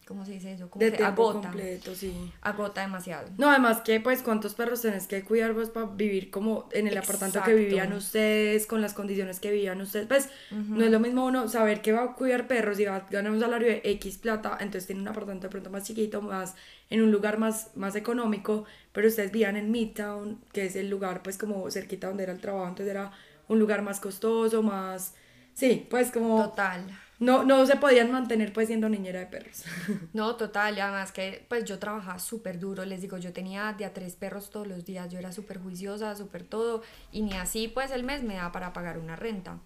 ¿cómo 0.06 0.24
se 0.24 0.34
dice 0.34 0.54
eso? 0.54 0.70
Como 0.70 0.86
de 0.86 0.92
tiempo 0.92 1.34
completo, 1.34 1.96
sí. 1.96 2.32
Agota 2.42 2.82
demasiado. 2.82 3.28
No, 3.38 3.50
además 3.50 3.82
que, 3.82 4.00
pues, 4.00 4.22
¿cuántos 4.22 4.54
perros 4.54 4.82
tenés 4.82 5.08
que 5.08 5.24
cuidar 5.24 5.54
vos 5.54 5.72
para 5.72 5.88
vivir 5.88 6.30
como 6.30 6.70
en 6.72 6.88
el 6.88 6.96
apartamento 6.96 7.42
que 7.44 7.56
vivían 7.56 7.92
ustedes, 7.94 8.68
con 8.68 8.82
las 8.82 8.94
condiciones 8.94 9.40
que 9.40 9.50
vivían 9.52 9.82
ustedes? 9.82 10.06
Pues, 10.06 10.30
no 10.52 10.84
es 10.84 10.92
lo 10.92 11.00
mismo 11.00 11.26
uno 11.26 11.48
saber 11.48 11.82
que 11.82 11.92
va 11.92 12.04
a 12.04 12.14
cuidar 12.14 12.48
perros 12.48 12.80
y 12.80 12.86
va 12.86 12.98
a 12.98 13.08
ganar 13.10 13.32
un 13.32 13.40
salario 13.40 13.68
de 13.68 13.82
X 13.84 14.20
plata, 14.20 14.58
entonces 14.60 14.86
tiene 14.86 15.02
un 15.02 15.08
apartamento 15.08 15.48
de 15.48 15.52
pronto 15.52 15.72
más 15.72 15.86
chiquito, 15.86 16.22
más 16.22 16.56
en 16.92 17.02
un 17.02 17.12
lugar 17.12 17.40
más, 17.40 17.72
más 17.76 17.96
económico, 17.96 18.66
pero 18.92 19.08
ustedes 19.08 19.32
vivían 19.32 19.56
en 19.56 19.72
Midtown, 19.72 20.40
que 20.54 20.66
es 20.66 20.76
el 20.76 20.90
lugar, 20.90 21.24
pues, 21.24 21.40
como 21.40 21.70
cerquita 21.72 22.08
donde 22.08 22.24
era 22.24 22.34
el 22.34 22.40
trabajo, 22.40 22.68
entonces 22.68 22.92
era 22.92 23.12
un 23.48 23.58
lugar 23.58 23.82
más 23.82 24.00
costoso, 24.00 24.62
más... 24.62 25.16
Sí, 25.54 25.88
pues 25.90 26.12
como... 26.12 26.44
Total 26.44 27.01
no, 27.22 27.44
no 27.44 27.68
se 27.68 27.76
podían 27.76 28.12
mantener 28.12 28.52
pues 28.52 28.68
siendo 28.68 28.90
niñera 28.90 29.20
de 29.20 29.28
perros. 29.28 29.64
No, 30.14 30.36
total, 30.38 30.80
además 30.80 31.12
que 31.12 31.46
pues 31.48 31.66
yo 31.66 31.78
trabajaba 31.78 32.18
súper 32.18 32.60
duro, 32.60 32.84
les 32.84 33.00
digo, 33.00 33.20
yo 33.20 33.32
tenía 33.32 33.74
de 33.74 33.86
a 33.86 33.94
tres 33.94 34.16
perros 34.16 34.50
todos 34.50 34.68
los 34.68 34.84
días, 34.86 35.08
yo 35.10 35.20
era 35.20 35.32
súper 35.32 35.60
juiciosa, 35.60 36.16
súper 36.16 36.44
todo, 36.44 36.82
y 37.12 37.22
ni 37.22 37.34
así 37.34 37.68
pues 37.68 37.92
el 37.92 38.04
mes 38.04 38.24
me 38.24 38.36
daba 38.36 38.52
para 38.52 38.74
pagar 38.74 38.98
una 38.98 39.16
renta. 39.16 39.60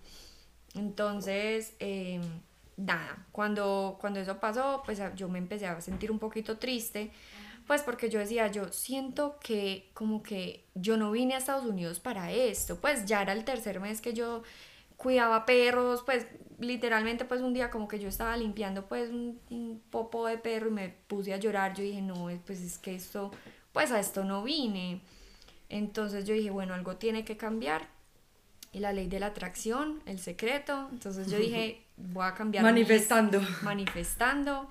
Entonces, 0.74 1.76
em, 1.80 2.22
nada, 2.76 3.26
cuando, 3.32 3.98
cuando 4.02 4.20
eso 4.20 4.38
pasó, 4.42 4.84
pues 4.86 5.02
yo 5.16 5.30
me 5.30 5.40
empecé 5.40 5.66
a 5.66 5.80
sentir 5.80 6.12
un 6.12 6.20
poquito 6.20 6.58
triste, 6.58 7.12
pues 7.68 7.82
porque 7.84 8.10
yo 8.10 8.20
decía, 8.20 8.48
yo 8.52 8.68
siento 8.68 9.38
que 9.40 9.90
como 9.94 10.22
que 10.22 10.66
yo 10.76 10.98
no 10.98 11.10
vine 11.12 11.36
a 11.36 11.38
Estados 11.38 11.66
Unidos 11.66 12.02
para 12.02 12.34
esto, 12.34 12.76
pues 12.82 13.06
ya 13.06 13.22
era 13.22 13.32
el 13.32 13.46
tercer 13.46 13.80
mes 13.80 14.02
que 14.02 14.14
yo 14.14 14.44
cuidaba 14.98 15.46
perros, 15.46 16.04
pues 16.06 16.26
literalmente 16.60 17.26
pues 17.26 17.42
un 17.42 17.54
día 17.54 17.70
como 17.70 17.88
que 17.88 18.00
yo 18.00 18.08
estaba 18.08 18.36
limpiando 18.38 18.88
pues 18.88 19.10
un, 19.10 19.82
popo 19.90 20.28
de 20.28 20.38
perro 20.38 20.70
y 20.70 20.72
me 20.72 20.90
puse 21.08 21.34
a 21.34 21.38
llorar, 21.38 21.74
yo 21.74 21.84
dije, 21.84 22.02
no, 22.02 22.30
pues 22.46 22.62
es 22.62 22.78
que 22.78 22.96
esto, 22.96 23.32
pues 23.72 23.92
a 23.92 24.00
esto 24.00 24.24
no 24.24 24.44
vine. 24.44 25.02
Entonces 25.70 26.26
yo 26.26 26.34
dije, 26.34 26.50
bueno, 26.50 26.74
algo 26.74 26.98
tiene 26.98 27.26
que 27.26 27.38
cambiar. 27.38 27.88
Y 28.72 28.80
la 28.80 28.92
ley 28.92 29.08
de 29.08 29.22
la 29.22 29.28
atracción, 29.28 30.02
el 30.06 30.20
secreto. 30.20 30.90
Entonces 30.92 31.32
yo 31.32 31.38
dije, 31.38 31.86
voy 31.98 32.26
a 32.26 32.34
cambiar. 32.34 32.64
Manifestando. 32.64 33.42
manifestando. 33.64 34.70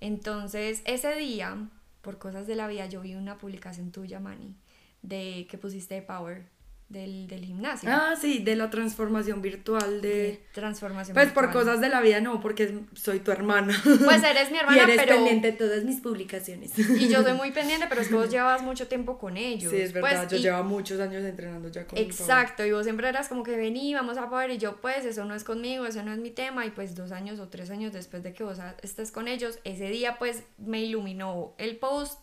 Entonces 0.00 0.82
ese 0.84 1.14
día, 1.16 1.68
por 2.00 2.18
cosas 2.18 2.46
de 2.46 2.54
la 2.54 2.68
vida, 2.68 2.86
yo 2.86 3.00
vi 3.00 3.14
una 3.14 3.38
publicación 3.38 3.90
tuya, 3.90 4.20
Manny, 4.20 4.54
de 5.02 5.46
que 5.50 5.58
pusiste 5.58 5.96
de 5.96 6.02
Power 6.02 6.44
del, 6.90 7.28
del, 7.28 7.44
gimnasio. 7.44 7.88
Ah, 7.90 8.14
sí, 8.20 8.40
de 8.40 8.56
la 8.56 8.68
transformación 8.68 9.40
virtual 9.40 10.00
de... 10.02 10.44
transformación 10.52 11.14
Pues 11.14 11.30
por 11.30 11.52
cosas 11.52 11.80
de 11.80 11.88
la 11.88 12.00
vida 12.00 12.20
no, 12.20 12.40
porque 12.40 12.80
soy 12.94 13.20
tu 13.20 13.30
hermana. 13.30 13.80
Pues 13.82 14.22
eres 14.24 14.50
mi 14.50 14.58
hermana, 14.60 14.76
y 14.76 14.80
eres 14.80 15.06
pendiente 15.06 15.52
de 15.52 15.56
todas 15.56 15.84
mis 15.84 16.00
publicaciones. 16.00 16.76
Y 16.76 17.08
yo 17.08 17.22
soy 17.22 17.34
muy 17.34 17.52
pendiente, 17.52 17.86
pero 17.88 18.00
es 18.00 18.08
que 18.08 18.14
vos 18.14 18.28
llevas 18.28 18.62
mucho 18.62 18.88
tiempo 18.88 19.18
con 19.18 19.36
ellos. 19.36 19.70
Sí, 19.70 19.80
es 19.80 19.92
verdad, 19.92 20.26
pues, 20.28 20.42
yo 20.42 20.50
llevo 20.50 20.64
muchos 20.64 20.98
años 20.98 21.24
entrenando 21.24 21.68
ya 21.68 21.86
con 21.86 21.96
Exacto, 21.96 22.66
y 22.66 22.72
vos 22.72 22.82
siempre 22.82 23.08
eras 23.08 23.28
como 23.28 23.44
que 23.44 23.56
vení, 23.56 23.94
vamos 23.94 24.18
a 24.18 24.28
poder, 24.28 24.50
y 24.50 24.58
yo 24.58 24.80
pues 24.80 25.04
eso 25.04 25.24
no 25.24 25.36
es 25.36 25.44
conmigo, 25.44 25.86
eso 25.86 26.02
no 26.02 26.12
es 26.12 26.18
mi 26.18 26.30
tema, 26.30 26.66
y 26.66 26.70
pues 26.70 26.96
dos 26.96 27.12
años 27.12 27.38
o 27.38 27.48
tres 27.48 27.70
años 27.70 27.92
después 27.92 28.24
de 28.24 28.32
que 28.32 28.42
vos 28.42 28.58
estés 28.82 29.12
con 29.12 29.28
ellos, 29.28 29.60
ese 29.62 29.88
día 29.90 30.18
pues 30.18 30.42
me 30.58 30.82
iluminó 30.82 31.54
el 31.58 31.76
post, 31.76 32.18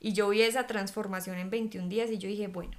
y 0.00 0.14
yo 0.14 0.30
vi 0.30 0.40
esa 0.40 0.66
transformación 0.66 1.36
en 1.36 1.50
21 1.50 1.88
días, 1.88 2.10
y 2.10 2.16
yo 2.16 2.28
dije, 2.28 2.48
bueno, 2.48 2.78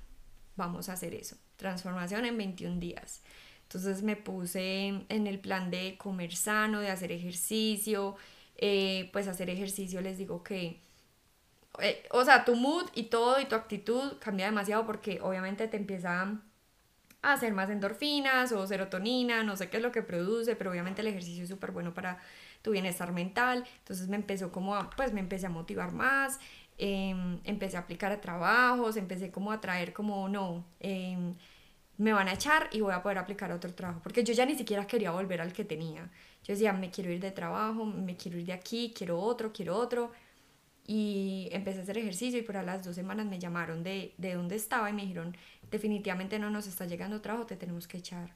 vamos 0.58 0.89
a 0.89 0.93
hacer 0.93 1.13
eso. 1.13 1.38
Transformación 1.56 2.26
en 2.26 2.38
21 2.38 2.80
días. 2.80 3.22
Entonces 3.63 4.02
me 4.02 4.15
puse 4.15 4.88
en 5.10 5.28
el 5.28 5.39
plan 5.39 5.70
de 5.72 5.98
comer 5.98 6.36
sano, 6.36 6.80
de 6.80 6.89
hacer 6.89 7.12
ejercicio. 7.12 8.15
Eh, 8.58 9.10
pues 9.13 9.28
hacer 9.28 9.50
ejercicio 9.50 10.02
les 10.02 10.17
digo 10.17 10.43
que, 10.43 10.82
eh, 11.80 12.04
o 12.12 12.26
sea, 12.26 12.43
tu 12.46 12.56
mood 12.56 12.89
y 12.96 13.04
todo 13.04 13.39
y 13.39 13.46
tu 13.46 13.56
actitud 13.56 14.17
cambia 14.20 14.46
demasiado 14.48 14.86
porque 14.86 15.20
obviamente 15.22 15.67
te 15.67 15.78
empieza 15.78 16.22
a 17.22 17.34
hacer 17.34 17.54
más 17.54 17.70
endorfinas 17.70 18.52
o 18.52 18.65
serotonina, 18.65 19.43
no 19.43 19.56
sé 19.58 19.70
qué 19.70 19.78
es 19.78 19.84
lo 19.84 19.91
que 19.91 20.02
produce, 20.02 20.56
pero 20.56 20.72
obviamente 20.72 21.02
el 21.02 21.08
ejercicio 21.08 21.43
es 21.43 21.50
súper 21.50 21.72
bueno 21.72 21.93
para 21.93 22.20
tu 22.62 22.72
bienestar 22.72 23.12
mental. 23.12 23.65
Entonces 23.80 24.08
me 24.08 24.15
empezó 24.15 24.52
como 24.52 24.76
a, 24.76 24.89
pues 24.91 25.13
me 25.13 25.20
empecé 25.20 25.48
a 25.48 25.50
motivar 25.50 25.91
más, 25.93 26.39
em, 26.78 27.40
empecé 27.44 27.78
a 27.78 27.82
aplicar 27.82 28.12
a 28.12 28.22
trabajos, 28.22 28.98
empecé 28.98 29.32
como 29.32 29.52
a 29.52 29.60
traer 29.62 29.94
como, 29.94 30.30
no, 30.30 30.66
em, 30.80 31.34
me 31.98 32.13
van 32.13 32.28
a 32.28 32.34
echar 32.34 32.70
y 32.72 32.82
voy 32.82 32.94
a 32.94 33.02
poder 33.02 33.18
aplicar 33.18 33.52
a 33.52 33.56
otro 33.56 33.74
trabajo, 33.74 34.02
porque 34.04 34.24
yo 34.24 34.34
ya 34.34 34.46
ni 34.46 34.56
siquiera 34.56 34.86
quería 34.86 35.12
volver 35.12 35.42
al 35.42 35.54
que 35.54 35.66
tenía. 35.66 36.10
Yo 36.44 36.54
decía, 36.54 36.74
me 36.74 36.92
quiero 36.92 37.12
ir 37.12 37.20
de 37.20 37.32
trabajo, 37.32 37.86
me 37.86 38.16
quiero 38.16 38.38
ir 38.38 38.46
de 38.46 38.54
aquí, 38.54 38.94
quiero 38.96 39.20
otro, 39.20 39.52
quiero 39.52 39.76
otro. 39.76 40.12
Y 40.86 41.50
empecé 41.52 41.80
a 41.80 41.84
hacer 41.84 41.98
ejercicio 41.98 42.40
y 42.40 42.44
por 42.44 42.56
a 42.56 42.63
las 42.63 42.84
dos 42.86 42.96
semanas 42.96 43.26
me 43.26 43.40
llamaron 43.40 43.84
de, 43.84 44.13
de 44.18 44.36
donde 44.36 44.56
estaba 44.56 44.90
y 44.90 44.94
me 44.94 45.02
dijeron, 45.02 45.36
definitivamente 45.70 46.40
no 46.40 46.50
nos 46.50 46.68
está 46.68 46.86
llegando 46.86 47.20
trabajo, 47.20 47.46
te 47.46 47.58
tenemos 47.58 47.88
que 47.88 47.98
echar. 47.98 48.34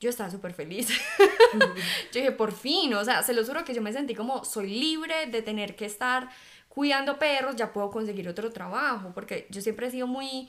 Yo 0.00 0.10
estaba 0.10 0.30
súper 0.30 0.52
feliz. 0.52 0.88
yo 1.54 2.20
dije, 2.20 2.32
por 2.32 2.52
fin, 2.52 2.94
o 2.94 3.04
sea, 3.04 3.22
se 3.22 3.34
lo 3.34 3.44
juro 3.44 3.64
que 3.64 3.74
yo 3.74 3.82
me 3.82 3.92
sentí 3.92 4.14
como, 4.14 4.44
soy 4.44 4.68
libre 4.68 5.26
de 5.26 5.42
tener 5.42 5.74
que 5.74 5.86
estar 5.86 6.28
cuidando 6.76 7.18
perros, 7.18 7.56
ya 7.56 7.72
puedo 7.72 7.90
conseguir 7.90 8.28
otro 8.28 8.52
trabajo, 8.52 9.12
porque 9.14 9.46
yo 9.48 9.62
siempre 9.62 9.86
he 9.86 9.90
sido 9.90 10.06
muy, 10.06 10.46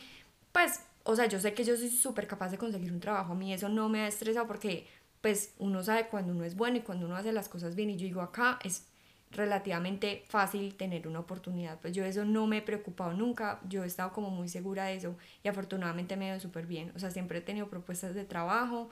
pues, 0.52 0.82
o 1.04 1.16
sea, 1.16 1.26
yo 1.28 1.40
sé 1.40 1.54
que 1.54 1.64
yo 1.64 1.78
soy 1.78 1.90
súper 1.90 2.28
capaz 2.28 2.50
de 2.50 2.58
conseguir 2.58 2.92
un 2.92 3.00
trabajo, 3.00 3.32
a 3.32 3.36
mí 3.36 3.54
eso 3.54 3.70
no 3.70 3.88
me 3.88 4.02
ha 4.02 4.10
estresado 4.10 4.46
porque, 4.46 4.86
pues, 5.22 5.54
uno 5.58 5.82
sabe 5.86 6.08
cuando 6.08 6.34
uno 6.34 6.44
es 6.44 6.58
bueno 6.58 6.80
y 6.80 6.82
cuando 6.82 7.06
uno 7.06 7.16
hace 7.16 7.32
las 7.32 7.48
cosas 7.48 7.76
bien, 7.76 7.92
y 7.92 7.96
yo 7.96 8.04
digo, 8.04 8.20
acá 8.20 8.60
es 8.66 8.88
relativamente 9.32 10.26
fácil 10.28 10.76
tener 10.76 11.08
una 11.08 11.20
oportunidad. 11.22 11.80
Pues 11.80 11.94
yo 11.94 12.04
eso 12.04 12.26
no 12.26 12.46
me 12.46 12.58
he 12.58 12.62
preocupado 12.62 13.14
nunca, 13.14 13.62
yo 13.70 13.86
he 13.86 13.88
estado 13.88 14.12
como 14.12 14.30
muy 14.30 14.50
segura 14.50 14.86
de 14.86 14.96
eso 14.96 15.16
y 15.44 15.48
afortunadamente 15.48 16.18
me 16.18 16.28
ido 16.28 16.42
súper 16.42 16.66
bien. 16.66 16.92
O 16.94 17.00
sea, 17.00 17.10
siempre 17.10 17.40
he 17.40 17.42
tenido 17.42 17.70
propuestas 17.70 18.16
de 18.16 18.26
trabajo. 18.26 18.90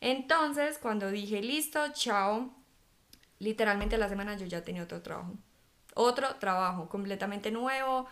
Entonces, 0.00 0.78
cuando 0.78 1.10
dije, 1.10 1.42
listo, 1.42 1.80
chao, 1.92 2.54
literalmente 3.40 3.98
la 3.98 4.08
semana 4.08 4.36
yo 4.36 4.46
ya 4.46 4.62
tenía 4.62 4.84
otro 4.84 5.02
trabajo. 5.02 5.34
Otro 5.98 6.36
trabajo 6.36 6.90
completamente 6.90 7.50
nuevo, 7.50 8.06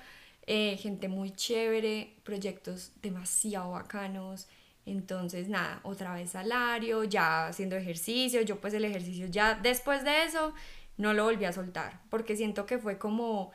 eh, 0.46 0.78
gente 0.78 1.08
muy 1.08 1.32
chévere, 1.32 2.16
proyectos 2.24 2.92
demasiado 3.02 3.72
bacanos. 3.72 4.48
Entonces, 4.86 5.48
nada, 5.48 5.80
otra 5.82 6.14
vez 6.14 6.30
salario, 6.30 7.04
ya 7.04 7.46
haciendo 7.48 7.76
ejercicio. 7.76 8.40
Yo 8.40 8.58
pues 8.60 8.72
el 8.74 8.86
ejercicio 8.86 9.26
ya 9.26 9.54
después 9.54 10.02
de 10.02 10.24
eso 10.24 10.54
no 10.96 11.12
lo 11.12 11.24
volví 11.24 11.44
a 11.44 11.52
soltar, 11.52 12.00
porque 12.10 12.36
siento 12.36 12.64
que 12.66 12.78
fue 12.78 12.98
como, 12.98 13.52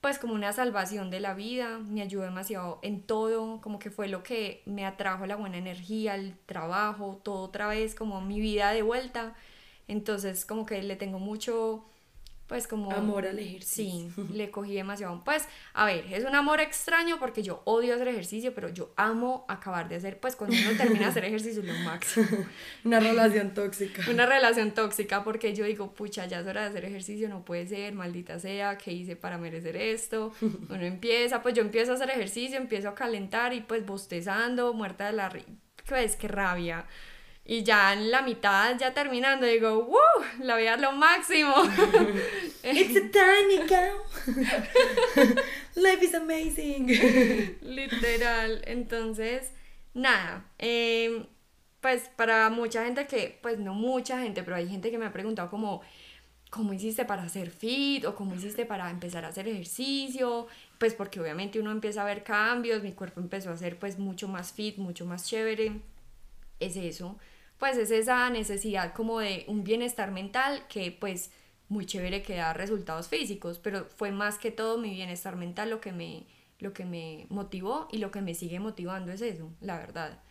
pues 0.00 0.18
como 0.18 0.34
una 0.34 0.52
salvación 0.52 1.10
de 1.10 1.20
la 1.20 1.34
vida, 1.34 1.78
me 1.78 2.02
ayudó 2.02 2.24
demasiado 2.24 2.80
en 2.82 3.02
todo, 3.02 3.60
como 3.60 3.78
que 3.78 3.90
fue 3.90 4.08
lo 4.08 4.22
que 4.24 4.62
me 4.66 4.86
atrajo 4.86 5.26
la 5.26 5.36
buena 5.36 5.58
energía, 5.58 6.16
el 6.16 6.36
trabajo, 6.46 7.20
todo 7.24 7.42
otra 7.44 7.68
vez, 7.68 7.94
como 7.94 8.20
mi 8.22 8.40
vida 8.40 8.72
de 8.72 8.82
vuelta. 8.82 9.34
Entonces, 9.88 10.44
como 10.44 10.66
que 10.66 10.82
le 10.82 10.96
tengo 10.96 11.18
mucho 11.20 11.84
pues 12.48 12.66
como... 12.66 12.90
Amor 12.90 13.26
al 13.26 13.38
ejercicio. 13.38 14.10
Sí, 14.16 14.22
le 14.32 14.50
cogí 14.50 14.74
demasiado. 14.74 15.22
Pues, 15.22 15.46
a 15.74 15.84
ver, 15.84 16.06
es 16.10 16.24
un 16.24 16.34
amor 16.34 16.60
extraño 16.60 17.18
porque 17.18 17.42
yo 17.42 17.60
odio 17.64 17.94
hacer 17.94 18.08
ejercicio, 18.08 18.54
pero 18.54 18.70
yo 18.70 18.90
amo 18.96 19.44
acabar 19.48 19.88
de 19.88 19.96
hacer, 19.96 20.18
pues 20.18 20.34
cuando 20.34 20.56
uno 20.56 20.76
termina 20.76 21.00
de 21.00 21.06
hacer 21.06 21.24
ejercicio 21.26 21.62
lo 21.62 21.74
máximo. 21.80 22.26
Una 22.84 23.00
relación 23.00 23.52
tóxica. 23.52 24.02
Una 24.10 24.24
relación 24.24 24.72
tóxica 24.72 25.22
porque 25.22 25.54
yo 25.54 25.66
digo, 25.66 25.92
pucha, 25.92 26.26
ya 26.26 26.40
es 26.40 26.46
hora 26.46 26.62
de 26.62 26.68
hacer 26.68 26.86
ejercicio, 26.86 27.28
no 27.28 27.44
puede 27.44 27.66
ser, 27.66 27.92
maldita 27.92 28.38
sea, 28.38 28.78
¿qué 28.78 28.92
hice 28.92 29.14
para 29.14 29.36
merecer 29.36 29.76
esto? 29.76 30.32
Uno 30.40 30.82
empieza, 30.82 31.42
pues 31.42 31.54
yo 31.54 31.62
empiezo 31.62 31.92
a 31.92 31.94
hacer 31.96 32.08
ejercicio, 32.10 32.56
empiezo 32.56 32.88
a 32.88 32.94
calentar 32.94 33.52
y 33.52 33.60
pues 33.60 33.84
bostezando, 33.84 34.72
muerta 34.72 35.06
de 35.06 35.12
la... 35.12 35.30
Pues, 35.86 36.16
qué 36.16 36.28
rabia. 36.28 36.86
Y 37.50 37.62
ya 37.62 37.94
en 37.94 38.10
la 38.10 38.20
mitad, 38.20 38.78
ya 38.78 38.92
terminando, 38.92 39.46
digo, 39.46 39.84
¡wow! 39.84 40.22
La 40.42 40.54
vida 40.58 40.74
es 40.74 40.82
lo 40.82 40.92
máximo. 40.92 41.54
It's 42.62 42.94
a 42.94 43.10
tiny 43.10 43.66
cow. 43.66 44.34
Life 45.74 46.04
is 46.04 46.14
amazing. 46.14 46.88
Literal. 47.62 48.60
Entonces, 48.66 49.50
nada. 49.94 50.44
Em, 50.58 51.24
pues 51.80 52.10
para 52.16 52.50
mucha 52.50 52.84
gente 52.84 53.06
que, 53.06 53.38
pues 53.40 53.58
no 53.58 53.72
mucha 53.72 54.20
gente, 54.20 54.42
pero 54.42 54.56
hay 54.56 54.68
gente 54.68 54.90
que 54.90 54.98
me 54.98 55.06
ha 55.06 55.12
preguntado 55.14 55.48
como, 55.48 55.80
¿cómo 56.50 56.74
hiciste 56.74 57.06
para 57.06 57.22
hacer 57.22 57.48
fit? 57.48 58.04
O 58.04 58.14
¿cómo 58.14 58.34
hiciste 58.34 58.66
para 58.66 58.90
empezar 58.90 59.24
a 59.24 59.28
hacer 59.28 59.48
ejercicio? 59.48 60.48
Pues 60.76 60.92
porque 60.92 61.18
obviamente 61.18 61.58
uno 61.58 61.70
empieza 61.70 62.02
a 62.02 62.04
ver 62.04 62.24
cambios, 62.24 62.82
mi 62.82 62.92
cuerpo 62.92 63.20
empezó 63.20 63.48
a 63.48 63.56
ser 63.56 63.78
pues 63.78 63.98
mucho 63.98 64.28
más 64.28 64.52
fit, 64.52 64.76
mucho 64.76 65.06
más 65.06 65.26
chévere. 65.26 65.80
Es 66.60 66.76
eso 66.76 67.16
pues 67.58 67.76
es 67.76 67.90
esa 67.90 68.30
necesidad 68.30 68.94
como 68.94 69.20
de 69.20 69.44
un 69.48 69.64
bienestar 69.64 70.10
mental 70.12 70.66
que 70.68 70.92
pues 70.92 71.30
muy 71.68 71.86
chévere 71.86 72.22
que 72.22 72.36
da 72.36 72.52
resultados 72.52 73.08
físicos, 73.08 73.58
pero 73.58 73.86
fue 73.96 74.10
más 74.10 74.38
que 74.38 74.50
todo 74.50 74.78
mi 74.78 74.90
bienestar 74.90 75.36
mental 75.36 75.70
lo 75.70 75.80
que 75.80 75.92
me, 75.92 76.26
lo 76.58 76.72
que 76.72 76.84
me 76.84 77.26
motivó 77.28 77.88
y 77.90 77.98
lo 77.98 78.10
que 78.10 78.22
me 78.22 78.34
sigue 78.34 78.60
motivando 78.60 79.12
es 79.12 79.20
eso, 79.20 79.50
la 79.60 79.78
verdad. 79.78 80.22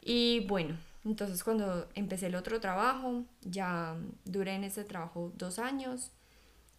Y 0.00 0.46
bueno, 0.46 0.76
entonces 1.04 1.44
cuando 1.44 1.88
empecé 1.94 2.26
el 2.26 2.34
otro 2.34 2.60
trabajo, 2.60 3.24
ya 3.42 3.96
duré 4.24 4.54
en 4.54 4.64
ese 4.64 4.84
trabajo 4.84 5.32
dos 5.36 5.58
años, 5.58 6.12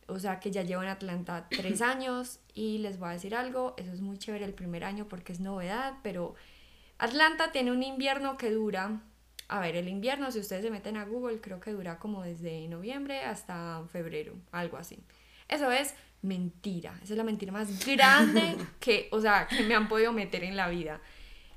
o 0.07 0.19
sea 0.19 0.39
que 0.39 0.51
ya 0.51 0.63
llevo 0.63 0.83
en 0.83 0.89
Atlanta 0.89 1.47
tres 1.49 1.81
años 1.81 2.39
y 2.53 2.79
les 2.79 2.97
voy 2.97 3.09
a 3.09 3.13
decir 3.13 3.35
algo, 3.35 3.75
eso 3.77 3.91
es 3.91 4.01
muy 4.01 4.17
chévere 4.17 4.45
el 4.45 4.53
primer 4.53 4.83
año 4.83 5.07
porque 5.07 5.31
es 5.31 5.39
novedad, 5.39 5.99
pero 6.01 6.33
Atlanta 6.97 7.51
tiene 7.51 7.71
un 7.71 7.83
invierno 7.83 8.37
que 8.37 8.51
dura 8.51 9.01
a 9.53 9.59
ver, 9.59 9.75
el 9.75 9.87
invierno, 9.87 10.31
si 10.31 10.39
ustedes 10.39 10.63
se 10.63 10.71
meten 10.71 10.97
a 10.97 11.05
Google, 11.05 11.39
creo 11.39 11.59
que 11.59 11.69
dura 11.69 11.99
como 11.99 12.23
desde 12.23 12.67
noviembre 12.67 13.21
hasta 13.21 13.83
febrero, 13.91 14.33
algo 14.51 14.77
así. 14.77 14.97
Eso 15.47 15.71
es 15.71 15.93
mentira, 16.23 16.99
esa 17.03 17.13
es 17.13 17.17
la 17.17 17.23
mentira 17.23 17.51
más 17.51 17.85
grande 17.85 18.55
que, 18.79 19.09
o 19.11 19.21
sea, 19.21 19.47
que 19.47 19.61
me 19.61 19.75
han 19.75 19.87
podido 19.87 20.11
meter 20.11 20.43
en 20.43 20.57
la 20.57 20.69
vida. 20.69 21.01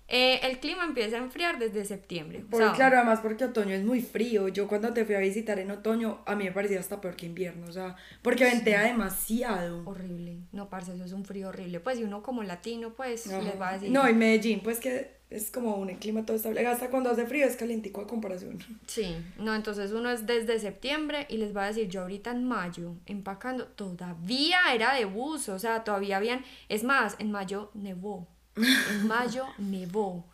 Eh, 0.09 0.39
el 0.45 0.61
clima 0.61 0.85
empieza 0.85 1.17
a 1.17 1.19
enfriar 1.19 1.59
desde 1.59 1.85
septiembre. 1.85 2.45
claro, 2.51 2.97
además 2.97 3.21
porque 3.21 3.45
otoño 3.45 3.75
es 3.75 3.85
muy 3.85 4.01
frío. 4.01 4.49
Yo 4.49 4.69
cuando 4.69 4.93
te 4.93 5.05
fui 5.05 5.17
a 5.17 5.19
visitar 5.19 5.59
en 5.59 5.71
otoño, 5.71 6.21
a 6.27 6.37
mí 6.37 6.45
me 6.45 6.53
parecía 6.53 6.79
hasta 6.79 7.01
peor 7.01 7.17
que 7.17 7.27
invierno. 7.27 7.67
O 7.67 7.73
sea, 7.73 7.97
porque 8.23 8.45
ventea 8.45 8.83
demasiado. 8.83 9.83
Horrible. 9.85 10.39
No, 10.53 10.69
parce, 10.69 10.95
eso 10.95 11.05
es 11.05 11.13
un 11.13 11.25
frío 11.25 11.49
horrible. 11.49 11.81
Pues, 11.81 11.99
y 11.99 12.05
uno 12.05 12.23
como 12.23 12.43
latino, 12.45 12.95
pues, 12.95 13.27
les 13.27 13.61
va 13.61 13.71
a 13.71 13.73
decir. 13.75 13.91
No, 13.91 14.07
en 14.07 14.19
Medellín, 14.19 14.61
pues 14.61 14.79
que 14.79 15.17
es 15.29 15.51
como 15.51 15.75
un 15.75 15.89
clima 15.97 16.25
todo 16.25 16.37
estable. 16.37 16.65
Hasta 16.65 16.89
cuando 16.89 17.11
hace 17.11 17.27
frío 17.27 17.45
es 17.45 17.57
calentico 17.57 18.01
a 18.01 18.07
comparación. 18.07 18.59
Sí, 18.87 19.17
no, 19.39 19.57
entonces 19.57 19.91
uno 19.91 20.11
es 20.11 20.25
desde 20.25 20.61
septiembre 20.61 21.27
y 21.29 21.39
les 21.39 21.57
va 21.57 21.65
a 21.65 21.67
decir, 21.69 21.89
yo 21.89 22.03
ahorita 22.03 22.31
en 22.31 22.45
mayo, 22.45 22.95
empacando, 23.07 23.67
todavía 23.67 24.61
era 24.73 24.95
de 24.95 25.05
buzo. 25.05 25.55
O 25.55 25.59
sea, 25.59 25.83
todavía 25.83 26.19
habían. 26.19 26.45
Es 26.69 26.85
más, 26.85 27.17
en 27.19 27.33
mayo 27.33 27.73
nevó 27.75 28.29
en 28.57 29.07
mayo 29.07 29.47
nevó. 29.59 30.25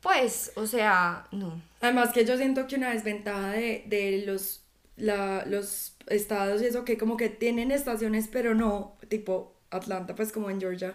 Pues, 0.00 0.52
o 0.54 0.66
sea, 0.66 1.26
no. 1.30 1.60
Además 1.80 2.10
que 2.12 2.24
yo 2.24 2.36
siento 2.36 2.66
que 2.66 2.76
una 2.76 2.90
desventaja 2.90 3.52
de, 3.52 3.84
de 3.86 4.24
los, 4.26 4.62
la, 4.96 5.44
los 5.46 5.94
estados 6.06 6.62
y 6.62 6.66
eso 6.66 6.84
que 6.84 6.96
como 6.96 7.16
que 7.16 7.28
tienen 7.28 7.70
estaciones, 7.70 8.28
pero 8.28 8.54
no, 8.54 8.96
tipo 9.08 9.54
Atlanta, 9.70 10.14
pues 10.14 10.32
como 10.32 10.50
en 10.50 10.60
Georgia. 10.60 10.94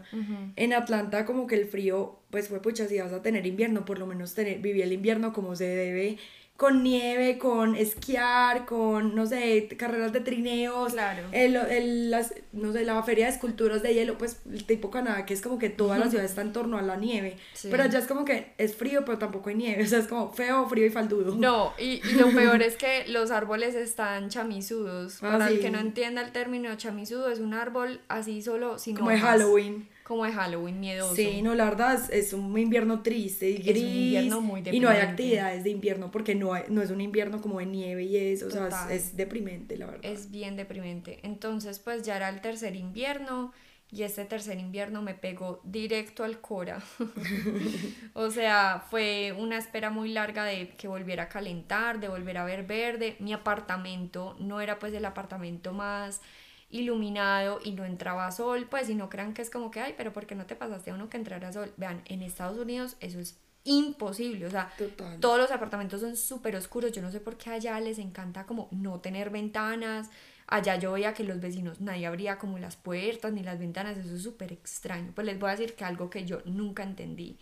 En 0.56 0.74
Atlanta 0.74 1.26
como 1.26 1.48
que 1.48 1.56
el 1.56 1.66
frío, 1.66 2.20
pues 2.30 2.50
fue 2.50 2.62
pucha, 2.62 2.88
si 2.88 3.00
vas 3.00 3.14
a 3.14 3.22
tener 3.22 3.46
invierno, 3.46 3.86
por 3.86 4.00
lo 4.00 4.06
menos 4.06 4.34
tener, 4.34 4.60
viví 4.60 4.82
el 4.82 4.92
invierno 4.92 5.34
como 5.34 5.56
se 5.56 5.66
debe 5.66 6.18
con 6.58 6.84
nieve, 6.84 7.38
con 7.38 7.76
esquiar, 7.76 8.66
con, 8.66 9.14
no 9.14 9.26
sé, 9.26 9.68
carreras 9.78 10.14
de 10.14 10.22
trineos, 10.22 10.94
claro. 10.94 11.28
el, 11.34 11.58
el, 11.58 12.12
las, 12.12 12.34
no 12.54 12.72
sé, 12.72 12.86
la 12.86 13.04
feria 13.04 13.26
de 13.26 13.34
esculturas 13.34 13.84
de 13.84 13.94
hielo, 13.94 14.18
pues 14.18 14.40
el 14.50 14.64
tipo 14.66 14.90
Canadá, 14.90 15.26
que 15.26 15.34
es 15.34 15.42
como 15.42 15.60
que 15.60 15.70
toda 15.70 15.98
la 15.98 16.10
ciudad 16.10 16.24
está 16.24 16.42
en 16.42 16.54
torno 16.54 16.78
a 16.78 16.82
la 16.82 16.96
nieve, 16.96 17.36
pero 17.64 17.84
allá 17.84 18.00
es 18.00 18.08
como 18.08 18.24
que 18.24 18.54
es 18.58 18.74
frío, 18.76 19.04
pero 19.04 19.18
tampoco 19.18 19.50
hay 19.50 19.56
nieve, 19.56 19.84
o 19.86 19.86
sea, 19.86 20.00
es 20.00 20.08
como 20.08 20.32
feo, 20.32 20.68
frío 20.70 20.86
y 20.86 20.92
faldudo. 20.92 21.36
No, 21.36 21.74
y, 21.78 22.02
y 22.08 22.14
lo 22.14 22.30
peor 22.34 22.62
es 22.62 22.78
que 22.78 23.06
los 23.10 23.32
árboles 23.32 23.76
están 23.76 24.30
chamizudos, 24.30 25.22
ah, 25.24 25.32
para 25.32 25.50
el 25.50 25.60
que 25.60 25.72
no 25.72 25.80
entienda 25.80 26.22
el 26.22 26.32
término 26.32 26.74
chamizudo, 26.78 27.30
es 27.32 27.40
un 27.40 27.54
árbol 27.54 28.00
así 28.08 28.42
solo, 28.42 28.80
sin 28.80 28.96
Como 28.96 29.10
de 29.10 29.20
Halloween 29.20 29.90
como 30.06 30.24
de 30.24 30.34
Halloween 30.34 30.80
miedoso. 30.80 31.16
Sí, 31.16 31.42
no, 31.42 31.56
la 31.56 31.66
verdad 31.66 32.00
es, 32.12 32.32
un 32.32 32.56
invierno 32.56 33.02
triste 33.02 33.50
y 33.50 33.58
gris. 33.58 33.78
Es 33.78 33.84
un 33.84 33.90
invierno 33.90 34.42
muy 34.42 34.62
deprimente. 34.62 34.78
Y 34.78 34.80
no 34.80 34.90
hay 34.90 35.00
actividades 35.00 35.64
de 35.64 35.72
invierno 35.72 36.12
porque 36.12 36.36
no, 36.36 36.52
no 36.70 36.84
es 36.84 36.92
un 36.92 37.02
invierno 37.02 37.42
como 37.42 37.58
de 37.58 37.66
nieve 37.66 38.04
y 38.04 38.16
eso, 38.16 38.46
o 38.46 38.52
sea, 38.52 38.70
es, 38.92 39.18
deprimente, 39.18 39.78
la 39.78 39.88
verdad. 39.88 40.06
Es 40.06 40.30
bien 40.30 40.58
deprimente. 40.58 41.20
Entonces, 41.24 41.80
pues 41.80 42.04
ya 42.04 42.18
era 42.18 42.30
el 42.30 42.40
tercer 42.40 42.76
invierno 42.76 43.52
y 43.90 44.04
este 44.04 44.26
tercer 44.26 44.60
invierno 44.60 45.02
me 45.02 45.16
pegó 45.16 45.60
directo 45.64 46.24
al 46.24 46.40
Cora. 46.40 46.84
o 48.14 48.30
sea, 48.30 48.86
fue 48.92 49.34
una 49.36 49.58
espera 49.58 49.90
muy 49.90 50.10
larga 50.10 50.46
de 50.46 50.70
que 50.78 50.88
volviera 50.88 51.24
a 51.24 51.30
calentar, 51.30 52.00
de 52.00 52.10
volver 52.10 52.38
a 52.38 52.46
ver 52.46 52.64
verde. 52.64 53.16
Mi 53.18 53.34
apartamento 53.34 54.36
no 54.40 54.62
era 54.62 54.78
pues 54.78 54.94
el 54.94 55.06
apartamento 55.06 55.74
más 55.74 56.22
iluminado 56.70 57.60
y 57.64 57.72
no 57.72 57.86
entraba 57.86 58.32
sol, 58.32 58.68
pues 58.70 58.88
si 58.88 58.96
no 58.96 59.10
crean 59.10 59.34
que 59.34 59.42
es 59.42 59.50
como 59.50 59.72
que, 59.72 59.80
ay, 59.80 59.94
pero 59.98 60.14
¿por 60.14 60.26
qué 60.26 60.36
no 60.36 60.46
te 60.46 60.56
pasaste 60.56 60.92
a 60.92 60.96
uno 60.96 61.10
que 61.10 61.18
entrara 61.18 61.54
sol? 61.54 61.72
Vean, 61.78 62.02
en 62.06 62.22
Estados 62.22 62.58
Unidos 62.58 62.98
eso 63.00 63.20
es 63.20 63.38
imposible, 63.64 64.46
o 64.46 64.52
sea, 64.52 64.72
todos 65.20 65.40
los 65.40 65.52
apartamentos 65.52 66.00
son 66.02 66.16
súper 66.16 66.56
oscuros, 66.56 66.92
yo 66.92 67.02
no 67.02 67.12
sé 67.12 67.20
por 67.20 67.36
qué 67.36 67.50
allá 67.50 67.80
les 67.80 67.98
encanta 67.98 68.46
como 68.46 68.68
no 68.72 69.00
tener 69.00 69.32
ventanas, 69.32 70.12
allá 70.46 70.76
yo 70.76 70.92
veía 70.92 71.16
que 71.16 71.24
los 71.24 71.40
vecinos 71.40 71.82
nadie 71.82 72.06
abría 72.06 72.38
como 72.38 72.60
las 72.60 72.76
puertas 72.76 73.34
ni 73.34 73.42
las 73.42 73.58
ventanas, 73.58 73.98
eso 73.98 74.16
es 74.16 74.22
súper 74.22 74.52
extraño, 74.54 75.12
pues 75.16 75.26
les 75.26 75.40
voy 75.40 75.50
a 75.50 75.52
decir 75.54 75.74
que 75.74 75.84
algo 75.84 76.12
que 76.12 76.26
yo 76.26 76.42
nunca 76.46 76.84
entendí. 76.84 77.40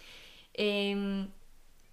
Em, 0.54 1.28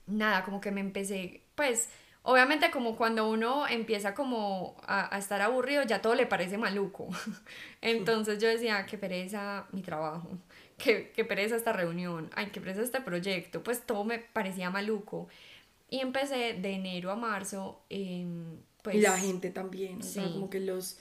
nada, 0.06 0.44
como 0.44 0.60
que 0.60 0.70
me 0.70 0.80
empecé, 0.80 1.42
pues, 1.56 1.88
obviamente 2.22 2.70
como 2.70 2.96
cuando 2.96 3.28
uno 3.28 3.66
empieza 3.66 4.14
como 4.14 4.76
a, 4.86 5.14
a, 5.14 5.18
estar 5.18 5.40
aburrido, 5.40 5.82
ya 5.84 6.02
todo 6.02 6.14
le 6.14 6.26
parece 6.26 6.58
maluco. 6.58 7.08
Entonces 7.80 8.38
yo 8.38 8.48
decía, 8.48 8.86
qué 8.86 8.98
pereza 8.98 9.66
mi 9.72 9.82
trabajo, 9.82 10.28
qué, 10.76 11.12
qué 11.14 11.24
pereza 11.24 11.56
esta 11.56 11.72
reunión, 11.72 12.30
ay, 12.34 12.50
qué 12.52 12.60
pereza 12.60 12.82
este 12.82 13.00
proyecto, 13.00 13.62
pues 13.62 13.82
todo 13.82 14.04
me 14.04 14.18
parecía 14.18 14.70
maluco. 14.70 15.28
Y 15.88 16.00
empecé 16.00 16.54
de 16.54 16.70
enero 16.70 17.10
a 17.10 17.16
marzo. 17.16 17.82
pues, 18.82 18.96
y 18.96 19.00
la 19.00 19.18
gente 19.18 19.50
también, 19.50 19.98
o 19.98 20.02
sea, 20.02 20.24
como 20.30 20.48
que 20.48 20.60
los, 20.60 20.98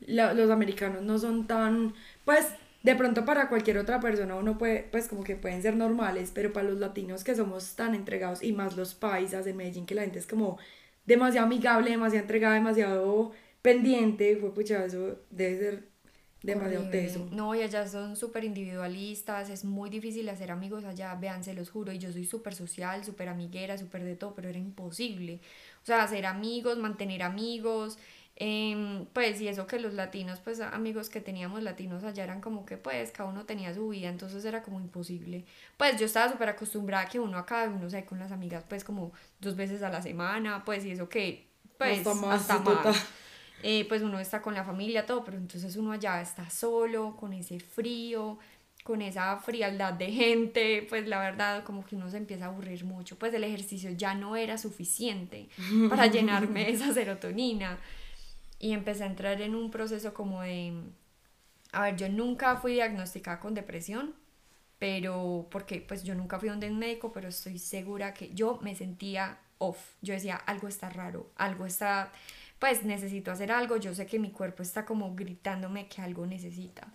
los 0.00 0.50
americanos 0.50 1.02
no 1.02 1.18
son 1.18 1.46
tan, 1.46 1.94
pues 2.24 2.48
de 2.84 2.94
pronto 2.94 3.24
para 3.24 3.48
cualquier 3.48 3.78
otra 3.78 3.98
persona 3.98 4.36
uno 4.36 4.58
puede, 4.58 4.82
pues 4.92 5.08
como 5.08 5.24
que 5.24 5.36
pueden 5.36 5.62
ser 5.62 5.74
normales, 5.74 6.30
pero 6.32 6.52
para 6.52 6.68
los 6.68 6.78
latinos 6.78 7.24
que 7.24 7.34
somos 7.34 7.74
tan 7.76 7.94
entregados 7.94 8.42
y 8.42 8.52
más 8.52 8.76
los 8.76 8.94
paisas 8.94 9.46
de 9.46 9.54
Medellín, 9.54 9.86
que 9.86 9.94
la 9.94 10.02
gente 10.02 10.18
es 10.18 10.26
como 10.26 10.58
demasiado 11.06 11.46
amigable, 11.46 11.90
demasiado 11.90 12.22
entregada, 12.22 12.54
demasiado 12.54 13.32
pendiente, 13.62 14.36
fue 14.36 14.52
pucha, 14.52 14.84
eso 14.84 15.18
debe 15.30 15.58
ser 15.58 15.88
demasiado 16.42 16.90
teso. 16.90 17.26
No, 17.32 17.54
y 17.54 17.62
allá 17.62 17.88
son 17.88 18.16
súper 18.16 18.44
individualistas, 18.44 19.48
es 19.48 19.64
muy 19.64 19.88
difícil 19.88 20.28
hacer 20.28 20.50
amigos 20.50 20.84
allá, 20.84 21.14
vean, 21.14 21.42
se 21.42 21.54
los 21.54 21.70
juro, 21.70 21.90
y 21.90 21.98
yo 21.98 22.12
soy 22.12 22.26
súper 22.26 22.54
social, 22.54 23.02
súper 23.02 23.30
amiguera, 23.30 23.78
súper 23.78 24.04
de 24.04 24.14
todo, 24.14 24.34
pero 24.34 24.50
era 24.50 24.58
imposible. 24.58 25.40
O 25.82 25.86
sea, 25.86 26.02
hacer 26.02 26.26
amigos, 26.26 26.76
mantener 26.76 27.22
amigos, 27.22 27.96
Em, 28.36 29.06
pues 29.12 29.40
y 29.40 29.46
eso 29.46 29.66
que 29.68 29.78
los 29.78 29.94
latinos, 29.94 30.40
pues 30.40 30.60
amigos 30.60 31.08
que 31.08 31.20
teníamos 31.20 31.62
latinos 31.62 32.02
allá 32.02 32.24
eran 32.24 32.40
como 32.40 32.66
que 32.66 32.76
pues 32.76 33.12
cada 33.12 33.28
uno 33.28 33.44
tenía 33.44 33.72
su 33.72 33.88
vida, 33.88 34.08
entonces 34.08 34.44
era 34.44 34.62
como 34.62 34.80
imposible. 34.80 35.44
Pues 35.76 36.00
yo 36.00 36.06
estaba 36.06 36.32
súper 36.32 36.48
acostumbrada 36.48 37.06
que 37.06 37.20
uno 37.20 37.38
acá, 37.38 37.70
uno 37.72 37.88
se 37.88 38.04
con 38.04 38.18
las 38.18 38.32
amigas 38.32 38.64
pues 38.68 38.82
como 38.82 39.12
dos 39.40 39.54
veces 39.54 39.82
a 39.82 39.88
la 39.88 40.02
semana, 40.02 40.64
pues 40.64 40.84
y 40.84 40.90
eso 40.90 41.08
que 41.08 41.46
pues 41.78 42.04
hasta 42.04 42.14
más. 42.14 42.50
Hasta 42.50 42.92
eh, 43.62 43.86
pues 43.88 44.02
uno 44.02 44.18
está 44.18 44.42
con 44.42 44.54
la 44.54 44.64
familia, 44.64 45.06
todo, 45.06 45.24
pero 45.24 45.36
entonces 45.36 45.76
uno 45.76 45.92
allá 45.92 46.20
está 46.20 46.50
solo, 46.50 47.16
con 47.16 47.32
ese 47.32 47.60
frío, 47.60 48.38
con 48.82 49.00
esa 49.00 49.36
frialdad 49.38 49.94
de 49.94 50.10
gente, 50.10 50.86
pues 50.88 51.06
la 51.06 51.20
verdad 51.20 51.62
como 51.62 51.86
que 51.86 51.94
uno 51.94 52.10
se 52.10 52.16
empieza 52.16 52.46
a 52.46 52.48
aburrir 52.48 52.84
mucho, 52.84 53.16
pues 53.16 53.32
el 53.32 53.44
ejercicio 53.44 53.90
ya 53.92 54.14
no 54.14 54.34
era 54.36 54.58
suficiente 54.58 55.48
para 55.88 56.06
llenarme 56.08 56.68
esa 56.68 56.92
serotonina 56.92 57.78
y 58.64 58.72
empecé 58.72 59.04
a 59.04 59.08
entrar 59.08 59.42
en 59.42 59.54
un 59.54 59.70
proceso 59.70 60.14
como 60.14 60.40
de, 60.40 60.72
a 61.72 61.82
ver, 61.82 61.96
yo 61.96 62.08
nunca 62.08 62.56
fui 62.56 62.72
diagnosticada 62.72 63.38
con 63.38 63.52
depresión, 63.52 64.14
pero 64.78 65.48
porque 65.50 65.82
pues 65.82 66.02
yo 66.02 66.14
nunca 66.14 66.38
fui 66.38 66.48
donde 66.48 66.70
un 66.70 66.78
médico, 66.78 67.12
pero 67.12 67.28
estoy 67.28 67.58
segura 67.58 68.14
que 68.14 68.32
yo 68.32 68.58
me 68.62 68.74
sentía 68.74 69.38
off, 69.58 69.96
yo 70.00 70.14
decía, 70.14 70.36
algo 70.36 70.66
está 70.66 70.88
raro, 70.88 71.30
algo 71.36 71.66
está, 71.66 72.10
pues 72.58 72.84
necesito 72.84 73.30
hacer 73.30 73.52
algo, 73.52 73.76
yo 73.76 73.94
sé 73.94 74.06
que 74.06 74.18
mi 74.18 74.30
cuerpo 74.30 74.62
está 74.62 74.86
como 74.86 75.14
gritándome 75.14 75.86
que 75.86 76.00
algo 76.00 76.26
necesita. 76.26 76.90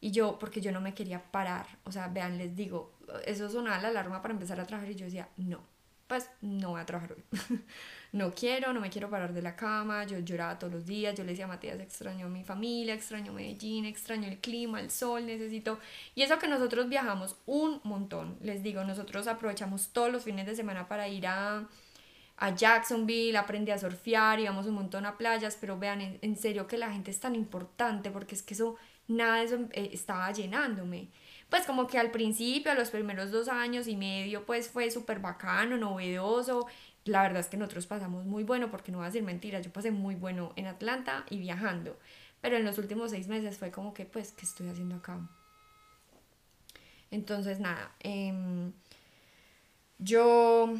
Y 0.00 0.12
yo, 0.12 0.38
porque 0.38 0.62
yo 0.62 0.72
no 0.72 0.80
me 0.80 0.94
quería 0.94 1.30
parar, 1.30 1.66
o 1.84 1.92
sea, 1.92 2.08
vean, 2.08 2.38
les 2.38 2.56
digo, 2.56 2.94
eso 3.26 3.50
sonaba 3.50 3.82
la 3.82 3.88
alarma 3.88 4.22
para 4.22 4.32
empezar 4.32 4.58
a 4.60 4.66
trabajar 4.66 4.90
y 4.90 4.94
yo 4.94 5.04
decía, 5.04 5.28
no, 5.36 5.60
pues 6.06 6.30
no 6.40 6.70
voy 6.70 6.80
a 6.80 6.86
trabajar 6.86 7.12
hoy. 7.12 7.24
no 8.12 8.34
quiero, 8.34 8.74
no 8.74 8.80
me 8.80 8.90
quiero 8.90 9.08
parar 9.08 9.32
de 9.32 9.40
la 9.40 9.56
cama, 9.56 10.04
yo 10.04 10.18
lloraba 10.18 10.58
todos 10.58 10.72
los 10.72 10.84
días, 10.86 11.14
yo 11.16 11.24
le 11.24 11.30
decía 11.30 11.46
a 11.46 11.48
Matías, 11.48 11.80
extraño 11.80 12.26
a 12.26 12.28
mi 12.28 12.44
familia, 12.44 12.92
extraño 12.92 13.32
Medellín, 13.32 13.86
extraño 13.86 14.28
el 14.28 14.38
clima, 14.38 14.80
el 14.80 14.90
sol, 14.90 15.24
necesito... 15.24 15.78
Y 16.14 16.22
eso 16.22 16.38
que 16.38 16.46
nosotros 16.46 16.90
viajamos 16.90 17.36
un 17.46 17.80
montón, 17.84 18.36
les 18.42 18.62
digo, 18.62 18.84
nosotros 18.84 19.26
aprovechamos 19.26 19.88
todos 19.88 20.12
los 20.12 20.24
fines 20.24 20.46
de 20.46 20.54
semana 20.54 20.88
para 20.88 21.08
ir 21.08 21.26
a, 21.26 21.66
a 22.36 22.54
Jacksonville, 22.54 23.38
aprendí 23.38 23.70
a 23.70 23.78
surfear, 23.78 24.40
íbamos 24.40 24.66
un 24.66 24.74
montón 24.74 25.06
a 25.06 25.16
playas, 25.16 25.56
pero 25.58 25.78
vean, 25.78 26.18
en, 26.20 26.36
serio 26.36 26.66
que 26.66 26.76
la 26.76 26.92
gente 26.92 27.10
es 27.10 27.18
tan 27.18 27.34
importante 27.34 28.10
porque 28.10 28.34
es 28.34 28.42
que 28.42 28.52
eso, 28.52 28.76
nada 29.08 29.36
de 29.36 29.44
eso 29.44 29.56
eh, 29.72 29.88
estaba 29.92 30.30
llenándome. 30.32 31.08
Pues 31.48 31.66
como 31.66 31.86
que 31.86 31.98
al 31.98 32.10
principio, 32.10 32.72
a 32.72 32.74
los 32.74 32.90
primeros 32.90 33.30
dos 33.30 33.48
años 33.48 33.86
y 33.86 33.94
medio, 33.96 34.44
pues 34.46 34.68
fue 34.68 34.90
súper 34.90 35.18
bacano, 35.18 35.76
novedoso, 35.76 36.66
la 37.04 37.22
verdad 37.22 37.40
es 37.40 37.48
que 37.48 37.56
nosotros 37.56 37.86
pasamos 37.86 38.24
muy 38.24 38.44
bueno, 38.44 38.70
porque 38.70 38.92
no 38.92 38.98
voy 38.98 39.06
a 39.06 39.08
decir 39.08 39.22
mentiras, 39.22 39.64
yo 39.64 39.72
pasé 39.72 39.90
muy 39.90 40.14
bueno 40.14 40.52
en 40.56 40.66
Atlanta 40.66 41.24
y 41.30 41.38
viajando, 41.38 41.96
pero 42.40 42.56
en 42.56 42.64
los 42.64 42.78
últimos 42.78 43.10
seis 43.10 43.28
meses 43.28 43.58
fue 43.58 43.70
como 43.70 43.92
que, 43.94 44.04
pues, 44.04 44.32
¿qué 44.32 44.44
estoy 44.44 44.68
haciendo 44.68 44.96
acá? 44.96 45.18
Entonces, 47.10 47.60
nada, 47.60 47.92
em, 48.00 48.72
yo 49.98 50.74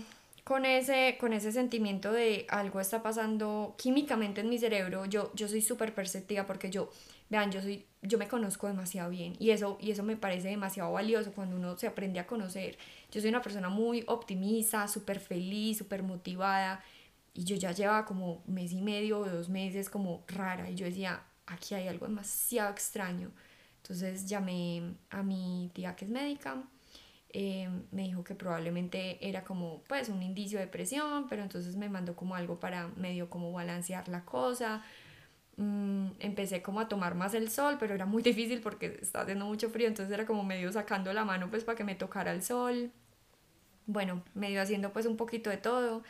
con 0.45 0.65
ese, 0.65 1.17
con 1.21 1.33
ese 1.33 1.53
sentimiento 1.53 2.13
de 2.13 2.47
algo 2.49 2.81
está 2.81 3.03
pasando 3.03 3.75
químicamente 3.79 4.41
en 4.41 4.49
mi 4.49 4.59
cerebro, 4.59 5.07
yo, 5.07 5.31
yo 5.35 5.49
soy 5.49 5.63
súper 5.63 5.95
perceptiva 5.95 6.47
porque 6.47 6.71
yo, 6.71 6.91
vean, 7.33 7.51
yo 7.51 7.63
soy 7.63 7.87
yo 8.03 8.19
me 8.19 8.29
conozco 8.29 8.67
demasiado 8.67 9.11
bien 9.11 9.37
y 9.39 9.51
eso, 9.51 9.79
y 9.81 9.93
eso 9.93 10.03
me 10.03 10.17
parece 10.17 10.49
demasiado 10.49 10.93
valioso 10.93 11.33
cuando 11.33 11.57
uno 11.57 11.79
se 11.79 11.87
aprende 11.87 12.19
a 12.19 12.27
conocer. 12.27 12.77
Yo 13.13 13.21
soy 13.21 13.31
una 13.31 13.41
persona 13.41 13.69
muy 13.69 14.05
optimista, 14.09 14.89
súper 14.89 15.21
feliz, 15.21 15.79
súper 15.79 16.03
motivada 16.03 16.83
y 17.33 17.45
yo 17.45 17.57
ya 17.57 17.71
llevaba 17.73 18.05
como 18.05 18.43
mes 18.47 18.73
y 18.73 18.83
medio 18.83 19.21
o 19.21 19.29
dos 19.29 19.49
meses 19.49 19.89
como 19.89 20.25
rara 20.27 20.69
y 20.69 20.75
yo 20.75 20.85
decía, 20.85 21.23
aquí 21.47 21.75
hay 21.75 21.87
algo 21.89 22.07
demasiado 22.07 22.73
extraño. 22.73 23.31
Entonces 23.83 24.27
llamé 24.27 24.95
a 25.11 25.23
mi 25.23 25.71
tía 25.73 25.95
que 25.95 26.05
es 26.05 26.11
médica, 26.11 26.63
eh, 27.31 27.69
me 27.93 28.03
dijo 28.03 28.25
que 28.25 28.35
probablemente 28.35 29.27
era 29.27 29.45
como 29.45 29.83
pues 29.89 30.09
un 30.09 30.23
indicio 30.23 30.59
de 30.59 30.67
depresión, 30.67 31.29
pero 31.29 31.43
entonces 31.43 31.77
me 31.77 31.89
mandó 31.89 32.17
como 32.17 32.35
algo 32.35 32.59
para 32.59 32.89
medio 32.89 33.31
como 33.31 33.53
balancear 33.53 34.09
la 34.09 34.25
cosa 34.25 34.83
Mm, 35.57 36.13
empecé 36.21 36.63
como 36.63 36.81
a 36.81 36.89
tomar 36.89 37.15
más 37.15 37.35
el 37.35 37.51
sol, 37.51 37.77
pero 37.79 37.95
era 37.95 38.07
muy 38.07 38.23
difícil 38.23 38.61
porque 38.61 38.99
estaba 39.03 39.25
haciendo 39.25 39.45
mucho 39.45 39.69
frío, 39.69 39.87
entonces 39.87 40.13
era 40.13 40.27
como 40.27 40.43
medio 40.45 40.73
sacando 40.73 41.13
la 41.13 41.25
mano 41.25 41.51
pues 41.51 41.65
para 41.65 41.77
que 41.77 41.85
me 41.85 41.95
tocara 41.95 42.33
el 42.33 42.43
sol. 42.43 42.91
Bueno, 43.87 44.23
medio 44.35 44.63
haciendo 44.63 44.93
pues 44.93 45.07
un 45.07 45.17
poquito 45.17 45.51
de 45.51 45.59
todo. 45.59 46.03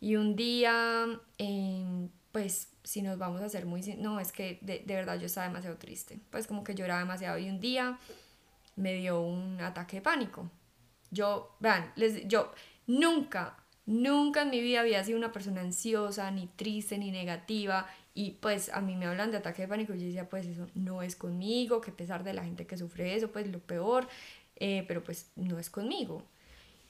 Y 0.00 0.16
un 0.16 0.36
día, 0.36 1.06
em, 1.38 2.08
pues 2.32 2.68
si 2.82 3.02
nos 3.02 3.18
vamos 3.18 3.40
a 3.42 3.46
hacer 3.46 3.66
muy... 3.66 3.80
No, 3.98 4.20
es 4.20 4.32
que 4.32 4.58
de, 4.62 4.80
de 4.84 4.94
verdad 4.94 5.18
yo 5.18 5.26
estaba 5.26 5.46
demasiado 5.46 5.76
triste, 5.76 6.18
pues 6.30 6.46
como 6.46 6.64
que 6.64 6.74
lloraba 6.74 7.00
demasiado 7.00 7.38
y 7.38 7.48
un 7.48 7.60
día 7.60 7.98
me 8.76 8.94
dio 8.94 9.20
un 9.20 9.60
ataque 9.60 9.96
de 9.96 10.02
pánico. 10.02 10.50
Yo, 11.10 11.56
vean, 11.60 11.92
les, 11.96 12.26
yo 12.26 12.52
nunca, 12.86 13.56
nunca 13.86 14.42
en 14.42 14.50
mi 14.50 14.60
vida 14.60 14.80
había 14.80 15.04
sido 15.04 15.18
una 15.18 15.32
persona 15.32 15.60
ansiosa, 15.60 16.30
ni 16.30 16.46
triste, 16.48 16.98
ni 16.98 17.10
negativa. 17.10 17.86
Y 18.14 18.32
pues 18.32 18.68
a 18.72 18.80
mí 18.80 18.94
me 18.94 19.06
hablan 19.06 19.32
de 19.32 19.38
ataque 19.38 19.62
de 19.62 19.68
pánico 19.68 19.92
y 19.92 19.98
yo 19.98 20.06
decía, 20.06 20.28
pues 20.28 20.46
eso 20.46 20.68
no 20.74 21.02
es 21.02 21.16
conmigo, 21.16 21.80
que 21.80 21.90
a 21.90 21.96
pesar 21.96 22.22
de 22.22 22.32
la 22.32 22.44
gente 22.44 22.66
que 22.66 22.78
sufre 22.78 23.16
eso, 23.16 23.32
pues 23.32 23.48
lo 23.48 23.58
peor, 23.58 24.06
eh, 24.56 24.84
pero 24.86 25.02
pues 25.02 25.32
no 25.34 25.58
es 25.58 25.68
conmigo. 25.68 26.22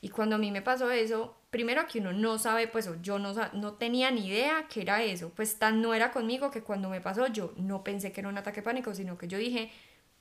Y 0.02 0.10
cuando 0.10 0.36
a 0.36 0.38
mí 0.38 0.50
me 0.50 0.60
pasó 0.60 0.90
eso, 0.90 1.34
primero 1.48 1.86
que 1.86 1.98
uno 1.98 2.12
no 2.12 2.36
sabe, 2.36 2.68
pues 2.68 2.90
yo 3.00 3.18
no, 3.18 3.32
no 3.54 3.72
tenía 3.72 4.10
ni 4.10 4.26
idea 4.26 4.66
que 4.68 4.82
era 4.82 5.02
eso, 5.02 5.30
pues 5.34 5.58
tan 5.58 5.80
no 5.80 5.94
era 5.94 6.12
conmigo 6.12 6.50
que 6.50 6.62
cuando 6.62 6.90
me 6.90 7.00
pasó 7.00 7.26
yo 7.28 7.54
no 7.56 7.82
pensé 7.82 8.12
que 8.12 8.20
era 8.20 8.28
un 8.28 8.36
ataque 8.36 8.60
de 8.60 8.64
pánico, 8.64 8.94
sino 8.94 9.16
que 9.16 9.28
yo 9.28 9.38
dije, 9.38 9.70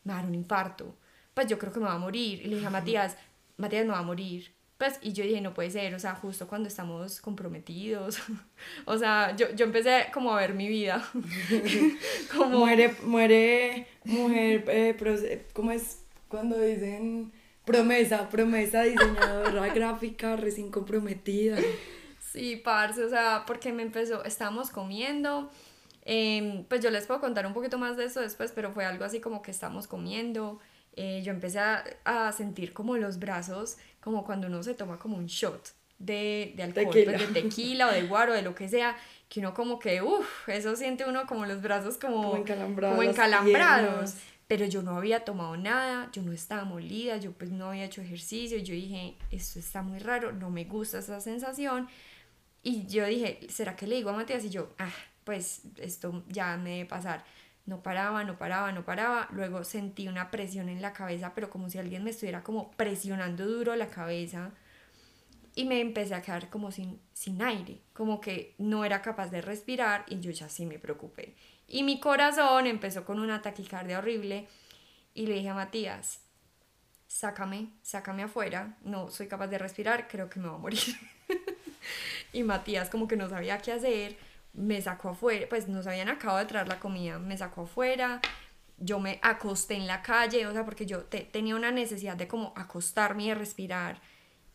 me 0.06 0.14
va 0.14 0.20
a 0.20 0.22
dar 0.22 0.30
un 0.30 0.36
infarto, 0.36 0.96
pues 1.34 1.48
yo 1.48 1.60
creo 1.60 1.74
que 1.74 1.82
me 1.82 1.88
va 1.88 1.96
a 1.96 1.98
morir. 1.98 2.42
Y 2.42 2.46
le 2.46 2.56
dije 2.56 2.68
a 2.68 2.70
Matías, 2.70 3.18
Matías 3.58 3.86
me 3.86 3.92
va 3.92 4.00
a 4.00 4.04
morir. 4.04 4.54
Pues, 4.84 5.00
y 5.02 5.14
yo 5.14 5.24
dije, 5.24 5.40
no 5.40 5.54
puede 5.54 5.72
ser, 5.72 5.96
o 5.96 6.00
sea, 6.00 6.14
justo 6.14 6.46
cuando 6.46 6.68
estamos 6.68 7.22
comprometidos, 7.22 8.18
o 8.86 8.98
sea, 8.98 9.34
yo, 9.34 9.50
yo 9.56 9.64
empecé 9.64 10.08
como 10.14 10.34
a 10.34 10.42
ver 10.42 10.56
mi 10.56 10.68
vida. 10.68 11.02
como... 12.36 12.60
Muere, 12.60 12.94
muere, 13.06 13.88
mujer, 14.04 14.66
eh, 14.68 15.48
¿cómo 15.54 15.72
es 15.72 16.04
cuando 16.28 16.60
dicen 16.60 17.32
promesa, 17.64 18.28
promesa 18.28 18.82
diseñadora 18.82 19.74
gráfica 19.74 20.36
recién 20.36 20.70
comprometida? 20.70 21.56
Sí, 22.20 22.58
parce, 22.58 23.06
o 23.06 23.10
sea, 23.10 23.46
porque 23.48 23.72
me 23.72 23.84
empezó, 23.84 24.26
estábamos 24.26 24.70
comiendo, 24.70 25.50
em, 26.04 26.66
pues 26.66 26.82
yo 26.84 26.90
les 26.90 27.06
puedo 27.06 27.22
contar 27.22 27.48
un 27.48 27.54
poquito 27.54 27.78
más 27.78 27.96
de 27.96 28.04
eso 28.04 28.20
después, 28.20 28.52
pero 28.54 28.74
fue 28.74 28.84
algo 28.84 29.06
así 29.06 29.22
como 29.22 29.42
que 29.44 29.52
estamos 29.52 29.88
comiendo, 29.88 30.60
eh, 30.96 31.22
yo 31.24 31.32
empecé 31.32 31.60
a, 31.60 31.84
a, 32.06 32.32
sentir 32.32 32.74
como 32.74 32.98
los 32.98 33.20
brazos, 33.20 33.78
como 34.00 34.24
cuando 34.24 34.48
uno 34.48 34.62
se 34.64 34.74
toma 34.74 35.00
como 35.00 35.18
un 35.18 35.26
shot 35.26 35.74
de, 35.98 36.54
de 36.56 36.64
alcohol, 36.64 36.94
tequila. 36.94 37.18
Pues, 37.18 37.34
de 37.34 37.42
tequila 37.42 37.88
o 37.88 37.92
de 37.92 38.04
guaro, 38.04 38.34
de 38.34 38.42
lo 38.42 38.54
que 38.54 38.70
sea, 38.70 38.96
que 39.30 39.40
uno 39.40 39.54
como 39.54 39.80
que, 39.80 40.02
uff, 40.02 40.48
eso 40.50 40.76
siente 40.76 41.06
uno 41.06 41.26
como 41.26 41.46
los 41.46 41.62
brazos 41.62 41.98
como, 41.98 42.24
como 42.24 42.38
encalambrados. 42.38 42.98
Como 42.98 43.10
encalambrados. 43.10 44.16
pero 44.48 44.66
yo 44.66 44.84
no 44.84 44.98
había 44.98 45.24
tomado 45.24 45.58
nada, 45.58 46.10
yo 46.12 46.22
no 46.22 46.32
estaba 46.32 46.64
molida, 46.64 47.18
yo 47.18 47.32
pues 47.32 47.52
no 47.52 47.70
había 47.70 47.86
hecho 47.86 48.02
ejercicio, 48.02 48.58
yo 48.60 48.74
dije, 48.74 49.16
esto 49.32 49.60
está 49.60 49.82
muy 49.82 50.00
raro, 50.00 50.32
no 50.32 50.50
me 50.50 50.66
gusta 50.66 51.00
esa 51.00 51.20
sensación. 51.22 51.88
Y 52.62 52.86
yo 52.86 53.06
dije, 53.06 53.40
¿será 53.50 53.76
que 53.76 53.88
le 53.88 53.96
digo 53.96 54.10
a 54.10 54.14
Matías? 54.14 54.46
Y 54.46 54.50
yo, 54.50 54.70
ah, 54.78 54.94
pues 55.24 55.62
esto 55.78 56.24
ya 56.28 56.56
me 56.58 56.72
debe 56.72 56.86
pasar. 56.86 57.24
No 57.66 57.82
paraba, 57.82 58.24
no 58.24 58.38
paraba, 58.38 58.72
no 58.72 58.84
paraba. 58.84 59.30
Luego 59.32 59.64
sentí 59.64 60.08
una 60.08 60.32
presión 60.32 60.70
en 60.70 60.82
la 60.82 60.94
cabeza, 60.94 61.34
pero 61.34 61.50
como 61.50 61.70
si 61.70 61.78
alguien 61.78 62.04
me 62.04 62.10
estuviera 62.10 62.44
como 62.44 62.72
presionando 62.72 63.46
duro 63.46 63.76
la 63.76 63.88
cabeza. 63.88 64.52
Y 65.56 65.66
me 65.66 65.80
empecé 65.80 66.16
a 66.16 66.22
quedar 66.22 66.50
como 66.50 66.72
sin, 66.72 67.00
sin 67.14 67.42
aire, 67.42 67.80
como 67.94 68.20
que 68.20 68.56
no 68.58 68.86
era 68.86 69.02
capaz 69.02 69.30
de 69.30 69.42
respirar 69.42 70.04
y 70.08 70.20
yo 70.20 70.32
ya 70.32 70.50
sí 70.50 70.66
me 70.66 70.80
preocupé. 70.80 71.36
Y 71.68 71.84
mi 71.84 72.00
corazón 72.00 72.68
empezó 72.68 73.06
con 73.06 73.20
una 73.20 73.42
taquicardia 73.42 74.00
horrible 74.00 74.48
y 75.14 75.28
le 75.28 75.36
dije 75.36 75.50
a 75.50 75.54
Matías, 75.54 76.22
sácame, 77.08 77.70
sácame 77.84 78.24
afuera, 78.24 78.78
no 78.82 79.10
soy 79.12 79.28
capaz 79.28 79.48
de 79.48 79.60
respirar, 79.60 80.08
creo 80.08 80.30
que 80.30 80.40
me 80.40 80.48
voy 80.48 80.56
a 80.56 80.60
morir. 80.60 80.80
y 82.34 82.44
Matías 82.44 82.90
como 82.90 83.08
que 83.08 83.16
no 83.16 83.30
sabía 83.30 83.60
qué 83.60 83.72
hacer, 83.72 84.18
me 84.54 84.82
sacó 84.82 85.10
afuera, 85.10 85.48
pues 85.50 85.68
nos 85.68 85.88
habían 85.88 86.10
acabado 86.10 86.40
de 86.40 86.46
traer 86.46 86.68
la 86.68 86.80
comida, 86.80 87.20
me 87.20 87.38
sacó 87.38 87.64
afuera, 87.64 88.22
yo 88.78 89.00
me 89.00 89.20
acosté 89.22 89.76
en 89.76 89.88
la 89.88 90.02
calle, 90.02 90.48
o 90.48 90.54
sea, 90.54 90.66
porque 90.66 90.86
yo 90.86 91.04
tenía 91.06 91.56
una 91.56 91.72
necesidad 91.72 92.16
de 92.16 92.28
como 92.28 92.54
acostarme 92.56 93.26
y 93.26 93.34
respirar 93.34 94.02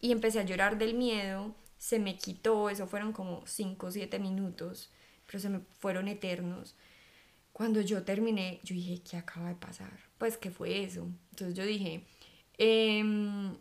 y 0.00 0.12
empecé 0.12 0.40
a 0.40 0.44
llorar 0.44 0.78
del 0.78 0.94
miedo, 0.94 1.54
se 1.78 1.98
me 1.98 2.16
quitó, 2.16 2.70
eso 2.70 2.86
fueron 2.86 3.12
como 3.12 3.46
5 3.46 3.86
o 3.86 3.90
7 3.90 4.18
minutos, 4.18 4.90
pero 5.26 5.38
se 5.38 5.48
me 5.48 5.60
fueron 5.78 6.08
eternos 6.08 6.76
cuando 7.58 7.80
yo 7.80 8.04
terminé, 8.04 8.60
yo 8.62 8.72
dije, 8.72 9.02
¿qué 9.02 9.16
acaba 9.16 9.48
de 9.48 9.56
pasar? 9.56 9.90
Pues, 10.16 10.36
¿qué 10.36 10.48
fue 10.48 10.84
eso? 10.84 11.08
Entonces 11.30 11.56
yo 11.56 11.64
dije, 11.66 12.04
em, 12.56 13.56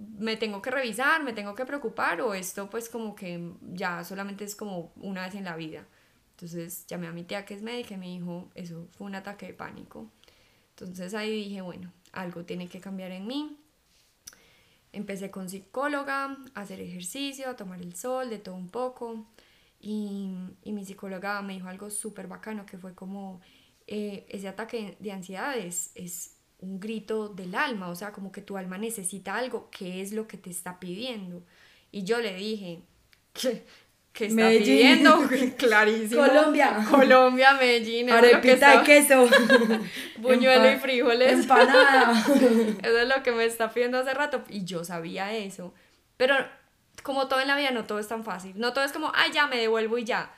me 0.00 0.36
tengo 0.36 0.62
que 0.62 0.70
revisar, 0.70 1.22
me 1.22 1.32
tengo 1.32 1.54
que 1.54 1.66
preocupar 1.66 2.20
o 2.22 2.34
esto 2.34 2.70
pues 2.70 2.88
como 2.88 3.14
que 3.14 3.52
ya 3.72 4.02
solamente 4.04 4.44
es 4.44 4.56
como 4.56 4.92
una 4.96 5.26
vez 5.26 5.34
en 5.34 5.44
la 5.44 5.56
vida. 5.56 5.86
Entonces 6.32 6.86
llamé 6.86 7.06
a 7.06 7.12
mi 7.12 7.22
tía 7.22 7.44
que 7.44 7.54
es 7.54 7.62
médica 7.62 7.94
y 7.94 7.98
me 7.98 8.06
dijo, 8.06 8.48
eso 8.54 8.88
fue 8.92 9.06
un 9.06 9.14
ataque 9.14 9.46
de 9.46 9.54
pánico. 9.54 10.10
Entonces 10.70 11.12
ahí 11.12 11.44
dije, 11.44 11.60
bueno, 11.60 11.92
algo 12.12 12.44
tiene 12.44 12.66
que 12.68 12.80
cambiar 12.80 13.12
en 13.12 13.26
mí. 13.26 13.58
Empecé 14.92 15.30
con 15.30 15.48
psicóloga, 15.50 16.38
a 16.54 16.60
hacer 16.60 16.80
ejercicio, 16.80 17.50
a 17.50 17.56
tomar 17.56 17.80
el 17.80 17.94
sol, 17.94 18.30
de 18.30 18.38
todo 18.38 18.54
un 18.54 18.70
poco. 18.70 19.26
Y, 19.80 20.30
y 20.64 20.72
mi 20.72 20.84
psicóloga 20.84 21.42
me 21.42 21.52
dijo 21.52 21.68
algo 21.68 21.90
súper 21.90 22.26
bacano 22.26 22.64
que 22.64 22.78
fue 22.78 22.94
como, 22.94 23.40
eh, 23.86 24.24
ese 24.28 24.48
ataque 24.48 24.96
de 24.98 25.12
ansiedad 25.12 25.58
es, 25.58 25.90
es 25.94 26.36
un 26.60 26.80
grito 26.80 27.28
del 27.28 27.54
alma, 27.54 27.88
o 27.88 27.94
sea, 27.94 28.12
como 28.12 28.30
que 28.32 28.42
tu 28.42 28.56
alma 28.56 28.78
necesita 28.78 29.36
algo, 29.36 29.68
¿qué 29.70 30.02
es 30.02 30.12
lo 30.12 30.26
que 30.26 30.36
te 30.36 30.50
está 30.50 30.78
pidiendo? 30.78 31.42
Y 31.90 32.04
yo 32.04 32.20
le 32.20 32.34
dije, 32.34 32.82
¿qué, 33.32 33.64
qué 34.12 34.26
está 34.26 34.48
pidiendo? 34.48 35.28
Clarísimo. 35.56 36.26
Colombia. 36.26 36.86
Colombia, 36.88 37.54
Medellín. 37.54 38.10
Arepita 38.10 38.78
de 38.78 38.84
queso. 38.84 39.28
Buñuelo 40.18 40.70
y 40.70 40.76
frijoles. 40.76 41.32
Empanada. 41.32 42.12
eso 42.20 42.98
es 42.98 43.08
lo 43.08 43.22
que 43.22 43.32
me 43.32 43.44
está 43.44 43.72
pidiendo 43.72 43.98
hace 43.98 44.14
rato. 44.14 44.44
Y 44.48 44.64
yo 44.64 44.84
sabía 44.84 45.34
eso. 45.34 45.74
Pero 46.16 46.34
como 47.02 47.28
todo 47.28 47.40
en 47.40 47.48
la 47.48 47.56
vida, 47.56 47.70
no 47.70 47.84
todo 47.84 47.98
es 47.98 48.08
tan 48.08 48.24
fácil. 48.24 48.52
No 48.56 48.72
todo 48.72 48.84
es 48.84 48.92
como, 48.92 49.08
ah, 49.14 49.26
ya 49.32 49.46
me 49.46 49.56
devuelvo 49.56 49.98
y 49.98 50.04
ya. 50.04 50.32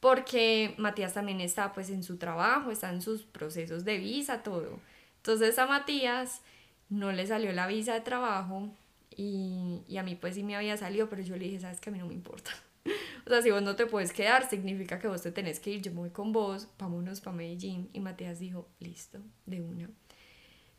Porque 0.00 0.74
Matías 0.76 1.14
también 1.14 1.40
está 1.40 1.72
pues 1.72 1.90
en 1.90 2.02
su 2.02 2.18
trabajo, 2.18 2.70
está 2.70 2.90
en 2.90 3.02
sus 3.02 3.22
procesos 3.22 3.84
de 3.84 3.98
visa, 3.98 4.42
todo. 4.42 4.80
Entonces 5.28 5.58
a 5.58 5.66
Matías 5.66 6.40
no 6.88 7.12
le 7.12 7.26
salió 7.26 7.52
la 7.52 7.66
visa 7.66 7.92
de 7.92 8.00
trabajo 8.00 8.70
y, 9.14 9.82
y 9.86 9.98
a 9.98 10.02
mí 10.02 10.14
pues 10.14 10.36
sí 10.36 10.42
me 10.42 10.56
había 10.56 10.78
salido, 10.78 11.10
pero 11.10 11.20
yo 11.20 11.36
le 11.36 11.44
dije, 11.44 11.60
sabes 11.60 11.82
que 11.82 11.90
a 11.90 11.92
mí 11.92 11.98
no 11.98 12.06
me 12.06 12.14
importa. 12.14 12.50
o 13.26 13.28
sea, 13.28 13.42
si 13.42 13.50
vos 13.50 13.60
no 13.60 13.76
te 13.76 13.84
puedes 13.84 14.14
quedar, 14.14 14.48
significa 14.48 14.98
que 14.98 15.06
vos 15.06 15.20
te 15.20 15.30
tenés 15.30 15.60
que 15.60 15.68
ir, 15.68 15.82
yo 15.82 15.90
me 15.90 15.98
voy 15.98 16.10
con 16.12 16.32
vos, 16.32 16.68
vámonos 16.78 17.20
para 17.20 17.36
Medellín. 17.36 17.90
Y 17.92 18.00
Matías 18.00 18.38
dijo, 18.38 18.68
listo, 18.80 19.18
de 19.44 19.60
una. 19.60 19.90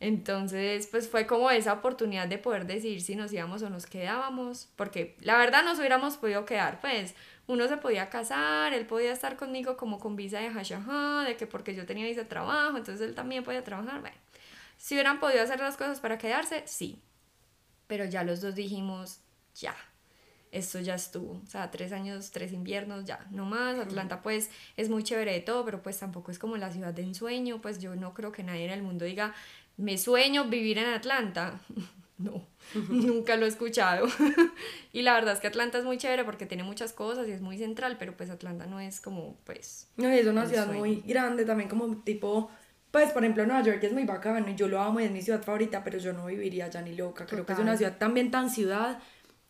Entonces, 0.00 0.88
pues 0.88 1.08
fue 1.08 1.28
como 1.28 1.48
esa 1.52 1.74
oportunidad 1.74 2.26
de 2.26 2.38
poder 2.38 2.66
decidir 2.66 3.02
si 3.02 3.14
nos 3.14 3.32
íbamos 3.32 3.62
o 3.62 3.70
nos 3.70 3.86
quedábamos, 3.86 4.68
porque 4.74 5.16
la 5.20 5.38
verdad 5.38 5.62
nos 5.62 5.78
hubiéramos 5.78 6.16
podido 6.16 6.44
quedar, 6.44 6.80
pues 6.80 7.14
uno 7.46 7.68
se 7.68 7.76
podía 7.76 8.10
casar, 8.10 8.72
él 8.72 8.86
podía 8.86 9.12
estar 9.12 9.36
conmigo 9.36 9.76
como 9.76 10.00
con 10.00 10.16
visa 10.16 10.40
de 10.40 10.48
hashaha, 10.48 11.24
de 11.24 11.36
que 11.36 11.46
porque 11.46 11.76
yo 11.76 11.86
tenía 11.86 12.06
visa 12.06 12.22
de 12.22 12.28
trabajo, 12.28 12.78
entonces 12.78 13.06
él 13.06 13.14
también 13.14 13.44
podía 13.44 13.62
trabajar, 13.62 14.00
bueno, 14.00 14.16
si 14.80 14.94
hubieran 14.94 15.20
podido 15.20 15.42
hacer 15.42 15.60
las 15.60 15.76
cosas 15.76 16.00
para 16.00 16.16
quedarse, 16.16 16.62
sí, 16.64 17.02
pero 17.86 18.06
ya 18.06 18.24
los 18.24 18.40
dos 18.40 18.54
dijimos, 18.54 19.20
ya, 19.54 19.76
esto 20.52 20.80
ya 20.80 20.94
estuvo, 20.94 21.32
o 21.44 21.46
sea, 21.46 21.70
tres 21.70 21.92
años, 21.92 22.30
tres 22.30 22.50
inviernos, 22.54 23.04
ya, 23.04 23.26
no 23.30 23.44
más, 23.44 23.78
Atlanta 23.78 24.22
pues 24.22 24.48
es 24.78 24.88
muy 24.88 25.02
chévere 25.02 25.34
de 25.34 25.40
todo, 25.40 25.66
pero 25.66 25.82
pues 25.82 25.98
tampoco 25.98 26.30
es 26.30 26.38
como 26.38 26.56
la 26.56 26.72
ciudad 26.72 26.94
de 26.94 27.02
ensueño, 27.02 27.60
pues 27.60 27.78
yo 27.78 27.94
no 27.94 28.14
creo 28.14 28.32
que 28.32 28.42
nadie 28.42 28.64
en 28.64 28.70
el 28.70 28.82
mundo 28.82 29.04
diga, 29.04 29.34
me 29.76 29.98
sueño 29.98 30.46
vivir 30.46 30.78
en 30.78 30.86
Atlanta. 30.86 31.60
No, 32.20 32.46
nunca 32.90 33.36
lo 33.36 33.46
he 33.46 33.48
escuchado. 33.48 34.06
y 34.92 35.00
la 35.00 35.14
verdad 35.14 35.32
es 35.32 35.40
que 35.40 35.46
Atlanta 35.46 35.78
es 35.78 35.84
muy 35.84 35.96
chévere 35.96 36.22
porque 36.22 36.44
tiene 36.44 36.64
muchas 36.64 36.92
cosas 36.92 37.26
y 37.26 37.30
es 37.30 37.40
muy 37.40 37.56
central, 37.56 37.96
pero 37.98 38.14
pues 38.14 38.28
Atlanta 38.28 38.66
no 38.66 38.78
es 38.78 39.00
como, 39.00 39.38
pues... 39.44 39.88
No, 39.96 40.06
es 40.10 40.26
una 40.26 40.46
ciudad 40.46 40.70
muy 40.70 40.96
grande 41.06 41.46
también, 41.46 41.70
como 41.70 41.96
tipo, 42.02 42.50
pues 42.90 43.10
por 43.12 43.22
ejemplo 43.22 43.46
Nueva 43.46 43.62
York 43.62 43.82
es 43.82 43.92
muy 43.92 44.04
bacano 44.04 44.48
y 44.48 44.54
yo 44.54 44.68
lo 44.68 44.80
amo 44.80 45.00
y 45.00 45.04
es 45.04 45.10
mi 45.10 45.22
ciudad 45.22 45.42
favorita, 45.42 45.84
pero 45.84 45.98
yo 45.98 46.12
no 46.12 46.26
viviría 46.26 46.66
allá 46.66 46.82
ni 46.82 46.94
loca. 46.94 47.26
Creo 47.26 47.46
que 47.46 47.52
es 47.52 47.58
una 47.58 47.76
ciudad 47.76 47.98
también 47.98 48.30
tan 48.30 48.50
ciudad 48.50 49.00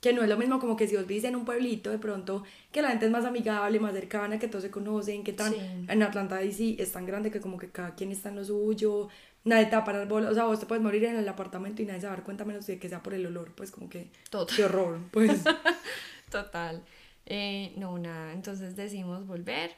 que 0.01 0.15
no 0.15 0.23
es 0.23 0.29
lo 0.29 0.37
mismo 0.39 0.59
como 0.59 0.77
que 0.77 0.89
si 0.89 0.97
vos 0.97 1.07
vivís 1.07 1.25
en 1.25 1.37
un 1.37 1.45
pueblito 1.45 1.91
de 1.91 1.99
pronto, 1.99 2.43
que 2.73 2.81
la 2.81 2.89
gente 2.89 3.05
es 3.05 3.13
más 3.13 3.27
amigable, 3.27 3.79
más 3.81 3.93
cercana, 3.93 4.39
que 4.39 4.49
todos 4.49 4.65
se 4.65 4.71
conocen, 4.71 5.23
que 5.23 5.35
tan... 5.35 5.55
En 5.89 6.03
Atlanta 6.03 6.41
sí 6.53 6.77
es 6.79 6.91
tan 6.93 7.05
grande 7.05 7.31
que 7.31 7.41
como 7.41 7.59
que 7.59 7.69
cada 7.69 7.95
quien 7.95 8.11
está 8.11 8.31
en 8.31 8.37
lo 8.37 8.45
suyo, 8.45 9.09
nadie 9.45 9.67
te 9.67 9.73
va 9.73 9.83
a 9.83 9.85
parar 9.85 10.09
bola, 10.09 10.31
o 10.31 10.35
sea, 10.35 10.45
vos 10.45 10.59
te 10.59 10.65
puedes 10.65 10.83
morir 10.83 11.05
en 11.05 11.17
el 11.17 11.29
apartamento 11.29 11.83
y 11.83 11.85
nadie 11.85 12.01
se 12.01 12.07
va 12.07 12.15
a 12.15 12.17
dar 12.17 12.25
cuenta 12.25 12.47
menos 12.47 12.67
de 12.67 12.79
que 12.79 12.89
sea 12.89 13.03
por 13.03 13.13
el 13.13 13.27
olor, 13.27 13.53
pues 13.55 13.71
como 13.71 13.91
que... 13.91 14.11
Total. 14.31 14.57
Qué 14.57 14.65
horror, 14.65 15.01
pues. 15.11 15.43
Total. 16.31 16.83
Eh, 17.27 17.75
no, 17.77 17.99
nada, 17.99 18.33
entonces 18.33 18.77
decidimos 18.77 19.27
volver. 19.27 19.73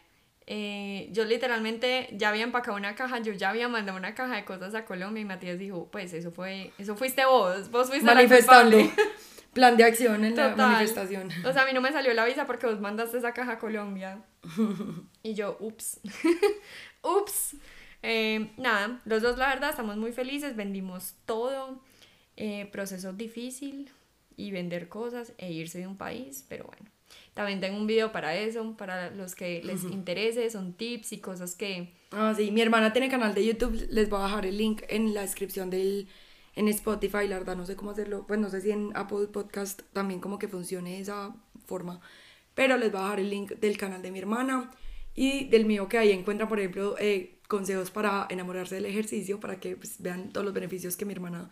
Eh, 0.46 1.08
yo 1.12 1.24
literalmente 1.24 2.08
ya 2.12 2.30
había 2.30 2.42
empacado 2.42 2.76
una 2.76 2.94
caja, 2.94 3.20
yo 3.20 3.32
ya 3.32 3.50
había 3.50 3.68
mandado 3.68 3.96
una 3.96 4.14
caja 4.14 4.36
de 4.36 4.44
cosas 4.44 4.74
a 4.74 4.84
Colombia 4.84 5.20
y 5.20 5.24
Matías 5.24 5.58
dijo, 5.58 5.88
pues 5.90 6.12
eso 6.12 6.32
fue, 6.32 6.72
eso 6.78 6.96
fuiste 6.96 7.24
vos, 7.24 7.70
vos 7.70 7.88
fuiste 7.88 8.06
Manifestando. 8.06 8.78
Plan 9.52 9.76
de 9.76 9.84
acción 9.84 10.24
en 10.24 10.34
la 10.34 10.56
manifestación. 10.56 11.28
O 11.44 11.52
sea, 11.52 11.62
a 11.62 11.66
mí 11.66 11.72
no 11.74 11.82
me 11.82 11.92
salió 11.92 12.14
la 12.14 12.24
visa 12.24 12.46
porque 12.46 12.66
vos 12.66 12.80
mandaste 12.80 13.18
esa 13.18 13.34
caja 13.34 13.52
a 13.52 13.58
Colombia. 13.58 14.24
y 15.22 15.34
yo, 15.34 15.58
ups. 15.60 16.00
ups. 17.02 17.56
Eh, 18.02 18.50
nada, 18.56 19.00
los 19.04 19.22
dos 19.22 19.36
la 19.36 19.48
verdad 19.48 19.70
estamos 19.70 19.96
muy 19.98 20.12
felices, 20.12 20.56
vendimos 20.56 21.14
todo, 21.26 21.82
eh, 22.36 22.66
proceso 22.72 23.12
difícil 23.12 23.90
y 24.36 24.50
vender 24.50 24.88
cosas 24.88 25.34
e 25.36 25.52
irse 25.52 25.78
de 25.78 25.86
un 25.86 25.98
país, 25.98 26.46
pero 26.48 26.64
bueno. 26.64 26.90
También 27.34 27.60
tengo 27.60 27.78
un 27.78 27.86
video 27.86 28.12
para 28.12 28.36
eso, 28.36 28.76
para 28.76 29.10
los 29.10 29.34
que 29.34 29.62
les 29.64 29.84
interese, 29.84 30.50
son 30.50 30.74
tips 30.74 31.12
y 31.12 31.18
cosas 31.18 31.56
que... 31.56 31.94
Ah, 32.10 32.34
sí, 32.36 32.50
mi 32.50 32.60
hermana 32.60 32.92
tiene 32.92 33.08
canal 33.08 33.34
de 33.34 33.46
YouTube, 33.46 33.86
les 33.90 34.10
voy 34.10 34.20
a 34.20 34.24
dejar 34.24 34.44
el 34.44 34.58
link 34.58 34.82
en 34.88 35.14
la 35.14 35.22
descripción 35.22 35.70
del, 35.70 36.08
en 36.54 36.68
Spotify, 36.68 37.26
la 37.26 37.38
verdad 37.38 37.56
no 37.56 37.64
sé 37.64 37.74
cómo 37.74 37.92
hacerlo, 37.92 38.26
pues 38.26 38.38
no 38.38 38.50
sé 38.50 38.60
si 38.60 38.70
en 38.70 38.90
Apple 38.94 39.28
Podcast 39.32 39.80
también 39.94 40.20
como 40.20 40.38
que 40.38 40.46
funcione 40.46 41.00
esa 41.00 41.34
forma, 41.64 42.02
pero 42.54 42.76
les 42.76 42.92
voy 42.92 43.00
a 43.00 43.04
dejar 43.04 43.20
el 43.20 43.30
link 43.30 43.52
del 43.52 43.78
canal 43.78 44.02
de 44.02 44.10
mi 44.10 44.18
hermana 44.18 44.70
y 45.14 45.48
del 45.48 45.64
mío 45.64 45.88
que 45.88 45.96
ahí 45.96 46.12
encuentran, 46.12 46.50
por 46.50 46.58
ejemplo, 46.58 46.96
eh, 46.98 47.38
consejos 47.48 47.90
para 47.90 48.26
enamorarse 48.28 48.74
del 48.74 48.86
ejercicio, 48.86 49.40
para 49.40 49.58
que 49.58 49.76
pues, 49.76 50.02
vean 50.02 50.32
todos 50.32 50.44
los 50.44 50.54
beneficios 50.54 50.96
que 50.96 51.06
mi 51.06 51.12
hermana 51.12 51.48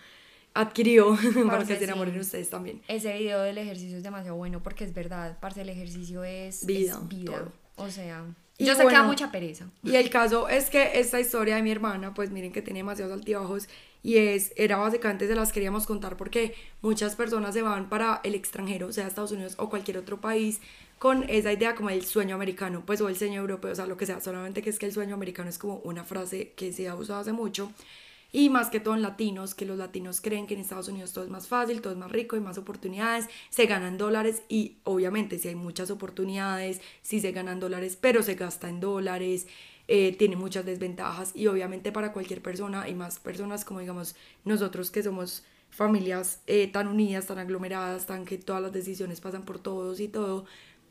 adquirió 0.55 1.17
para 1.49 1.65
que 1.65 1.77
se 1.77 1.85
enamoren 1.85 2.19
ustedes 2.19 2.51
también. 2.51 2.83
Ese 2.89 3.17
video 3.17 3.43
del 3.43 3.59
ejercicio 3.59 3.97
es 3.97 4.03
demasiado 4.03 4.37
bueno 4.37 4.63
porque 4.63 4.85
es 4.85 4.95
verdad, 4.95 5.39
parte 5.41 5.61
del 5.61 5.69
ejercicio 5.69 6.25
es 6.25 6.67
vida. 6.67 7.01
vida. 7.09 7.49
O 7.77 7.89
sea, 7.91 8.25
yo 8.59 8.75
sé 8.75 8.87
que 8.87 8.93
da 8.93 9.03
mucha 9.03 9.31
pereza. 9.31 9.71
Y 9.83 9.97
el 9.97 10.11
caso 10.11 10.49
es 10.49 10.69
que 10.69 11.01
esta 11.01 11.19
historia 11.19 11.57
de 11.57 11.63
mi 11.63 11.71
hermana, 11.71 12.13
pues 12.13 12.31
miren 12.31 12.53
que 12.53 12.63
tiene 12.63 12.81
demasiados 12.81 13.13
altibajos 13.13 13.69
y 14.03 14.17
es, 14.17 14.53
era 14.57 14.77
básicamente 14.77 15.27
se 15.27 15.35
las 15.35 15.53
queríamos 15.53 15.87
contar 15.87 16.17
porque 16.17 16.55
muchas 16.83 17.17
personas 17.17 17.55
se 17.55 17.63
van 17.63 17.89
para 17.89 18.21
el 18.25 18.35
extranjero, 18.35 18.93
sea 18.93 19.07
Estados 19.07 19.33
Unidos 19.33 19.55
o 19.59 19.69
cualquier 19.69 19.99
otro 19.99 20.21
país, 20.21 20.61
con 20.99 21.25
esa 21.29 21.53
idea 21.53 21.75
como 21.75 21.91
el 21.91 22.05
sueño 22.05 22.35
americano, 22.35 22.83
pues 22.85 23.01
o 23.01 23.09
el 23.09 23.17
sueño 23.17 23.41
europeo, 23.41 23.73
o 23.73 23.75
sea, 23.75 23.87
lo 23.87 23.97
que 23.97 24.07
sea, 24.07 24.21
solamente 24.21 24.63
que 24.63 24.71
es 24.71 24.79
que 24.79 24.87
el 24.87 24.93
sueño 24.93 25.15
americano 25.15 25.49
es 25.49 25.59
como 25.59 25.77
una 25.77 26.05
frase 26.05 26.53
que 26.57 26.73
se 26.73 26.89
ha 26.89 26.95
usado 26.95 27.21
hace 27.21 27.33
mucho 27.33 27.73
y 28.33 28.51
más 28.51 28.71
que 28.71 28.81
todo 28.81 28.95
en 28.95 29.03
latinos, 29.03 29.55
que 29.55 29.67
los 29.67 29.79
latinos 29.79 30.21
creen 30.21 30.47
que 30.47 30.55
en 30.55 30.61
Estados 30.61 30.89
Unidos 30.89 31.13
todo 31.13 31.25
es 31.25 31.31
más 31.31 31.49
fácil, 31.49 31.81
todo 31.81 31.93
es 31.93 31.99
más 31.99 32.11
rico, 32.11 32.37
hay 32.37 32.43
más 32.43 32.59
oportunidades, 32.59 33.29
se 33.51 33.67
ganan 33.67 33.99
dólares 33.99 34.43
y 34.49 34.79
obviamente 34.85 35.39
si 35.39 35.49
hay 35.49 35.55
muchas 35.55 35.91
oportunidades, 35.91 36.81
si 37.03 37.21
se 37.21 37.33
ganan 37.33 37.61
dólares, 37.61 37.97
pero 38.01 38.23
se 38.23 38.35
gasta 38.35 38.69
en 38.69 38.81
dólares, 38.81 39.47
eh, 39.89 40.15
tiene 40.17 40.37
muchas 40.37 40.65
desventajas 40.65 41.33
y 41.35 41.49
obviamente 41.49 41.91
para 41.91 42.13
cualquier 42.13 42.43
persona 42.43 42.89
y 42.89 42.95
más 42.95 43.19
personas 43.19 43.65
como 43.65 43.81
digamos 43.81 44.15
nosotros 44.45 44.91
que 44.91 45.03
somos 45.03 45.45
familias 45.71 46.43
eh, 46.47 46.69
tan 46.69 46.87
unidas, 46.89 47.27
tan 47.27 47.39
aglomeradas, 47.39 48.07
tan 48.07 48.25
que 48.25 48.39
todas 48.39 48.63
las 48.63 48.73
decisiones 48.73 49.21
pasan 49.21 49.45
por 49.45 49.59
todos 49.59 50.01
y 50.01 50.09
todo, 50.09 50.45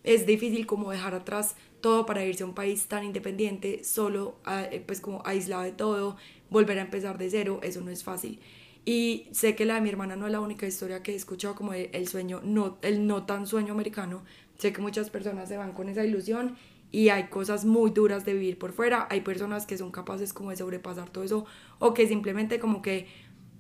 es 0.04 0.26
difícil 0.26 0.66
como 0.66 0.92
dejar 0.92 1.14
atrás 1.14 1.56
todo 1.82 2.06
para 2.06 2.26
irse 2.26 2.44
a 2.44 2.46
un 2.46 2.54
país 2.54 2.88
tan 2.88 3.04
independiente, 3.04 3.84
solo 3.84 4.36
eh, 4.48 4.84
pues 4.86 5.02
como 5.02 5.22
aislado 5.26 5.64
de 5.64 5.72
todo, 5.72 6.18
volver 6.50 6.80
a 6.80 6.82
empezar 6.82 7.18
de 7.18 7.30
cero, 7.30 7.60
eso 7.64 7.82
no 7.82 7.92
es 7.92 8.04
fácil. 8.04 8.40
Y 8.86 9.28
sé 9.32 9.56
que 9.56 9.66
la 9.66 9.76
de 9.76 9.82
mi 9.82 9.90
hermana 9.90 10.16
no 10.16 10.26
es 10.26 10.32
la 10.32 10.40
única 10.40 10.66
historia 10.66 11.04
que 11.04 11.12
he 11.12 11.16
escuchado 11.16 11.56
como 11.56 11.74
el 11.74 12.08
sueño, 12.08 12.42
no, 12.44 12.78
el 12.82 13.06
no 13.06 13.26
tan 13.26 13.46
sueño 13.46 13.74
americano. 13.74 14.24
Sé 14.58 14.74
que 14.74 14.82
muchas 14.82 15.10
personas 15.10 15.50
se 15.50 15.58
van 15.58 15.74
con 15.74 15.90
esa 15.90 16.04
ilusión 16.04 16.56
y 16.92 17.10
hay 17.10 17.26
cosas 17.28 17.66
muy 17.66 17.92
duras 17.92 18.26
de 18.26 18.34
vivir 18.34 18.58
por 18.58 18.72
fuera. 18.72 19.08
Hay 19.10 19.22
personas 19.22 19.66
que 19.66 19.78
son 19.78 19.92
capaces 19.92 20.34
como 20.34 20.50
de 20.50 20.58
sobrepasar 20.58 21.10
todo 21.10 21.24
eso 21.24 21.46
o 21.78 21.94
que 21.94 22.08
simplemente 22.08 22.60
como 22.60 22.82
que 22.82 23.08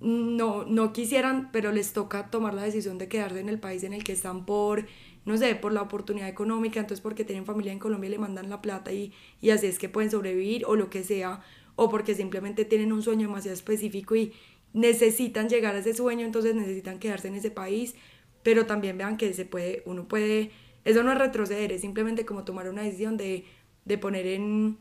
no, 0.02 0.64
no 0.64 0.94
quisieran, 0.94 1.50
pero 1.52 1.72
les 1.72 1.94
toca 1.94 2.32
tomar 2.32 2.54
la 2.54 2.64
decisión 2.64 2.98
de 2.98 3.08
quedarse 3.08 3.40
en 3.40 3.50
el 3.50 3.60
país 3.60 3.84
en 3.84 3.94
el 3.94 4.04
que 4.04 4.14
están 4.14 4.46
por, 4.46 4.86
no 5.26 5.38
sé, 5.38 5.56
por 5.56 5.74
la 5.74 5.82
oportunidad 5.82 6.30
económica, 6.30 6.80
entonces 6.80 7.02
porque 7.02 7.26
tienen 7.26 7.46
familia 7.46 7.74
en 7.74 7.80
Colombia 7.80 8.08
y 8.08 8.12
le 8.12 8.18
mandan 8.18 8.50
la 8.50 8.62
plata 8.62 8.94
y, 8.94 9.12
y 9.42 9.50
así 9.50 9.68
es 9.68 9.78
que 9.78 9.90
pueden 9.90 10.10
sobrevivir 10.10 10.66
o 10.66 10.76
lo 10.76 10.90
que 10.90 11.04
sea, 11.04 11.42
o 11.80 11.90
porque 11.90 12.14
simplemente 12.14 12.66
tienen 12.66 12.92
un 12.92 13.02
sueño 13.02 13.28
demasiado 13.28 13.56
específico 13.56 14.16
y 14.16 14.34
necesitan 14.74 15.48
llegar 15.48 15.76
a 15.76 15.80
ese 15.80 15.94
sueño, 15.94 16.26
entonces 16.26 16.54
necesitan 16.54 17.00
quedarse 17.00 17.30
en 17.30 17.36
ese 17.36 17.52
país, 17.52 17.96
pero 18.44 18.66
también 18.66 18.98
vean 18.98 19.18
que 19.18 19.34
se 19.34 19.46
puede, 19.46 19.82
uno 19.86 20.08
puede, 20.08 20.52
eso 20.84 21.04
no 21.04 21.12
es 21.14 21.18
retroceder, 21.18 21.72
es 21.72 21.82
simplemente 21.82 22.26
como 22.26 22.44
tomar 22.44 22.68
una 22.70 22.84
decisión 22.84 23.16
de, 23.18 23.46
de 23.86 23.98
poner 23.98 24.28
en 24.28 24.78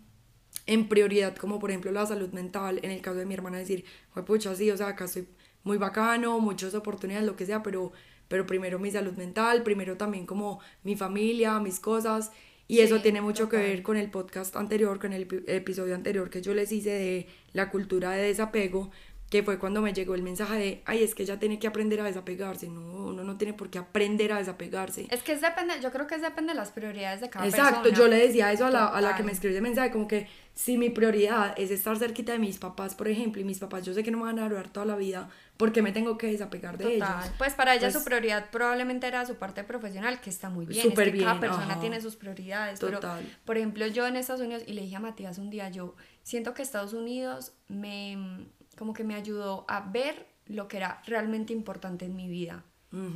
en 0.67 0.89
prioridad, 0.89 1.37
como 1.37 1.59
por 1.59 1.71
ejemplo 1.71 1.93
la 1.93 2.05
salud 2.07 2.31
mental, 2.33 2.81
en 2.83 2.91
el 2.91 3.01
caso 3.01 3.19
de 3.19 3.27
mi 3.27 3.35
hermana 3.35 3.59
decir, 3.59 3.85
pucha, 4.27 4.55
sí, 4.55 4.71
o 4.71 4.77
sea, 4.77 4.89
acá 4.89 5.05
estoy 5.05 5.29
muy 5.63 5.79
bacano, 5.79 6.41
muchas 6.41 6.75
oportunidades, 6.75 7.27
lo 7.27 7.37
que 7.37 7.47
sea, 7.47 7.63
pero, 7.63 7.93
pero 8.29 8.47
primero 8.47 8.79
mi 8.79 8.91
salud 8.91 9.15
mental, 9.15 9.63
primero 9.63 9.97
también 9.97 10.27
como 10.27 10.61
mi 10.83 10.97
familia, 10.97 11.59
mis 11.61 11.81
cosas, 11.81 12.33
y 12.69 12.81
eso 12.81 13.01
tiene 13.01 13.23
mucho 13.23 13.49
que 13.49 13.57
ver 13.57 13.83
con 13.83 13.97
el 13.97 14.11
podcast 14.11 14.55
anterior, 14.55 15.01
con 15.01 15.15
el 15.15 15.27
episodio 15.47 15.95
anterior 15.95 16.29
que 16.29 16.43
yo 16.43 16.53
les 16.53 16.71
hice 16.71 16.91
de 16.91 17.27
la 17.55 17.71
cultura 17.71 18.11
de 18.11 18.23
desapego, 18.23 18.91
que 19.31 19.43
fue 19.43 19.59
cuando 19.59 19.83
me 19.83 19.93
llegó 19.93 20.15
el 20.15 20.23
mensaje 20.23 20.59
de, 20.59 20.83
ay, 20.87 21.03
es 21.03 21.15
que 21.15 21.23
ella 21.23 21.39
tiene 21.39 21.59
que 21.59 21.67
aprender 21.67 22.01
a 22.01 22.05
desapegarse, 22.05 22.69
no, 22.69 22.81
uno 22.81 23.25
no 23.25 23.37
tiene 23.37 23.55
por 23.55 23.71
qué 23.71 23.79
aprender 23.79 24.33
a 24.33 24.39
desapegarse. 24.39 25.07
Es 25.11 25.23
que 25.23 25.33
es 25.33 25.41
depende, 25.41 25.75
yo 25.83 25.91
creo 25.91 26.07
que 26.07 26.15
es 26.15 26.23
depende 26.23 26.53
de 26.53 26.59
las 26.59 26.71
prioridades 26.71 27.21
de 27.21 27.31
cada 27.31 27.45
persona. 27.45 27.69
Exacto, 27.69 27.89
yo 27.91 28.07
le 28.07 28.17
decía 28.17 28.53
eso 28.53 28.67
a 28.67 28.71
la, 28.71 28.87
a 28.87 29.01
la 29.01 29.17
que 29.17 29.23
me 29.23 29.33
escribió 29.33 29.57
ese 29.57 29.63
mensaje, 29.63 29.91
como 29.91 30.07
que 30.07 30.29
si 30.59 30.77
mi 30.77 30.91
prioridad 30.91 31.55
es 31.57 31.71
estar 31.71 31.97
cerquita 31.99 32.33
de 32.33 32.41
mis 32.41 32.59
papás, 32.59 32.97
por 32.97 33.07
ejemplo, 33.07 33.41
y 33.41 33.45
mis 33.45 33.61
papás 33.61 33.85
yo 33.85 33.95
sé 33.95 34.03
que 34.03 34.11
no 34.11 34.19
me 34.19 34.25
van 34.25 34.41
a 34.41 34.49
durar 34.49 34.69
toda 34.69 34.85
la 34.87 34.97
vida, 34.97 35.31
¿por 35.57 35.73
qué 35.73 35.83
me 35.83 35.93
tengo 35.93 36.19
que 36.19 36.27
desapegar 36.27 36.77
de 36.77 36.97
ellos? 36.97 37.09
Pues 37.39 37.55
para 37.55 37.77
ella 37.77 37.93
su 37.93 37.99
pues 37.99 38.07
prioridad 38.07 38.51
probablemente 38.51 39.07
era 39.07 39.25
su 39.25 39.37
parte 39.37 39.63
profesional, 39.63 40.21
que 40.21 40.31
está 40.31 40.51
muy 40.51 40.67
bien, 40.67 40.83
Súper 40.83 41.13
bien, 41.13 41.27
cada 41.27 41.39
persona 41.39 41.79
tiene 41.79 42.01
sus 42.01 42.17
prioridades, 42.17 42.81
Total. 42.81 43.21
pero 43.23 43.37
por 43.45 43.57
ejemplo 43.57 43.87
yo 43.87 44.05
en 44.09 44.17
Estados 44.17 44.43
Unidos, 44.43 44.65
y 44.67 44.73
le 44.73 44.83
dije 44.83 44.97
a 44.97 45.01
Matías 45.01 45.39
un 45.39 45.49
día, 45.49 45.69
yo 45.69 45.95
siento 46.25 46.55
que 46.55 46.63
Estados 46.63 46.93
Unidos 46.93 47.53
me 47.69 48.49
como 48.77 48.95
que 48.95 49.05
me 49.05 49.15
ayudó 49.15 49.65
a 49.69 49.83
ver 49.83 50.27
lo 50.47 50.67
que 50.67 50.79
era 50.79 51.03
realmente 51.07 51.53
importante 51.53 52.05
en 52.05 52.17
mi 52.17 52.27
vida. 52.29 52.65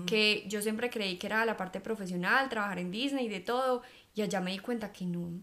Que 0.06 0.44
yo 0.46 0.62
siempre 0.62 0.90
creí 0.90 1.16
que 1.16 1.26
era 1.26 1.44
la 1.44 1.56
parte 1.56 1.80
profesional, 1.80 2.48
trabajar 2.50 2.78
en 2.78 2.92
Disney 2.92 3.28
de 3.28 3.40
todo, 3.40 3.82
y 4.14 4.22
allá 4.22 4.40
me 4.40 4.52
di 4.52 4.58
cuenta 4.58 4.92
que 4.92 5.06
no. 5.06 5.40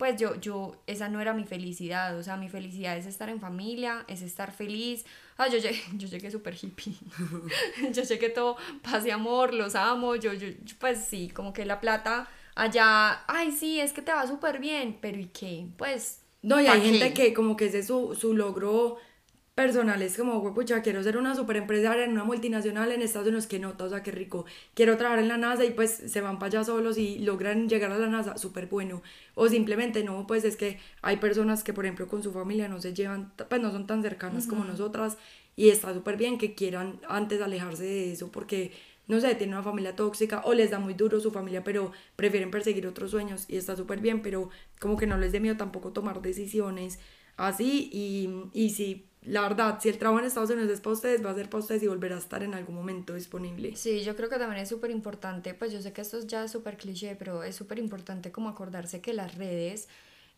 Pues 0.00 0.16
yo, 0.16 0.34
yo, 0.36 0.76
esa 0.86 1.10
no 1.10 1.20
era 1.20 1.34
mi 1.34 1.44
felicidad, 1.44 2.16
o 2.16 2.22
sea, 2.22 2.38
mi 2.38 2.48
felicidad 2.48 2.96
es 2.96 3.04
estar 3.04 3.28
en 3.28 3.38
familia, 3.38 4.06
es 4.08 4.22
estar 4.22 4.50
feliz. 4.50 5.04
Ah, 5.36 5.46
yo 5.48 5.58
llegué, 5.58 5.78
yo 5.98 6.08
llegué 6.08 6.30
súper 6.30 6.54
hippie. 6.54 6.94
yo 7.92 8.18
que 8.18 8.30
todo 8.30 8.56
paz 8.80 9.04
y 9.04 9.10
amor, 9.10 9.52
los 9.52 9.74
amo, 9.74 10.16
yo, 10.16 10.32
yo, 10.32 10.48
pues 10.78 11.04
sí, 11.04 11.28
como 11.28 11.52
que 11.52 11.66
la 11.66 11.80
plata 11.82 12.30
allá, 12.54 13.24
ay, 13.28 13.52
sí, 13.52 13.78
es 13.78 13.92
que 13.92 14.00
te 14.00 14.10
va 14.10 14.26
súper 14.26 14.58
bien, 14.58 14.96
pero 15.02 15.18
¿y 15.18 15.26
qué? 15.26 15.66
Pues... 15.76 16.22
No, 16.40 16.58
y 16.58 16.66
hay 16.66 16.80
gente 16.80 17.12
que 17.12 17.34
como 17.34 17.54
que 17.54 17.66
ese 17.66 17.80
es 17.80 17.88
su, 17.88 18.16
su 18.18 18.32
logro 18.32 18.96
personales 19.60 20.16
como, 20.16 20.54
pucha, 20.54 20.80
quiero 20.80 21.02
ser 21.02 21.18
una 21.18 21.34
super 21.34 21.58
empresaria 21.58 22.04
en 22.06 22.12
una 22.12 22.24
multinacional 22.24 22.92
en 22.92 23.02
Estados 23.02 23.28
Unidos, 23.28 23.46
que 23.46 23.58
nota, 23.58 23.84
o 23.84 23.90
sea, 23.90 24.02
qué 24.02 24.10
rico. 24.10 24.46
Quiero 24.72 24.96
trabajar 24.96 25.18
en 25.18 25.28
la 25.28 25.36
NASA 25.36 25.66
y 25.66 25.72
pues 25.72 25.90
se 25.90 26.22
van 26.22 26.38
para 26.38 26.46
allá 26.48 26.64
solos 26.64 26.96
y 26.96 27.18
logran 27.18 27.68
llegar 27.68 27.92
a 27.92 27.98
la 27.98 28.06
NASA, 28.06 28.38
súper 28.38 28.68
bueno. 28.68 29.02
O 29.34 29.48
simplemente 29.48 30.02
no, 30.02 30.26
pues 30.26 30.44
es 30.44 30.56
que 30.56 30.78
hay 31.02 31.18
personas 31.18 31.62
que, 31.62 31.74
por 31.74 31.84
ejemplo, 31.84 32.08
con 32.08 32.22
su 32.22 32.32
familia 32.32 32.68
no 32.68 32.80
se 32.80 32.94
llevan, 32.94 33.34
pues 33.50 33.60
no 33.60 33.70
son 33.70 33.86
tan 33.86 34.00
cercanas 34.02 34.46
como 34.46 34.64
nosotras 34.64 35.18
y 35.56 35.68
está 35.68 35.92
súper 35.92 36.16
bien 36.16 36.38
que 36.38 36.54
quieran 36.54 36.98
antes 37.06 37.42
alejarse 37.42 37.84
de 37.84 38.12
eso 38.12 38.32
porque, 38.32 38.72
no 39.08 39.20
sé, 39.20 39.34
tienen 39.34 39.56
una 39.56 39.62
familia 39.62 39.94
tóxica 39.94 40.40
o 40.46 40.54
les 40.54 40.70
da 40.70 40.78
muy 40.78 40.94
duro 40.94 41.20
su 41.20 41.30
familia, 41.32 41.62
pero 41.64 41.92
prefieren 42.16 42.50
perseguir 42.50 42.86
otros 42.86 43.10
sueños 43.10 43.44
y 43.46 43.58
está 43.58 43.76
súper 43.76 44.00
bien, 44.00 44.22
pero 44.22 44.48
como 44.78 44.96
que 44.96 45.06
no 45.06 45.18
les 45.18 45.32
dé 45.32 45.40
miedo 45.40 45.58
tampoco 45.58 45.92
tomar 45.92 46.22
decisiones 46.22 46.98
así 47.36 47.90
y, 47.92 48.28
y 48.52 48.70
si 48.70 49.09
la 49.22 49.42
verdad, 49.42 49.78
si 49.80 49.88
el 49.88 49.98
trabajo 49.98 50.20
en 50.20 50.26
Estados 50.26 50.50
Unidos 50.50 50.70
es 50.70 50.80
para 50.80 50.94
ustedes, 50.94 51.24
va 51.24 51.30
a 51.30 51.34
ser 51.34 51.50
para 51.50 51.60
ustedes 51.60 51.82
y 51.82 51.86
volverá 51.86 52.16
a 52.16 52.18
estar 52.18 52.42
en 52.42 52.54
algún 52.54 52.74
momento 52.74 53.14
disponible. 53.14 53.76
Sí, 53.76 54.02
yo 54.02 54.16
creo 54.16 54.30
que 54.30 54.38
también 54.38 54.62
es 54.62 54.68
súper 54.68 54.90
importante, 54.90 55.52
pues 55.52 55.72
yo 55.72 55.82
sé 55.82 55.92
que 55.92 56.00
esto 56.00 56.18
es 56.18 56.26
ya 56.26 56.48
súper 56.48 56.78
cliché, 56.78 57.16
pero 57.16 57.42
es 57.42 57.54
súper 57.54 57.78
importante 57.78 58.32
como 58.32 58.48
acordarse 58.48 59.00
que 59.00 59.12
las 59.12 59.36
redes 59.36 59.88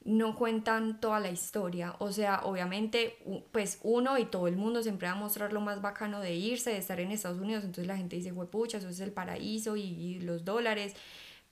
no 0.04 0.34
cuentan 0.34 1.00
toda 1.00 1.20
la 1.20 1.30
historia. 1.30 1.94
O 2.00 2.10
sea, 2.10 2.40
obviamente, 2.44 3.18
pues 3.52 3.78
uno 3.82 4.18
y 4.18 4.24
todo 4.24 4.48
el 4.48 4.56
mundo 4.56 4.82
siempre 4.82 5.06
va 5.06 5.14
a 5.14 5.16
mostrar 5.16 5.52
lo 5.52 5.60
más 5.60 5.80
bacano 5.80 6.20
de 6.20 6.34
irse, 6.34 6.70
de 6.70 6.78
estar 6.78 6.98
en 6.98 7.12
Estados 7.12 7.38
Unidos. 7.38 7.62
Entonces 7.62 7.86
la 7.86 7.96
gente 7.96 8.16
dice, 8.16 8.32
pucha, 8.32 8.78
eso 8.78 8.88
es 8.88 8.98
el 8.98 9.12
paraíso 9.12 9.76
y, 9.76 9.82
y 9.82 10.20
los 10.20 10.44
dólares. 10.44 10.94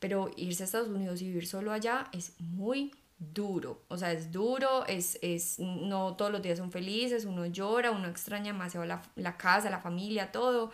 Pero 0.01 0.31
irse 0.37 0.65
a 0.65 0.67
Estados 0.67 0.89
Unidos 0.89 1.23
y 1.23 1.29
vivir 1.29 1.47
solo 1.47 1.73
allá 1.73 2.09
es 2.13 2.35
muy 2.41 2.93
duro, 3.21 3.83
o 3.89 3.99
sea, 3.99 4.13
es 4.13 4.33
duro, 4.33 4.87
es, 4.87 5.19
es, 5.21 5.59
no 5.59 6.17
todos 6.17 6.33
los 6.33 6.41
días 6.41 6.59
son 6.59 6.73
felices, 6.73 7.27
uno 7.27 7.45
llora, 7.47 7.91
uno 7.91 8.09
extraña 8.09 8.53
demasiado 8.53 8.87
la, 8.87 9.03
la 9.15 9.37
casa, 9.37 9.69
la 9.69 9.79
familia, 9.79 10.33
todo, 10.33 10.73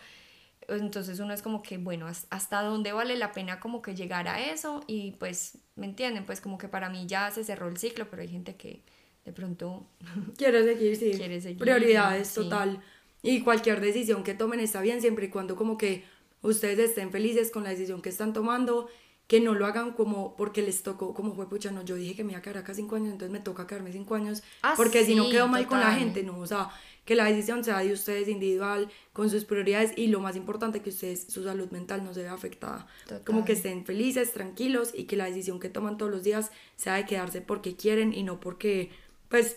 entonces 0.68 1.18
uno 1.20 1.32
es 1.32 1.42
como 1.42 1.62
que, 1.62 1.78
bueno, 1.78 2.06
hasta 2.06 2.62
dónde 2.62 2.92
vale 2.92 3.16
la 3.16 3.32
pena 3.32 3.60
como 3.60 3.82
que 3.82 3.94
llegar 3.94 4.28
a 4.28 4.50
eso 4.50 4.82
y 4.86 5.12
pues, 5.12 5.58
¿me 5.74 5.86
entienden? 5.86 6.24
Pues 6.24 6.40
como 6.40 6.58
que 6.58 6.68
para 6.68 6.88
mí 6.88 7.06
ya 7.06 7.30
se 7.30 7.44
cerró 7.44 7.68
el 7.68 7.76
ciclo, 7.76 8.08
pero 8.10 8.22
hay 8.22 8.28
gente 8.28 8.56
que 8.56 8.82
de 9.24 9.32
pronto 9.32 9.86
quiere 10.38 10.64
seguir, 10.64 10.96
sí. 10.96 11.12
Quiere 11.16 11.40
seguir, 11.40 11.58
Prioridades, 11.58 12.32
total. 12.32 12.80
Y 13.22 13.40
cualquier 13.42 13.80
decisión 13.80 14.22
que 14.22 14.34
tomen 14.34 14.60
está 14.60 14.80
bien 14.80 15.00
siempre 15.00 15.26
y 15.26 15.30
cuando 15.30 15.56
como 15.56 15.76
que 15.76 16.04
ustedes 16.42 16.90
estén 16.90 17.10
felices 17.10 17.50
con 17.50 17.64
la 17.64 17.70
decisión 17.70 18.02
que 18.02 18.08
están 18.08 18.32
tomando 18.32 18.88
que 19.26 19.40
no 19.40 19.54
lo 19.54 19.66
hagan 19.66 19.92
como 19.92 20.36
porque 20.36 20.62
les 20.62 20.82
tocó, 20.82 21.12
como 21.12 21.34
fue, 21.34 21.48
pucha, 21.48 21.70
no, 21.72 21.82
yo 21.82 21.96
dije 21.96 22.14
que 22.14 22.24
me 22.24 22.32
iba 22.32 22.38
a 22.38 22.42
quedar 22.42 22.58
acá 22.58 22.74
cinco 22.74 22.96
años, 22.96 23.12
entonces 23.12 23.32
me 23.32 23.40
toca 23.40 23.66
quedarme 23.66 23.92
cinco 23.92 24.14
años, 24.14 24.42
ah, 24.62 24.74
porque 24.76 25.04
si 25.04 25.14
no 25.14 25.28
quedo 25.28 25.48
mal 25.48 25.66
con 25.66 25.80
la 25.80 25.92
gente, 25.92 26.22
no, 26.22 26.38
o 26.38 26.46
sea, 26.46 26.70
que 27.04 27.16
la 27.16 27.24
decisión 27.24 27.64
sea 27.64 27.78
de 27.78 27.92
ustedes 27.92 28.28
individual, 28.28 28.88
con 29.12 29.30
sus 29.30 29.44
prioridades 29.44 29.92
y 29.96 30.08
lo 30.08 30.20
más 30.20 30.36
importante 30.36 30.80
que 30.80 30.90
ustedes, 30.90 31.26
su 31.28 31.42
salud 31.42 31.70
mental 31.70 32.04
no 32.04 32.14
se 32.14 32.22
vea 32.22 32.34
afectada, 32.34 32.86
como 33.24 33.44
que 33.44 33.52
estén 33.52 33.84
felices, 33.84 34.32
tranquilos 34.32 34.92
y 34.94 35.04
que 35.04 35.16
la 35.16 35.24
decisión 35.24 35.58
que 35.58 35.68
toman 35.68 35.98
todos 35.98 36.12
los 36.12 36.22
días 36.22 36.50
sea 36.76 36.94
de 36.94 37.06
quedarse 37.06 37.40
porque 37.40 37.74
quieren 37.74 38.12
y 38.12 38.22
no 38.22 38.38
porque, 38.38 38.90
pues, 39.28 39.56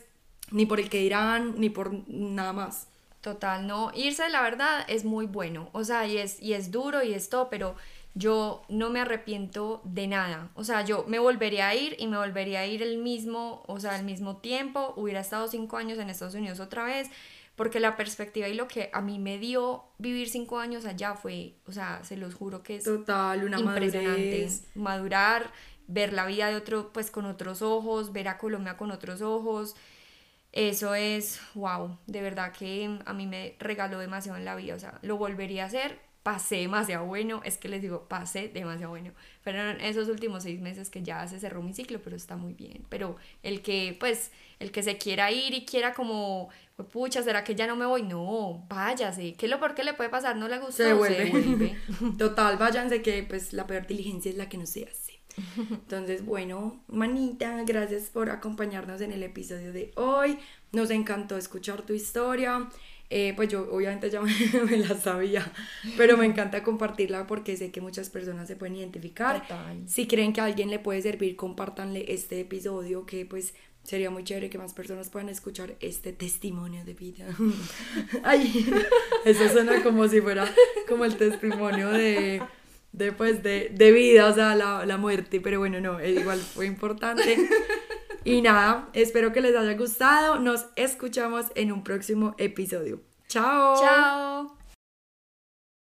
ni 0.52 0.66
por 0.66 0.80
el 0.80 0.90
que 0.90 1.00
dirán, 1.00 1.60
ni 1.60 1.70
por 1.70 1.92
nada 2.08 2.54
más. 2.54 2.88
Total, 3.22 3.68
no, 3.68 3.92
irse 3.96 4.30
la 4.30 4.42
verdad 4.42 4.86
es 4.88 5.04
muy 5.04 5.26
bueno, 5.26 5.70
o 5.74 5.84
sea, 5.84 6.08
y 6.08 6.18
es, 6.18 6.42
y 6.42 6.54
es 6.54 6.72
duro 6.72 7.04
y 7.04 7.14
es 7.14 7.30
todo, 7.30 7.50
pero 7.50 7.76
yo 8.20 8.64
no 8.68 8.90
me 8.90 9.00
arrepiento 9.00 9.82
de 9.86 10.08
nada. 10.08 10.52
O 10.54 10.66
sea, 10.66 10.84
yo 10.84 11.06
me 11.08 11.20
volvería 11.20 11.70
a 11.70 11.76
ir 11.76 11.96
y 12.00 12.08
me 12.08 12.18
volvería 12.18 12.60
a 12.60 12.66
ir 12.66 12.84
el 12.84 12.98
mismo, 12.98 13.64
o 13.66 13.80
sea, 13.80 13.96
al 13.96 14.04
mismo 14.04 14.38
tiempo. 14.38 14.94
Hubiera 14.98 15.22
estado 15.22 15.48
cinco 15.48 15.78
años 15.78 15.98
en 16.00 16.10
Estados 16.10 16.36
Unidos 16.36 16.60
otra 16.60 16.84
vez, 16.84 17.10
porque 17.56 17.80
la 17.80 17.96
perspectiva 17.96 18.50
y 18.50 18.56
lo 18.56 18.68
que 18.68 18.90
a 18.92 19.02
mí 19.02 19.20
me 19.20 19.38
dio 19.38 19.86
vivir 20.00 20.30
cinco 20.30 20.60
años 20.60 20.86
allá 20.86 21.16
fue, 21.16 21.56
o 21.66 21.72
sea, 21.72 22.04
se 22.04 22.18
los 22.18 22.36
juro 22.36 22.62
que 22.62 22.76
es 22.76 22.84
Total, 22.84 23.42
una 23.42 23.58
impresionante. 23.58 24.50
Madurar, 24.76 25.50
ver 25.88 26.12
la 26.12 26.26
vida 26.26 26.48
de 26.48 26.58
otro, 26.58 26.92
pues 26.92 27.12
con 27.12 27.26
otros 27.26 27.62
ojos, 27.62 28.12
ver 28.12 28.28
a 28.28 28.38
Colombia 28.38 28.76
con 28.76 28.92
otros 28.92 29.22
ojos. 29.22 29.78
Eso 30.52 30.94
es, 30.94 31.40
wow, 31.54 31.98
de 32.06 32.22
verdad 32.22 32.52
que 32.52 33.00
a 33.06 33.14
mí 33.14 33.28
me 33.28 33.56
regaló 33.60 34.00
demasiado 34.00 34.38
en 34.38 34.44
la 34.44 34.56
vida, 34.56 34.76
o 34.76 34.80
sea, 34.80 35.00
lo 35.04 35.16
volvería 35.16 35.64
a 35.64 35.68
hacer 35.68 36.09
pasé 36.24 36.58
demasiado 36.58 37.06
bueno, 37.06 37.42
es 37.46 37.58
que 37.58 37.70
les 37.70 37.82
digo, 37.82 38.08
pasé 38.08 38.50
demasiado 38.50 38.92
bueno. 38.92 39.12
Fueron 39.42 39.80
esos 39.82 40.10
últimos 40.10 40.44
seis 40.44 40.60
meses 40.60 40.90
que 40.90 41.02
ya 41.02 41.28
se 41.28 41.40
cerró 41.40 41.62
mi 41.62 41.74
ciclo, 41.74 42.00
pero 42.04 42.16
está 42.16 42.36
muy 42.36 42.54
bien. 42.54 42.86
Pero 42.90 43.16
el 43.42 43.62
que, 43.62 43.96
pues, 44.00 44.32
el 44.60 44.72
que 44.72 44.84
se 44.84 44.98
quiera 44.98 45.32
ir 45.32 45.54
y 45.54 45.66
quiera 45.66 45.94
como, 45.94 46.50
pucha, 46.92 47.24
¿será 47.24 47.44
que 47.44 47.56
ya 47.56 47.68
no 47.68 47.76
me 47.76 47.86
voy? 47.86 48.04
No, 48.04 48.66
váyase. 48.70 49.34
¿Qué 49.36 49.46
es 49.46 49.50
lo 49.50 49.60
peor 49.60 49.76
que 49.76 49.84
le 49.84 49.94
puede 49.94 50.10
pasar? 50.10 50.36
¿No 50.36 50.48
le 50.48 50.60
gustó? 50.60 50.84
Se 50.84 50.94
vuelve. 50.94 51.78
Total, 52.18 52.58
váyanse 52.58 53.02
que, 53.02 53.24
pues, 53.24 53.54
la 53.54 53.66
peor 53.66 53.88
diligencia 53.88 54.30
es 54.30 54.38
la 54.38 54.50
que 54.50 54.58
no 54.58 54.66
se 54.66 54.84
hace. 54.84 55.20
Entonces, 55.58 56.26
bueno, 56.26 56.84
manita, 56.88 57.64
gracias 57.64 58.10
por 58.10 58.30
acompañarnos 58.30 59.02
en 59.02 59.12
el 59.12 59.24
episodio 59.24 59.72
de 59.72 59.92
hoy. 59.96 60.38
Nos 60.72 60.92
encantó 60.92 61.38
escuchar 61.38 61.84
tu 61.84 61.94
historia. 61.94 62.70
Eh, 63.12 63.34
pues 63.36 63.50
yo 63.50 63.68
obviamente 63.72 64.10
ya 64.12 64.22
me, 64.70 64.78
la 64.78 64.96
sabía, 64.96 65.52
pero 65.98 66.16
me 66.16 66.28
encanta 66.28 66.62
compartirla 66.62 67.26
porque 67.26 67.58
sé 67.58 67.72
que 67.72 67.82
muchas 67.82 68.10
personas 68.10 68.48
se 68.48 68.56
pueden 68.56 68.76
identificar. 68.76 69.44
Si 69.88 70.08
creen 70.08 70.32
que 70.32 70.42
a 70.42 70.46
alguien 70.46 70.70
le 70.70 70.78
puede 70.78 71.02
servir, 71.02 71.36
compártanle 71.36 72.06
este 72.14 72.40
episodio 72.40 73.08
que 73.08 73.26
pues 73.26 73.56
sería 73.84 74.12
muy 74.12 74.24
chévere 74.24 74.52
que 74.52 74.60
más 74.60 74.74
personas 74.74 75.10
puedan 75.10 75.30
escuchar 75.30 75.76
este 75.80 76.14
testimonio 76.14 76.86
de 76.86 76.94
vida. 76.94 77.26
Ay, 78.24 78.72
eso 79.26 79.50
suena 79.50 79.82
como 79.82 80.08
si 80.08 80.22
fuera 80.22 80.48
como 80.88 81.06
el 81.06 81.18
testimonio 81.18 81.90
de, 81.90 82.44
de, 82.92 83.12
pues, 83.12 83.42
de, 83.42 83.72
de 83.74 83.92
vida, 83.92 84.28
o 84.28 84.36
sea, 84.36 84.54
la, 84.56 84.86
la 84.86 84.98
muerte, 84.98 85.42
pero 85.42 85.58
bueno, 85.58 85.82
no, 85.82 86.04
igual 86.06 86.38
fue 86.38 86.68
importante. 86.68 87.38
Y 88.24 88.42
nada, 88.42 88.90
espero 88.94 89.32
que 89.32 89.42
les 89.42 89.56
haya 89.56 89.78
gustado. 89.78 90.40
Nos 90.40 90.68
escuchamos 90.76 91.48
en 91.56 91.72
un 91.72 91.84
próximo 91.84 92.36
episodio. 92.38 93.02
Chao. 93.28 93.76
Chao. 93.80 94.59